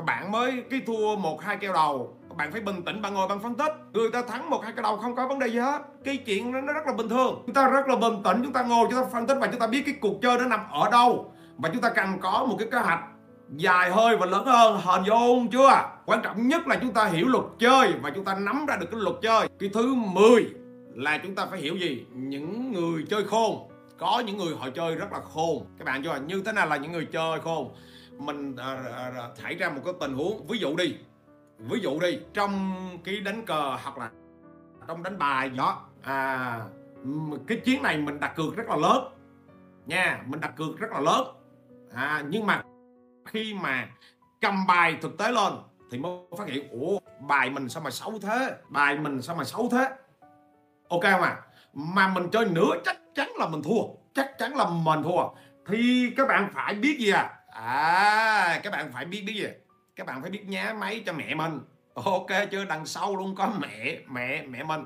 bạn 0.07 0.33
mới 0.33 0.63
cái 0.71 0.81
thua 0.87 1.17
một, 1.17 1.43
hai 1.43 1.57
keo 1.57 1.73
đầu, 1.73 2.17
bạn 2.37 2.53
phải 2.53 2.61
bình 2.61 2.83
tĩnh, 2.83 3.03
bạn 3.03 3.15
ngồi, 3.15 3.29
bạn 3.29 3.41
phân 3.41 3.55
tích. 3.55 3.73
Người 3.93 4.11
ta 4.11 4.23
thắng 4.23 4.51
một, 4.51 4.61
hai 4.65 4.73
cái 4.73 4.83
đầu 4.83 4.97
không 4.97 5.17
có 5.17 5.29
vấn 5.29 5.39
đề 5.39 5.47
gì 5.47 5.59
hết. 5.59 5.83
Cái 6.05 6.17
chuyện 6.17 6.53
nó 6.53 6.73
rất 6.73 6.87
là 6.87 6.93
bình 6.93 7.09
thường. 7.09 7.43
Chúng 7.47 7.55
ta 7.55 7.69
rất 7.69 7.89
là 7.89 7.97
bình 7.97 8.23
tĩnh, 8.25 8.41
chúng 8.45 8.53
ta 8.53 8.63
ngồi, 8.63 8.87
chúng 8.91 9.01
ta 9.01 9.07
phân 9.13 9.27
tích 9.27 9.37
và 9.41 9.47
chúng 9.47 9.61
ta 9.61 9.67
biết 9.67 9.83
cái 9.87 9.95
cuộc 10.01 10.19
chơi 10.23 10.39
nó 10.39 10.45
nằm 10.45 10.61
ở 10.71 10.91
đâu. 10.91 11.33
Và 11.57 11.69
chúng 11.73 11.83
ta 11.83 11.89
cần 11.89 12.19
có 12.21 12.47
một 12.49 12.57
cái 12.59 12.69
kế 12.73 12.79
hoạch 12.79 13.01
dài 13.57 13.91
hơi 13.91 14.17
và 14.17 14.27
lớn 14.27 14.47
hơn, 14.47 14.81
hình 14.85 15.05
dung 15.05 15.49
chưa? 15.51 15.91
Quan 16.07 16.23
trọng 16.23 16.49
nhất 16.49 16.69
là 16.69 16.77
chúng 16.77 16.93
ta 16.93 17.05
hiểu 17.05 17.29
luật 17.29 17.45
chơi 17.59 17.93
và 18.03 18.11
chúng 18.11 18.25
ta 18.25 18.35
nắm 18.35 18.67
ra 18.67 18.77
được 18.77 18.87
cái 18.91 19.01
luật 19.01 19.17
chơi. 19.23 19.49
Cái 19.61 19.71
thứ 19.73 19.95
10 19.95 20.60
là 20.95 21.19
chúng 21.19 21.35
ta 21.35 21.47
phải 21.47 21.61
hiểu 21.61 21.77
gì? 21.77 22.07
Những 22.15 22.73
người 22.73 23.05
chơi 23.11 23.25
khôn. 23.25 23.69
Có 23.99 24.23
những 24.27 24.37
người 24.37 24.57
họ 24.57 24.71
chơi 24.71 24.95
rất 24.95 25.13
là 25.13 25.21
khôn. 25.21 25.67
Các 25.79 25.85
bạn 25.85 26.03
cho 26.05 26.17
như 26.17 26.43
thế 26.47 26.53
nào 26.53 26.67
là 26.67 26.77
những 26.77 26.93
người 26.93 27.09
chơi 27.13 27.41
khôn? 27.41 27.75
Mình 28.19 28.57
à, 28.57 28.75
à, 28.97 29.13
à 29.17 29.29
thảy 29.43 29.55
ra 29.55 29.71
một 29.71 29.81
cái 29.85 29.95
tình 30.01 30.15
huống. 30.15 30.47
Ví 30.47 30.59
dụ 30.59 30.77
đi. 30.77 30.97
Ví 31.59 31.81
dụ 31.81 32.01
đi. 32.01 32.19
Trong 32.35 32.77
cái 33.05 33.21
đánh 33.21 33.45
cờ 33.47 33.77
hoặc 33.83 33.99
là 33.99 34.11
trong 34.89 35.03
đánh 35.03 35.19
bài 35.19 35.49
đó 35.49 35.87
à 36.03 36.61
cái 37.47 37.61
chiến 37.65 37.83
này 37.83 37.99
mình 37.99 38.21
đặt 38.21 38.33
cược 38.37 38.57
rất 38.57 38.69
là 38.69 38.77
lớn. 38.77 39.05
Nha 39.87 40.23
mình 40.27 40.41
đặt 40.41 40.53
cược 40.57 40.79
rất 40.79 40.91
là 40.91 41.01
lớn. 41.01 41.27
À, 41.95 42.25
nhưng 42.29 42.47
mà 42.47 42.63
khi 43.25 43.55
mà 43.55 43.89
cầm 44.41 44.67
bài 44.67 44.97
thực 45.03 45.19
tế 45.19 45.33
lên 45.33 45.53
thì 45.91 45.99
mới 45.99 46.13
phát 46.39 46.49
hiện 46.49 46.69
ủa 46.71 46.99
bài 47.29 47.51
mình 47.51 47.69
sao 47.69 47.83
mà 47.83 47.91
xấu 47.91 48.19
thế? 48.23 48.57
Bài 48.69 48.99
mình 48.99 49.23
sao 49.23 49.37
mà 49.37 49.45
xấu 49.45 49.69
thế? 49.73 49.91
Ok 50.91 51.03
không 51.03 51.23
à? 51.23 51.37
Mà 51.75 52.09
mình 52.09 52.29
chơi 52.33 52.45
nữa 52.45 52.75
chắc 52.85 52.97
chắn 53.15 53.33
là 53.39 53.49
mình 53.49 53.63
thua. 53.63 53.83
Chắc 54.15 54.39
chắn 54.39 54.57
là 54.57 54.65
mình 54.71 55.03
thua. 55.03 55.29
Thì 55.69 56.13
các 56.17 56.29
bạn 56.29 56.51
phải 56.55 56.75
biết 56.75 56.97
gì 56.99 57.11
à? 57.11 57.31
À 57.53 58.61
các 58.63 58.71
bạn 58.73 58.93
phải 58.93 59.05
biết 59.05 59.23
biết 59.27 59.35
gì? 59.35 59.47
Các 59.97 60.07
bạn 60.07 60.23
phải 60.23 60.31
biết 60.31 60.45
nhá, 60.47 60.75
máy 60.79 61.03
cho 61.07 61.13
mẹ 61.13 61.35
mình. 61.35 61.61
Ok 61.95 62.27
chưa 62.51 62.65
đằng 62.65 62.87
sau 62.87 63.17
luôn, 63.17 63.35
có 63.35 63.53
mẹ 63.59 63.99
mẹ 64.09 64.43
mẹ 64.43 64.63
mình. 64.63 64.85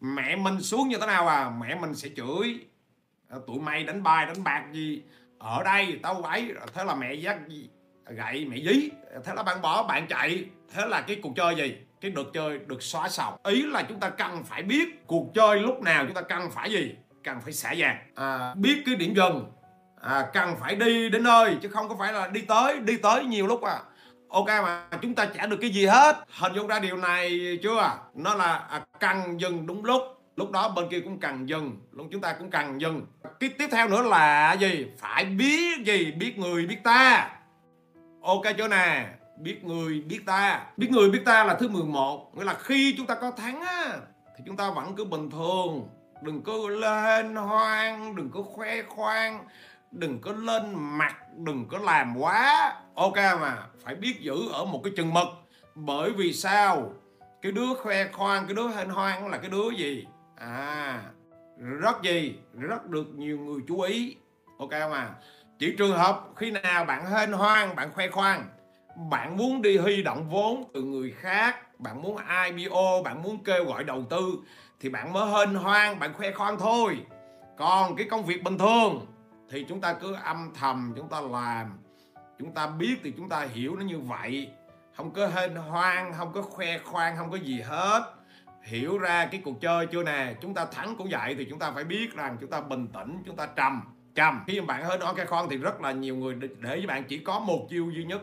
Mẹ 0.00 0.36
mình 0.36 0.60
xuống 0.60 0.88
như 0.88 0.98
thế 0.98 1.06
nào 1.06 1.28
à? 1.28 1.50
Mẹ 1.60 1.74
mình 1.74 1.94
sẽ 1.94 2.08
chửi. 2.16 2.66
À, 3.28 3.36
tụi 3.46 3.60
mày 3.60 3.84
đánh 3.84 4.02
bài, 4.02 4.26
đánh 4.26 4.44
bạc 4.44 4.64
gì? 4.72 5.02
Ở 5.38 5.62
đây, 5.62 6.00
tao 6.02 6.22
ấy 6.22 6.52
thế 6.74 6.84
là 6.84 6.94
mẹ 6.94 7.14
dắt 7.14 7.36
gậy 8.06 8.46
mẹ 8.50 8.56
dí. 8.56 8.90
Thế 9.24 9.34
là 9.34 9.42
bạn 9.42 9.62
bỏ, 9.62 9.82
bạn 9.82 10.06
chạy. 10.06 10.44
Thế 10.74 10.86
là 10.86 11.00
cái 11.00 11.20
cuộc 11.22 11.32
chơi 11.36 11.56
gì? 11.56 11.76
Cái 12.00 12.10
được 12.10 12.32
chơi 12.32 12.58
được 12.58 12.82
xóa 12.82 13.08
sòng. 13.08 13.36
Ý 13.44 13.62
là 13.62 13.82
chúng 13.82 14.00
ta 14.00 14.10
cần 14.10 14.44
phải 14.44 14.62
biết 14.62 15.06
cuộc 15.06 15.34
chơi 15.34 15.58
lúc 15.58 15.82
nào 15.82 16.04
chúng 16.06 16.14
ta 16.14 16.20
cần 16.20 16.50
phải 16.50 16.72
gì 16.72 16.94
cần 17.24 17.40
phải 17.40 17.52
xả 17.52 17.74
dàn 17.74 17.96
à, 18.14 18.54
biết 18.54 18.82
cái 18.86 18.94
điểm 18.94 19.14
dừng. 19.14 19.52
À, 20.02 20.26
cần 20.32 20.56
phải 20.60 20.76
đi 20.76 21.08
đến 21.10 21.22
nơi 21.22 21.56
chứ 21.62 21.68
không 21.68 21.88
có 21.88 21.96
phải 21.98 22.12
là 22.12 22.28
đi 22.28 22.40
tới 22.40 22.78
đi 22.78 22.96
tới 22.96 23.24
nhiều 23.24 23.46
lúc 23.46 23.62
à. 23.62 23.80
Ok 24.28 24.46
mà 24.46 24.86
chúng 25.02 25.14
ta 25.14 25.26
trả 25.26 25.46
được 25.46 25.56
cái 25.60 25.70
gì 25.70 25.86
hết. 25.86 26.16
Hình 26.38 26.52
dung 26.54 26.66
ra 26.66 26.80
điều 26.80 26.96
này 26.96 27.58
chưa 27.62 27.78
à? 27.78 27.96
nó 28.14 28.34
là 28.34 28.56
à, 28.56 28.84
cần 29.00 29.40
dừng 29.40 29.66
đúng 29.66 29.84
lúc. 29.84 30.02
Lúc 30.36 30.50
đó 30.50 30.68
bên 30.68 30.88
kia 30.90 31.00
cũng 31.00 31.20
cần 31.20 31.48
dừng 31.48 31.76
lúc 31.92 32.06
chúng 32.10 32.20
ta 32.20 32.32
cũng 32.32 32.50
cần 32.50 32.80
dừng. 32.80 33.06
Cái 33.40 33.50
tiếp 33.58 33.68
theo 33.70 33.88
nữa 33.88 34.02
là 34.02 34.52
gì? 34.52 34.86
Phải 34.98 35.24
biết 35.24 35.86
gì? 35.86 36.12
Biết 36.12 36.38
người 36.38 36.66
biết 36.66 36.78
ta. 36.84 37.30
Ok 38.22 38.42
chưa 38.58 38.68
nè? 38.68 39.06
Biết 39.42 39.64
người, 39.64 40.00
biết 40.00 40.20
ta. 40.26 40.66
Biết 40.76 40.90
người, 40.90 41.10
biết 41.10 41.22
ta 41.24 41.44
là 41.44 41.54
thứ 41.54 41.68
11 41.68 42.36
nghĩa 42.36 42.44
là 42.44 42.54
khi 42.54 42.94
chúng 42.96 43.06
ta 43.06 43.14
có 43.14 43.30
thắng 43.30 43.60
á, 43.60 43.98
thì 44.36 44.44
chúng 44.46 44.56
ta 44.56 44.70
vẫn 44.70 44.96
cứ 44.96 45.04
bình 45.04 45.30
thường. 45.30 45.88
Đừng 46.22 46.42
có 46.42 46.52
lên 46.68 47.36
hoang, 47.36 48.16
đừng 48.16 48.30
có 48.30 48.42
khoe 48.42 48.82
khoang, 48.82 49.44
đừng 49.90 50.20
có 50.20 50.32
lên 50.32 50.74
mặt, 50.74 51.16
đừng 51.36 51.68
có 51.68 51.78
làm 51.78 52.16
quá. 52.18 52.74
Ok 52.94 53.16
mà, 53.16 53.56
phải 53.84 53.94
biết 53.94 54.20
giữ 54.20 54.48
ở 54.52 54.64
một 54.64 54.80
cái 54.84 54.92
chừng 54.96 55.14
mực. 55.14 55.28
Bởi 55.74 56.10
vì 56.10 56.32
sao? 56.32 56.92
Cái 57.42 57.52
đứa 57.52 57.74
khoe 57.74 58.08
khoang, 58.12 58.46
cái 58.46 58.54
đứa 58.54 58.68
hên 58.68 58.88
hoang 58.88 59.28
là 59.28 59.38
cái 59.38 59.50
đứa 59.50 59.70
gì? 59.70 60.06
À 60.36 61.02
rất 61.60 62.02
gì? 62.02 62.34
Rất 62.54 62.86
được 62.86 63.06
nhiều 63.16 63.38
người 63.38 63.60
chú 63.68 63.80
ý. 63.80 64.16
Ok 64.58 64.70
mà. 64.70 65.10
Chỉ 65.58 65.74
trường 65.78 65.98
hợp 65.98 66.24
khi 66.36 66.50
nào 66.50 66.84
bạn 66.84 67.06
hên 67.06 67.32
hoang, 67.32 67.76
bạn 67.76 67.92
khoe 67.92 68.08
khoang 68.08 68.44
bạn 68.96 69.36
muốn 69.36 69.62
đi 69.62 69.76
huy 69.76 70.02
động 70.02 70.28
vốn 70.28 70.70
từ 70.74 70.82
người 70.82 71.10
khác, 71.10 71.78
bạn 71.80 72.02
muốn 72.02 72.16
IPO 72.46 73.02
bạn 73.04 73.22
muốn 73.22 73.44
kêu 73.44 73.64
gọi 73.64 73.84
đầu 73.84 74.04
tư, 74.10 74.38
thì 74.80 74.88
bạn 74.88 75.12
mới 75.12 75.30
hên 75.30 75.54
hoang, 75.54 75.98
bạn 75.98 76.14
khoe 76.14 76.32
khoang 76.32 76.58
thôi. 76.58 76.98
Còn 77.58 77.96
cái 77.96 78.06
công 78.10 78.24
việc 78.24 78.42
bình 78.42 78.58
thường 78.58 79.06
thì 79.50 79.64
chúng 79.68 79.80
ta 79.80 79.92
cứ 79.92 80.16
âm 80.24 80.50
thầm, 80.54 80.92
chúng 80.96 81.08
ta 81.08 81.20
làm. 81.20 81.78
Chúng 82.38 82.54
ta 82.54 82.66
biết 82.66 82.96
thì 83.02 83.12
chúng 83.16 83.28
ta 83.28 83.46
hiểu 83.52 83.76
nó 83.76 83.82
như 83.82 83.98
vậy. 83.98 84.48
Không 84.96 85.12
có 85.12 85.26
hên 85.26 85.56
hoang, 85.56 86.12
không 86.12 86.32
có 86.32 86.42
khoe 86.42 86.78
khoang, 86.78 87.16
không 87.16 87.30
có 87.30 87.36
gì 87.36 87.60
hết. 87.60 88.14
Hiểu 88.64 88.98
ra 88.98 89.26
cái 89.26 89.40
cuộc 89.44 89.60
chơi 89.60 89.86
chưa 89.86 90.02
nè, 90.02 90.34
chúng 90.40 90.54
ta 90.54 90.66
thắng 90.66 90.96
cũng 90.96 91.08
vậy 91.10 91.34
thì 91.38 91.46
chúng 91.50 91.58
ta 91.58 91.70
phải 91.70 91.84
biết 91.84 92.14
rằng 92.14 92.36
chúng 92.40 92.50
ta 92.50 92.60
bình 92.60 92.88
tĩnh, 92.92 93.22
chúng 93.26 93.36
ta 93.36 93.46
trầm 93.46 93.82
trầm. 94.14 94.44
Khi 94.46 94.60
mà 94.60 94.66
bạn 94.66 94.90
hên 94.90 95.00
hoang 95.00 95.14
khoe 95.14 95.24
khoang 95.24 95.48
thì 95.48 95.56
rất 95.56 95.80
là 95.80 95.92
nhiều 95.92 96.16
người 96.16 96.34
để 96.34 96.48
với 96.60 96.86
bạn, 96.86 97.04
chỉ 97.04 97.18
có 97.18 97.38
một 97.38 97.66
chiêu 97.70 97.90
duy 97.90 98.04
nhất 98.04 98.20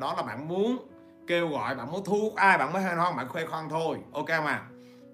đó 0.00 0.14
là 0.16 0.22
bạn 0.22 0.48
muốn 0.48 0.88
kêu 1.26 1.48
gọi 1.48 1.74
bạn 1.74 1.92
muốn 1.92 2.04
thu 2.04 2.20
hút 2.20 2.34
ai 2.36 2.58
bạn 2.58 2.72
mới 2.72 2.82
hên 2.82 2.96
hoan 2.96 3.16
bạn 3.16 3.28
khoe 3.28 3.46
khoang 3.46 3.68
thôi. 3.68 3.98
Ok 4.12 4.28
mà. 4.28 4.62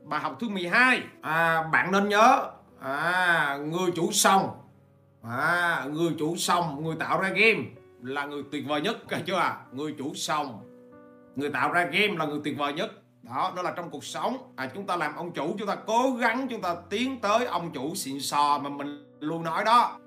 Bài 0.04 0.20
học 0.20 0.36
thứ 0.40 0.48
12 0.48 1.02
à, 1.22 1.62
bạn 1.72 1.92
nên 1.92 2.08
nhớ 2.08 2.50
à, 2.80 3.56
người 3.56 3.90
chủ 3.96 4.12
xong 4.12 4.50
à, 5.22 5.86
người 5.90 6.14
chủ 6.18 6.36
xong 6.36 6.84
người 6.84 6.96
tạo 6.96 7.20
ra 7.20 7.28
game 7.28 7.64
là 8.02 8.26
người 8.26 8.42
tuyệt 8.52 8.64
vời 8.68 8.80
nhất 8.80 9.08
cả 9.08 9.20
chưa 9.26 9.36
à 9.36 9.56
người 9.72 9.94
chủ 9.98 10.14
xong 10.14 10.72
người 11.36 11.50
tạo 11.50 11.72
ra 11.72 11.84
game 11.84 12.16
là 12.16 12.26
người 12.26 12.40
tuyệt 12.44 12.58
vời 12.58 12.72
nhất. 12.72 12.92
Đó 13.22 13.52
đó 13.56 13.62
là 13.62 13.72
trong 13.76 13.90
cuộc 13.90 14.04
sống. 14.04 14.36
À, 14.56 14.70
chúng 14.74 14.86
ta 14.86 14.96
làm 14.96 15.16
ông 15.16 15.32
chủ 15.32 15.56
chúng 15.58 15.68
ta 15.68 15.74
cố 15.74 16.16
gắng 16.18 16.46
chúng 16.50 16.62
ta 16.62 16.76
tiến 16.90 17.20
tới 17.20 17.46
ông 17.46 17.70
chủ 17.72 17.94
xịn 17.94 18.20
sò 18.20 18.58
mà 18.58 18.70
mình 18.70 19.16
luôn 19.20 19.44
nói 19.44 19.64
đó 19.64 19.98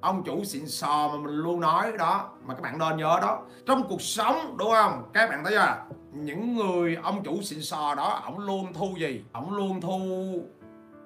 ông 0.00 0.22
chủ 0.22 0.44
xịn 0.44 0.66
sò 0.66 1.08
mà 1.12 1.18
mình 1.18 1.34
luôn 1.34 1.60
nói 1.60 1.92
đó 1.98 2.30
mà 2.44 2.54
các 2.54 2.62
bạn 2.62 2.78
nên 2.78 2.96
nhớ 2.96 3.18
đó. 3.22 3.42
Trong 3.66 3.88
cuộc 3.88 4.02
sống 4.02 4.56
đúng 4.56 4.70
không? 4.70 5.02
Các 5.12 5.30
bạn 5.30 5.44
thấy 5.44 5.52
chưa? 5.52 5.76
Những 6.12 6.56
người 6.56 6.98
ông 7.02 7.22
chủ 7.22 7.42
xịn 7.42 7.62
sò 7.62 7.94
đó 7.94 8.20
ổng 8.24 8.38
luôn 8.38 8.72
thu 8.72 8.94
gì? 8.98 9.24
Ổng 9.32 9.54
luôn 9.54 9.80
thu 9.80 10.00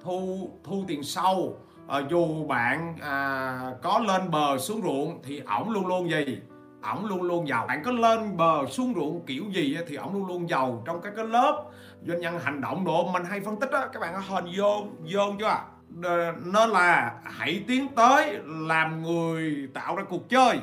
thu 0.04 0.50
thu 0.64 0.84
tiền 0.88 1.02
sâu. 1.02 1.56
À, 1.88 2.00
dù 2.10 2.46
bạn 2.46 2.96
à, 3.00 3.60
có 3.82 3.98
lên 3.98 4.30
bờ 4.30 4.58
xuống 4.58 4.82
ruộng 4.82 5.22
thì 5.22 5.42
ổng 5.58 5.70
luôn 5.70 5.86
luôn 5.86 6.10
gì? 6.10 6.38
Ổng 6.82 7.06
luôn 7.06 7.22
luôn 7.22 7.48
giàu. 7.48 7.66
Bạn 7.66 7.82
có 7.84 7.90
lên 7.90 8.36
bờ 8.36 8.66
xuống 8.66 8.94
ruộng 8.94 9.26
kiểu 9.26 9.44
gì 9.50 9.76
thì 9.88 9.96
ổng 9.96 10.14
luôn 10.14 10.26
luôn 10.26 10.48
giàu 10.48 10.82
trong 10.86 11.00
các 11.00 11.12
cái 11.16 11.24
lớp 11.24 11.64
doanh 12.06 12.20
nhân 12.20 12.38
hành 12.38 12.60
động 12.60 12.84
độ 12.84 13.08
mình 13.12 13.24
hay 13.24 13.40
phân 13.40 13.60
tích 13.60 13.70
đó 13.70 13.86
các 13.92 14.00
bạn 14.00 14.14
có 14.14 14.20
hình 14.34 14.44
vô 14.56 14.82
vô 15.12 15.32
chưa? 15.38 15.58
Nó 15.94 16.32
nên 16.32 16.70
là 16.70 17.14
hãy 17.24 17.64
tiến 17.68 17.88
tới 17.96 18.38
làm 18.46 19.02
người 19.02 19.68
tạo 19.74 19.96
ra 19.96 20.02
cuộc 20.08 20.28
chơi. 20.28 20.60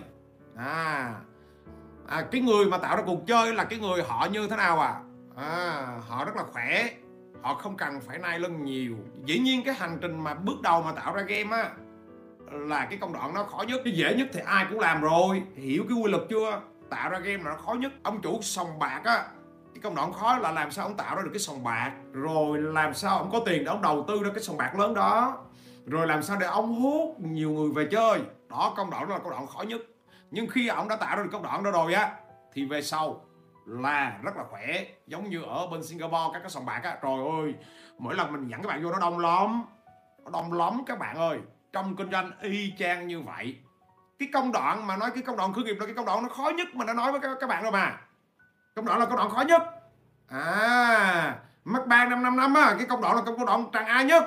À, 0.56 1.14
à 2.08 2.22
cái 2.32 2.42
người 2.42 2.66
mà 2.66 2.78
tạo 2.78 2.96
ra 2.96 3.04
cuộc 3.06 3.28
chơi 3.28 3.54
là 3.54 3.64
cái 3.64 3.80
người 3.80 4.04
họ 4.04 4.28
như 4.32 4.48
thế 4.48 4.56
nào 4.56 4.80
à, 4.80 4.94
à 5.36 5.86
họ 6.08 6.26
rất 6.26 6.36
là 6.36 6.44
khỏe 6.44 6.90
họ 7.42 7.56
không 7.56 7.78
cần 7.78 8.02
phải 8.02 8.18
nai 8.18 8.40
lưng 8.40 8.64
nhiều. 8.64 8.96
Dĩ 9.26 9.40
nhiên 9.40 9.64
cái 9.64 9.76
hành 9.76 9.98
trình 10.02 10.24
mà 10.24 10.34
bước 10.34 10.62
đầu 10.62 10.82
mà 10.84 10.92
tạo 10.92 11.14
ra 11.14 11.22
game 11.22 11.58
á 11.58 11.70
là 12.52 12.86
cái 12.86 12.98
công 12.98 13.14
đoạn 13.14 13.34
nó 13.34 13.44
khó 13.44 13.64
nhất. 13.68 13.82
Cái 13.86 13.94
dễ 13.94 14.16
nhất 14.16 14.28
thì 14.34 14.40
ai 14.46 14.66
cũng 14.70 14.80
làm 14.80 15.02
rồi. 15.02 15.44
Hiểu 15.56 15.84
cái 15.90 15.98
quy 15.98 16.12
luật 16.12 16.24
chưa? 16.30 16.62
Tạo 16.90 17.10
ra 17.10 17.20
game 17.20 17.44
là 17.44 17.50
nó 17.50 17.56
khó 17.56 17.74
nhất. 17.74 17.92
Ông 18.04 18.22
chủ 18.22 18.40
sòng 18.42 18.80
bạc 18.80 19.02
á 19.04 19.26
cái 19.74 19.82
công 19.82 19.96
đoạn 19.96 20.14
khó 20.14 20.38
là 20.38 20.52
làm 20.52 20.72
sao 20.72 20.86
ông 20.86 20.98
tạo 20.98 21.16
ra 21.16 21.22
được 21.24 21.30
cái 21.34 21.40
sòng 21.40 21.64
bạc 21.64 21.92
rồi 22.12 22.62
làm 22.62 22.94
sao 22.94 23.18
ông 23.18 23.30
có 23.32 23.40
tiền 23.46 23.64
để 23.64 23.72
ông 23.72 23.82
đầu 23.82 24.06
tư 24.08 24.24
ra 24.24 24.30
cái 24.34 24.44
sòng 24.44 24.58
bạc 24.58 24.80
lớn 24.80 24.94
đó 24.94 25.38
rồi 25.86 26.08
làm 26.08 26.24
sao 26.24 26.38
để 26.40 26.46
ông 26.46 26.82
hút 26.82 27.20
nhiều 27.20 27.50
người 27.50 27.72
về 27.72 27.88
chơi. 27.92 28.22
Đó 28.50 28.74
công 28.78 28.90
đoạn 28.90 29.10
đó 29.10 29.16
là 29.16 29.20
công 29.20 29.30
đoạn 29.30 29.48
khó 29.48 29.62
nhất. 29.62 29.82
Nhưng 30.32 30.48
khi 30.48 30.68
ông 30.68 30.88
đã 30.88 30.96
tạo 30.96 31.18
ra 31.18 31.24
được 31.24 31.30
công 31.32 31.44
đoạn 31.44 31.64
đó 31.64 31.72
rồi 31.72 31.94
á 31.94 32.12
thì 32.54 32.66
về 32.66 32.82
sau 32.82 33.26
là 33.66 34.18
rất 34.24 34.38
là 34.38 34.44
khỏe. 34.50 34.86
Giống 35.08 35.30
như 35.30 35.44
ở 35.44 35.68
bên 35.68 35.84
Singapore 35.84 36.30
các 36.34 36.40
cái 36.40 36.50
sòng 36.50 36.66
bạc 36.66 36.82
á 36.84 36.98
trời 37.02 37.18
ơi 37.42 37.54
mỗi 37.98 38.16
lần 38.16 38.32
mình 38.32 38.48
dẫn 38.48 38.62
các 38.62 38.68
bạn 38.68 38.84
vô 38.84 38.92
nó 38.92 39.00
đông 39.00 39.20
lắm. 39.20 39.64
Nó 40.24 40.32
đông 40.32 40.54
lắm 40.54 40.84
các 40.86 41.00
bạn 41.00 41.16
ơi. 41.16 41.40
Trong 41.74 41.96
kinh 41.96 42.12
doanh 42.12 42.32
y 42.42 42.74
chang 42.80 43.08
như 43.08 43.22
vậy. 43.22 43.56
Cái 44.20 44.30
công 44.34 44.52
đoạn 44.52 44.88
mà 44.88 44.98
nói 44.98 45.12
cái 45.14 45.24
công 45.24 45.38
đoạn 45.38 45.54
khởi 45.54 45.64
nghiệp 45.64 45.76
là 45.80 45.86
cái 45.86 45.96
công 45.96 46.06
đoạn 46.06 46.24
nó 46.24 46.30
khó 46.30 46.50
nhất 46.50 46.68
mà 46.74 46.86
đã 46.86 46.94
nói 46.94 47.12
với 47.12 47.22
các, 47.22 47.38
các 47.42 47.48
bạn 47.48 47.64
rồi 47.64 47.72
mà 47.72 47.98
công 48.76 48.86
đoạn 48.86 49.00
là 49.00 49.06
công 49.06 49.16
đoạn 49.16 49.30
khó 49.30 49.42
nhất. 49.42 49.62
À 50.28 51.36
mất 51.66 51.88
ba 51.88 52.06
năm 52.06 52.24
năm 52.24 52.36
năm 52.36 52.54
á 52.54 52.76
cái 52.78 52.88
công 52.88 53.02
đoạn 53.02 53.16
là 53.16 53.22
công 53.22 53.46
đoạn 53.46 53.66
tràn 53.74 53.86
ai 53.86 54.06
nhất. 54.06 54.24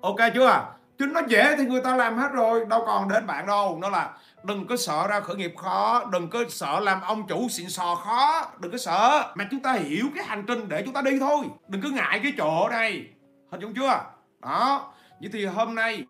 Ok 0.00 0.16
chưa? 0.34 0.66
Chứ 0.98 1.06
nó 1.06 1.20
dễ 1.28 1.56
thì 1.56 1.64
người 1.64 1.80
ta 1.80 1.96
làm 1.96 2.18
hết 2.18 2.28
rồi 2.32 2.66
đâu 2.66 2.82
còn 2.86 3.08
đến 3.08 3.26
bạn 3.26 3.46
đâu. 3.46 3.78
Nó 3.80 3.88
là 3.88 4.10
đừng 4.42 4.66
có 4.66 4.76
sợ 4.76 5.06
ra 5.08 5.20
khởi 5.20 5.36
nghiệp 5.36 5.54
khó 5.56 6.04
đừng 6.04 6.30
có 6.30 6.44
sợ 6.48 6.80
làm 6.80 7.00
ông 7.00 7.26
chủ 7.28 7.48
xịn 7.48 7.68
sò 7.68 7.94
khó 7.94 8.50
đừng 8.58 8.72
có 8.72 8.78
sợ. 8.78 9.32
Mà 9.34 9.48
chúng 9.50 9.60
ta 9.60 9.72
hiểu 9.72 10.06
cái 10.14 10.24
hành 10.24 10.44
trình 10.46 10.68
để 10.68 10.82
chúng 10.84 10.94
ta 10.94 11.02
đi 11.02 11.18
thôi 11.20 11.44
đừng 11.68 11.82
có 11.82 11.88
ngại 11.88 12.20
cái 12.22 12.32
chỗ 12.38 12.68
này. 12.68 13.06
Hình 13.50 13.60
dung 13.60 13.74
chưa? 13.74 14.04
Đó 14.40 14.92
vậy 15.20 15.30
thì 15.32 15.46
hôm 15.46 15.74
nay 15.74 16.04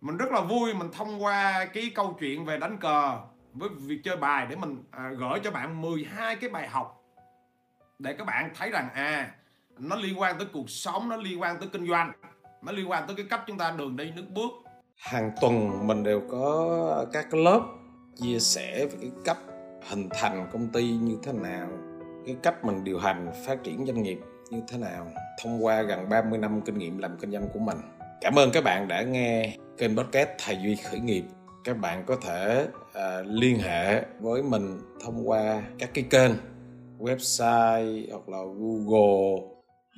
mình 0.00 0.16
rất 0.16 0.32
là 0.32 0.40
vui 0.40 0.74
mình 0.74 0.90
thông 0.92 1.24
qua 1.24 1.64
cái 1.64 1.92
câu 1.94 2.16
chuyện 2.20 2.44
về 2.44 2.58
đánh 2.58 2.76
cờ 2.76 3.16
với 3.54 3.68
việc 3.76 4.00
chơi 4.04 4.16
bài 4.16 4.46
để 4.50 4.56
mình 4.56 4.84
à, 4.90 5.10
gửi 5.18 5.40
cho 5.44 5.50
bạn 5.50 5.82
12 5.82 6.36
cái 6.36 6.50
bài 6.50 6.68
học 6.68 6.99
để 8.00 8.12
các 8.12 8.24
bạn 8.24 8.50
thấy 8.58 8.70
rằng 8.70 8.88
à 8.94 9.30
nó 9.78 9.96
liên 9.96 10.20
quan 10.20 10.38
tới 10.38 10.46
cuộc 10.52 10.70
sống 10.70 11.08
nó 11.08 11.16
liên 11.16 11.42
quan 11.42 11.58
tới 11.58 11.68
kinh 11.72 11.88
doanh 11.88 12.12
nó 12.62 12.72
liên 12.72 12.90
quan 12.90 13.06
tới 13.06 13.16
cái 13.16 13.26
cách 13.30 13.40
chúng 13.46 13.58
ta 13.58 13.74
đường 13.78 13.96
đi 13.96 14.10
nước 14.16 14.24
bước. 14.34 14.50
Hàng 14.96 15.32
tuần 15.40 15.86
mình 15.86 16.02
đều 16.02 16.22
có 16.30 17.06
các 17.12 17.26
cái 17.30 17.40
lớp 17.40 17.60
chia 18.16 18.38
sẻ 18.38 18.86
về 18.86 18.98
cái 19.00 19.10
cách 19.24 19.38
hình 19.88 20.08
thành 20.10 20.48
công 20.52 20.68
ty 20.68 20.90
như 20.90 21.18
thế 21.22 21.32
nào 21.32 21.68
cái 22.26 22.36
cách 22.42 22.64
mình 22.64 22.84
điều 22.84 22.98
hành 22.98 23.32
phát 23.46 23.64
triển 23.64 23.86
doanh 23.86 24.02
nghiệp 24.02 24.18
như 24.50 24.60
thế 24.68 24.78
nào 24.78 25.06
thông 25.42 25.64
qua 25.64 25.82
gần 25.82 26.08
30 26.08 26.38
năm 26.38 26.60
kinh 26.60 26.78
nghiệm 26.78 26.98
làm 26.98 27.16
kinh 27.20 27.32
doanh 27.32 27.48
của 27.52 27.58
mình. 27.58 27.78
Cảm 28.20 28.38
ơn 28.38 28.50
các 28.50 28.64
bạn 28.64 28.88
đã 28.88 29.02
nghe 29.02 29.56
kênh 29.78 29.96
podcast 29.96 30.28
thầy 30.38 30.58
duy 30.62 30.76
khởi 30.76 31.00
nghiệp. 31.00 31.24
Các 31.64 31.78
bạn 31.78 32.04
có 32.06 32.16
thể 32.22 32.66
uh, 32.80 33.26
liên 33.26 33.58
hệ 33.58 34.04
với 34.20 34.42
mình 34.42 34.80
thông 35.04 35.28
qua 35.28 35.62
các 35.78 35.90
cái 35.94 36.04
kênh 36.10 36.30
website 37.00 38.06
hoặc 38.10 38.28
là 38.28 38.38
google 38.58 39.48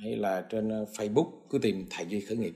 hay 0.03 0.15
là 0.15 0.45
trên 0.49 0.69
ờ, 0.69 0.85
facebook 0.97 1.31
cứ 1.49 1.59
tìm 1.59 1.85
thầy 1.89 2.05
duy 2.05 2.19
khởi 2.19 2.37
nghiệp. 2.37 2.53